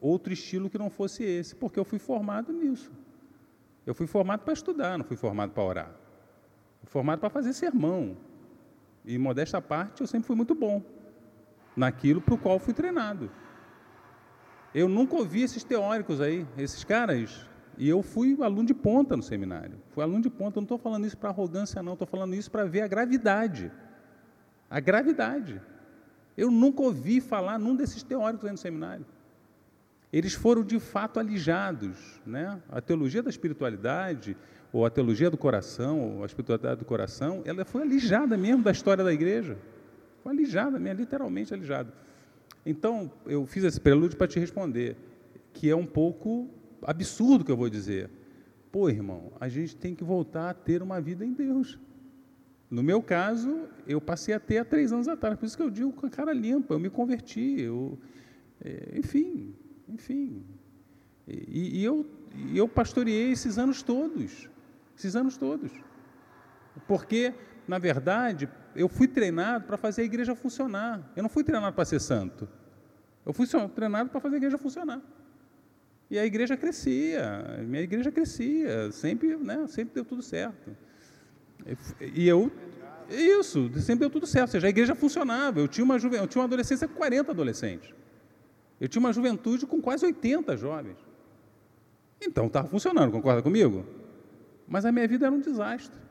outro 0.00 0.32
estilo 0.32 0.68
que 0.68 0.78
não 0.78 0.90
fosse 0.90 1.24
esse, 1.24 1.54
porque 1.56 1.78
eu 1.78 1.84
fui 1.84 1.98
formado 1.98 2.52
nisso. 2.52 2.92
Eu 3.86 3.94
fui 3.94 4.06
formado 4.06 4.44
para 4.44 4.52
estudar, 4.52 4.96
não 4.98 5.04
fui 5.04 5.16
formado 5.16 5.52
para 5.52 5.62
orar. 5.62 5.94
Fui 6.80 6.90
formado 6.90 7.20
para 7.20 7.30
fazer 7.30 7.52
sermão. 7.52 8.16
E, 9.04 9.18
modesta 9.18 9.60
parte, 9.60 10.02
eu 10.02 10.06
sempre 10.06 10.26
fui 10.26 10.36
muito 10.36 10.54
bom 10.54 10.82
naquilo 11.76 12.20
para 12.20 12.34
o 12.34 12.38
qual 12.38 12.58
fui 12.58 12.74
treinado. 12.74 13.30
Eu 14.74 14.88
nunca 14.88 15.16
ouvi 15.16 15.42
esses 15.42 15.62
teóricos 15.62 16.20
aí, 16.20 16.46
esses 16.58 16.82
caras, 16.84 17.48
e 17.78 17.88
eu 17.88 18.02
fui 18.02 18.36
aluno 18.42 18.66
de 18.66 18.74
ponta 18.74 19.16
no 19.16 19.22
seminário. 19.22 19.78
Fui 19.90 20.02
aluno 20.02 20.22
de 20.22 20.30
ponta, 20.30 20.58
eu 20.58 20.60
não 20.60 20.64
estou 20.64 20.78
falando 20.78 21.06
isso 21.06 21.16
para 21.16 21.30
arrogância, 21.30 21.82
não, 21.82 21.92
estou 21.92 22.06
falando 22.06 22.34
isso 22.34 22.50
para 22.50 22.64
ver 22.64 22.82
a 22.82 22.88
gravidade. 22.88 23.70
A 24.68 24.80
gravidade. 24.80 25.60
Eu 26.36 26.50
nunca 26.50 26.82
ouvi 26.82 27.20
falar 27.20 27.58
num 27.58 27.76
desses 27.76 28.02
teóricos 28.02 28.46
aí 28.46 28.52
no 28.52 28.58
seminário 28.58 29.06
eles 30.14 30.32
foram 30.32 30.62
de 30.62 30.78
fato 30.78 31.18
alijados. 31.18 31.98
Né? 32.24 32.62
A 32.70 32.80
teologia 32.80 33.20
da 33.20 33.28
espiritualidade, 33.28 34.36
ou 34.72 34.86
a 34.86 34.90
teologia 34.90 35.28
do 35.28 35.36
coração, 35.36 36.18
ou 36.18 36.22
a 36.22 36.26
espiritualidade 36.26 36.78
do 36.78 36.84
coração, 36.84 37.42
ela 37.44 37.64
foi 37.64 37.82
alijada 37.82 38.36
mesmo 38.36 38.62
da 38.62 38.70
história 38.70 39.02
da 39.02 39.12
igreja. 39.12 39.58
Foi 40.24 40.32
alijada 40.32 40.78
mesmo, 40.80 41.00
literalmente 41.00 41.52
alijada. 41.52 41.92
Então, 42.64 43.12
eu 43.26 43.44
fiz 43.44 43.62
esse 43.62 43.78
prelúdio 43.78 44.16
para 44.16 44.26
te 44.26 44.40
responder, 44.40 44.96
que 45.52 45.68
é 45.68 45.76
um 45.76 45.84
pouco 45.84 46.48
absurdo 46.82 47.44
que 47.44 47.52
eu 47.52 47.56
vou 47.58 47.68
dizer. 47.68 48.08
Pô, 48.72 48.88
irmão, 48.88 49.32
a 49.38 49.50
gente 49.50 49.76
tem 49.76 49.94
que 49.94 50.02
voltar 50.02 50.48
a 50.48 50.54
ter 50.54 50.82
uma 50.82 50.98
vida 50.98 51.26
em 51.26 51.32
Deus. 51.34 51.78
No 52.70 52.82
meu 52.82 53.02
caso, 53.02 53.68
eu 53.86 54.00
passei 54.00 54.34
a 54.34 54.40
ter 54.40 54.56
há 54.56 54.64
três 54.64 54.92
anos 54.92 55.08
atrás, 55.08 55.38
por 55.38 55.44
isso 55.44 55.58
que 55.58 55.62
eu 55.62 55.68
digo 55.68 55.92
com 55.92 56.06
a 56.06 56.10
cara 56.10 56.32
limpa, 56.32 56.72
eu 56.72 56.78
me 56.80 56.88
converti, 56.88 57.60
eu, 57.60 57.98
é, 58.64 58.98
enfim, 58.98 59.54
enfim. 59.86 60.42
E, 61.28 61.80
e 61.80 61.84
eu, 61.84 62.06
eu 62.54 62.66
pastoreei 62.66 63.30
esses 63.30 63.58
anos 63.58 63.82
todos. 63.82 64.48
Esses 64.96 65.14
anos 65.14 65.36
todos. 65.36 65.70
Porque, 66.88 67.34
na 67.66 67.78
verdade, 67.78 68.48
eu 68.76 68.88
fui 68.88 69.08
treinado 69.08 69.66
para 69.66 69.76
fazer 69.76 70.02
a 70.02 70.04
igreja 70.04 70.34
funcionar. 70.34 71.00
Eu 71.16 71.22
não 71.22 71.30
fui 71.30 71.42
treinado 71.42 71.74
para 71.74 71.84
ser 71.84 72.00
santo. 72.00 72.48
Eu 73.24 73.32
fui 73.32 73.46
treinado 73.74 74.10
para 74.10 74.20
fazer 74.20 74.34
a 74.34 74.38
igreja 74.38 74.58
funcionar. 74.58 75.00
E 76.10 76.18
a 76.18 76.24
igreja 76.24 76.56
crescia, 76.56 77.58
minha 77.66 77.82
igreja 77.82 78.12
crescia, 78.12 78.92
sempre, 78.92 79.36
né, 79.36 79.66
sempre 79.66 79.94
deu 79.94 80.04
tudo 80.04 80.22
certo. 80.22 80.76
E 82.14 82.28
eu, 82.28 82.52
isso, 83.08 83.70
sempre 83.80 84.00
deu 84.00 84.10
tudo 84.10 84.26
certo, 84.26 84.48
ou 84.48 84.52
seja, 84.52 84.66
a 84.66 84.70
igreja 84.70 84.94
funcionava. 84.94 85.60
Eu 85.60 85.68
tinha 85.68 85.84
uma, 85.84 85.96
eu 85.96 86.26
tinha 86.26 86.40
uma 86.40 86.44
adolescência 86.44 86.86
com 86.86 86.94
40 86.94 87.30
adolescentes. 87.30 87.90
Eu 88.78 88.88
tinha 88.88 89.00
uma 89.00 89.12
juventude 89.12 89.66
com 89.66 89.80
quase 89.80 90.04
80 90.04 90.56
jovens. 90.56 90.98
Então 92.20 92.46
estava 92.46 92.68
funcionando, 92.68 93.10
concorda 93.10 93.42
comigo? 93.42 93.86
Mas 94.68 94.84
a 94.84 94.92
minha 94.92 95.08
vida 95.08 95.26
era 95.26 95.34
um 95.34 95.40
desastre. 95.40 96.03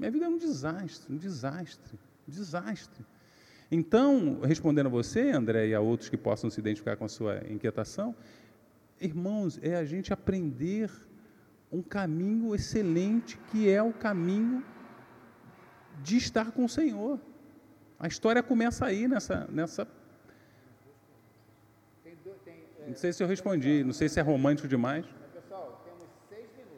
Minha 0.00 0.10
vida 0.10 0.24
era 0.24 0.34
um 0.34 0.38
desastre, 0.38 1.12
um 1.12 1.16
desastre, 1.18 1.98
um 2.26 2.32
desastre. 2.32 3.04
Então, 3.70 4.40
respondendo 4.42 4.86
a 4.86 4.88
você, 4.88 5.30
André, 5.30 5.68
e 5.68 5.74
a 5.74 5.80
outros 5.80 6.08
que 6.08 6.16
possam 6.16 6.48
se 6.48 6.58
identificar 6.58 6.96
com 6.96 7.04
a 7.04 7.08
sua 7.08 7.42
inquietação, 7.50 8.16
irmãos, 8.98 9.60
é 9.62 9.76
a 9.76 9.84
gente 9.84 10.10
aprender 10.10 10.90
um 11.70 11.82
caminho 11.82 12.54
excelente 12.54 13.38
que 13.50 13.68
é 13.68 13.82
o 13.82 13.92
caminho 13.92 14.64
de 16.02 16.16
estar 16.16 16.50
com 16.50 16.64
o 16.64 16.68
Senhor. 16.68 17.20
A 17.98 18.08
história 18.08 18.42
começa 18.42 18.86
aí 18.86 19.06
nessa, 19.06 19.46
nessa 19.52 19.86
não 22.86 22.96
sei 22.96 23.12
se 23.12 23.22
eu 23.22 23.28
respondi, 23.28 23.84
não 23.84 23.92
sei 23.92 24.08
se 24.08 24.18
é 24.18 24.22
romântico 24.22 24.66
demais. 24.66 25.04
Pessoal, 25.34 25.84
temos 25.84 26.08
seis 26.30 26.48
minutos. 26.56 26.70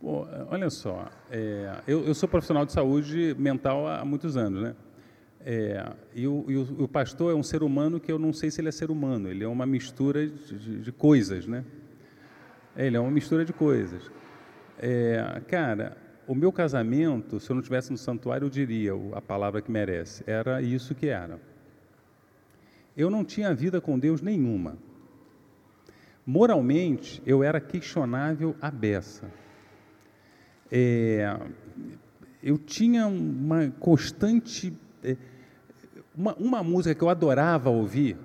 Pô, 0.00 0.26
olha 0.48 0.70
só, 0.70 1.10
é, 1.30 1.74
eu, 1.86 2.06
eu, 2.06 2.14
sou 2.14 2.26
profissional 2.26 2.64
de 2.64 2.72
saúde 2.72 3.36
mental 3.38 3.86
há 3.86 4.02
muitos 4.02 4.34
anos, 4.34 4.62
né? 4.62 4.74
É, 5.44 5.92
e, 6.14 6.26
o, 6.26 6.46
e 6.48 6.56
o, 6.56 6.84
o, 6.84 6.88
pastor 6.88 7.32
é 7.32 7.34
um 7.34 7.42
ser 7.42 7.62
humano 7.62 8.00
que 8.00 8.10
eu 8.10 8.18
não 8.18 8.32
sei 8.32 8.50
se 8.50 8.62
ele 8.62 8.68
é 8.68 8.72
ser 8.72 8.90
humano, 8.90 9.28
ele 9.28 9.44
é 9.44 9.48
uma 9.48 9.66
mistura 9.66 10.26
de, 10.26 10.58
de, 10.58 10.80
de 10.80 10.92
coisas, 10.92 11.46
né? 11.46 11.66
É, 12.74 12.86
ele 12.86 12.96
é 12.96 13.00
uma 13.00 13.10
mistura 13.10 13.44
de 13.44 13.52
coisas. 13.52 14.10
É, 14.78 15.42
cara, 15.46 15.98
o 16.26 16.34
meu 16.34 16.50
casamento, 16.50 17.38
se 17.38 17.50
eu 17.50 17.54
não 17.54 17.60
estivesse 17.60 17.90
no 17.90 17.98
santuário, 17.98 18.46
eu 18.46 18.50
diria 18.50 18.92
a 19.12 19.20
palavra 19.20 19.60
que 19.60 19.70
merece. 19.70 20.24
Era 20.26 20.62
isso 20.62 20.94
que 20.94 21.08
era. 21.08 21.38
Eu 22.96 23.10
não 23.10 23.22
tinha 23.22 23.52
vida 23.52 23.82
com 23.82 23.98
Deus 23.98 24.22
nenhuma. 24.22 24.78
Moralmente, 26.24 27.22
eu 27.26 27.44
era 27.44 27.60
questionável 27.60 28.56
à 28.62 28.70
beça. 28.70 29.30
É, 30.70 31.38
eu 32.42 32.58
tinha 32.58 33.06
uma 33.06 33.70
constante. 33.78 34.72
É, 35.02 35.16
uma, 36.16 36.34
uma, 36.34 36.62
música 36.62 36.94
que 36.94 37.02
eu 37.02 37.08
adorava 37.08 37.70
ouvir, 37.70 38.16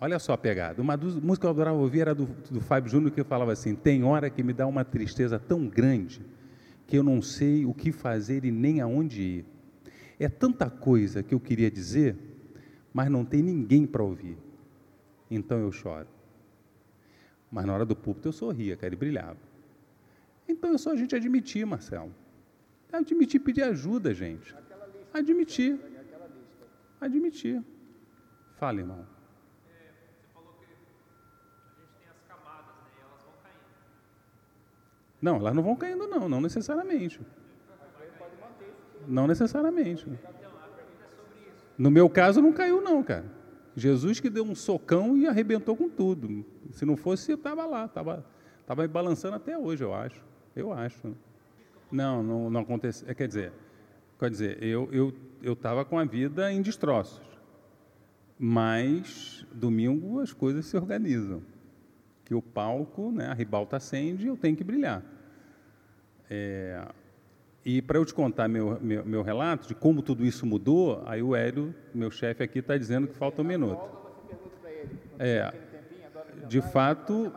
olha 0.00 0.18
só 0.18 0.32
a 0.32 0.38
pegada, 0.38 0.80
uma 0.82 0.96
música 0.96 1.40
que 1.40 1.46
eu 1.46 1.50
adorava 1.50 1.76
ouvir 1.76 2.00
era 2.00 2.14
do, 2.14 2.26
do 2.50 2.60
Fábio 2.60 2.90
Júnior, 2.90 3.12
que 3.12 3.22
falava 3.24 3.52
assim: 3.52 3.74
Tem 3.74 4.04
hora 4.04 4.28
que 4.28 4.42
me 4.42 4.52
dá 4.52 4.66
uma 4.66 4.84
tristeza 4.84 5.38
tão 5.38 5.66
grande 5.66 6.20
que 6.86 6.96
eu 6.96 7.02
não 7.02 7.22
sei 7.22 7.64
o 7.64 7.72
que 7.72 7.92
fazer 7.92 8.44
e 8.44 8.50
nem 8.50 8.80
aonde 8.80 9.22
ir. 9.22 9.46
É 10.18 10.28
tanta 10.28 10.68
coisa 10.68 11.22
que 11.22 11.34
eu 11.34 11.40
queria 11.40 11.70
dizer 11.70 12.16
mas 12.94 13.10
não 13.10 13.24
tem 13.24 13.42
ninguém 13.42 13.84
para 13.84 14.04
ouvir. 14.04 14.38
Então 15.28 15.58
eu 15.58 15.72
choro. 15.72 16.06
Mas 17.50 17.66
na 17.66 17.74
hora 17.74 17.84
do 17.84 17.96
púlpito 17.96 18.28
eu 18.28 18.32
sorria, 18.32 18.76
cara, 18.76 18.94
e 18.94 18.96
brilhava. 18.96 19.36
Então 20.48 20.74
é 20.74 20.78
só 20.78 20.92
a 20.92 20.96
gente 20.96 21.14
admitir, 21.14 21.64
Marcelo. 21.66 22.14
Admitir 22.92 23.40
pedir 23.40 23.62
ajuda, 23.62 24.14
gente. 24.14 24.54
Admitir. 25.12 25.78
Admitir. 27.00 27.62
Fala, 28.56 28.80
irmão. 28.80 29.06
Não, 35.20 35.36
elas 35.36 35.54
não 35.54 35.62
vão 35.62 35.74
caindo, 35.74 36.06
não, 36.06 36.28
não 36.28 36.40
necessariamente. 36.40 37.18
Não 39.08 39.26
necessariamente. 39.26 40.06
No 41.78 41.90
meu 41.90 42.08
caso, 42.10 42.42
não 42.42 42.52
caiu, 42.52 42.80
não, 42.80 43.02
cara. 43.02 43.24
Jesus 43.74 44.20
que 44.20 44.30
deu 44.30 44.44
um 44.44 44.54
socão 44.54 45.16
e 45.16 45.26
arrebentou 45.26 45.76
com 45.76 45.88
tudo. 45.88 46.44
Se 46.72 46.84
não 46.84 46.96
fosse, 46.96 47.32
eu 47.32 47.36
estava 47.36 47.66
lá, 47.66 47.86
estava 47.86 48.24
tava 48.66 48.82
me 48.82 48.88
balançando 48.88 49.36
até 49.36 49.58
hoje, 49.58 49.82
eu 49.82 49.92
acho. 49.92 50.22
Eu 50.54 50.72
acho. 50.72 51.14
Não, 51.90 52.22
não, 52.22 52.50
não 52.50 52.60
aconteceu. 52.60 53.08
É, 53.08 53.14
quer 53.14 53.28
dizer, 53.28 53.52
quer 54.18 54.30
dizer, 54.30 54.62
eu 54.62 54.88
eu 54.92 55.12
eu 55.42 55.52
estava 55.52 55.84
com 55.84 55.98
a 55.98 56.04
vida 56.04 56.50
em 56.52 56.62
destroços, 56.62 57.20
mas 58.38 59.46
domingo 59.52 60.20
as 60.20 60.32
coisas 60.32 60.66
se 60.66 60.76
organizam. 60.76 61.42
Que 62.24 62.34
o 62.34 62.40
palco, 62.40 63.12
né, 63.12 63.26
a 63.26 63.34
ribalta 63.34 63.76
acende, 63.76 64.26
eu 64.26 64.36
tenho 64.36 64.56
que 64.56 64.64
brilhar. 64.64 65.02
É, 66.30 66.82
e 67.64 67.80
para 67.80 67.98
eu 67.98 68.04
te 68.04 68.12
contar 68.12 68.48
meu, 68.48 68.78
meu, 68.80 69.04
meu, 69.04 69.22
relato 69.22 69.68
de 69.68 69.74
como 69.74 70.02
tudo 70.02 70.24
isso 70.24 70.44
mudou, 70.44 71.02
aí 71.06 71.22
o 71.22 71.34
Hélio, 71.34 71.74
meu 71.94 72.10
chefe 72.10 72.42
aqui, 72.42 72.58
está 72.58 72.76
dizendo 72.76 73.06
que 73.08 73.14
falta 73.14 73.40
um 73.40 73.44
minuto. 73.44 73.82
É, 75.18 75.52
de 76.46 76.60
fato, 76.60 77.32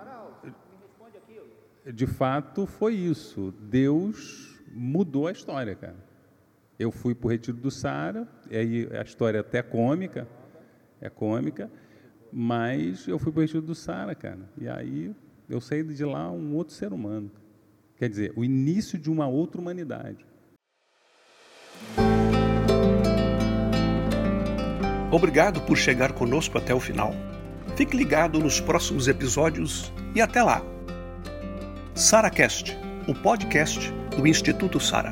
de 1.94 2.06
fato 2.06 2.66
foi 2.66 2.96
isso. 2.96 3.54
Deus 3.62 4.58
mudou 4.72 5.28
a 5.28 5.32
história, 5.32 5.76
cara. 5.76 6.08
Eu 6.78 6.92
fui 6.92 7.16
para 7.16 7.28
o 7.28 7.30
Retiro 7.32 7.58
do 7.58 7.72
Sara, 7.72 8.28
aí 8.52 8.88
a 8.92 9.02
história 9.02 9.40
é 9.40 9.42
até 9.42 9.64
cômica, 9.64 10.28
é 11.02 11.10
cômica, 11.10 11.72
mas 12.32 13.08
eu 13.08 13.18
fui 13.18 13.32
para 13.32 13.40
o 13.40 13.42
Retiro 13.42 13.62
do 13.62 13.74
Sara, 13.74 14.14
cara. 14.14 14.50
E 14.60 14.68
aí 14.68 15.16
eu 15.50 15.60
saí 15.60 15.84
de 15.84 16.06
lá 16.06 16.32
um 16.32 16.56
outro 16.56 16.74
ser 16.76 16.94
humano. 16.94 17.32
Quer 17.96 18.10
dizer, 18.10 18.34
o 18.36 18.44
início 18.44 19.00
de 19.00 19.10
uma 19.10 19.28
outra 19.28 19.60
humanidade. 19.60 20.26
Obrigado 25.12 25.62
por 25.62 25.78
chegar 25.78 26.12
conosco 26.12 26.58
até 26.58 26.76
o 26.76 26.80
final. 26.80 27.14
Fique 27.76 27.98
ligado 27.98 28.40
nos 28.40 28.60
próximos 28.60 29.08
episódios 29.08 29.92
e 30.14 30.22
até 30.22 30.44
lá. 30.44 30.77
SaraCast, 31.98 32.78
o 33.08 33.16
podcast 33.16 33.92
do 34.16 34.28
Instituto 34.28 34.80
Sara. 34.80 35.12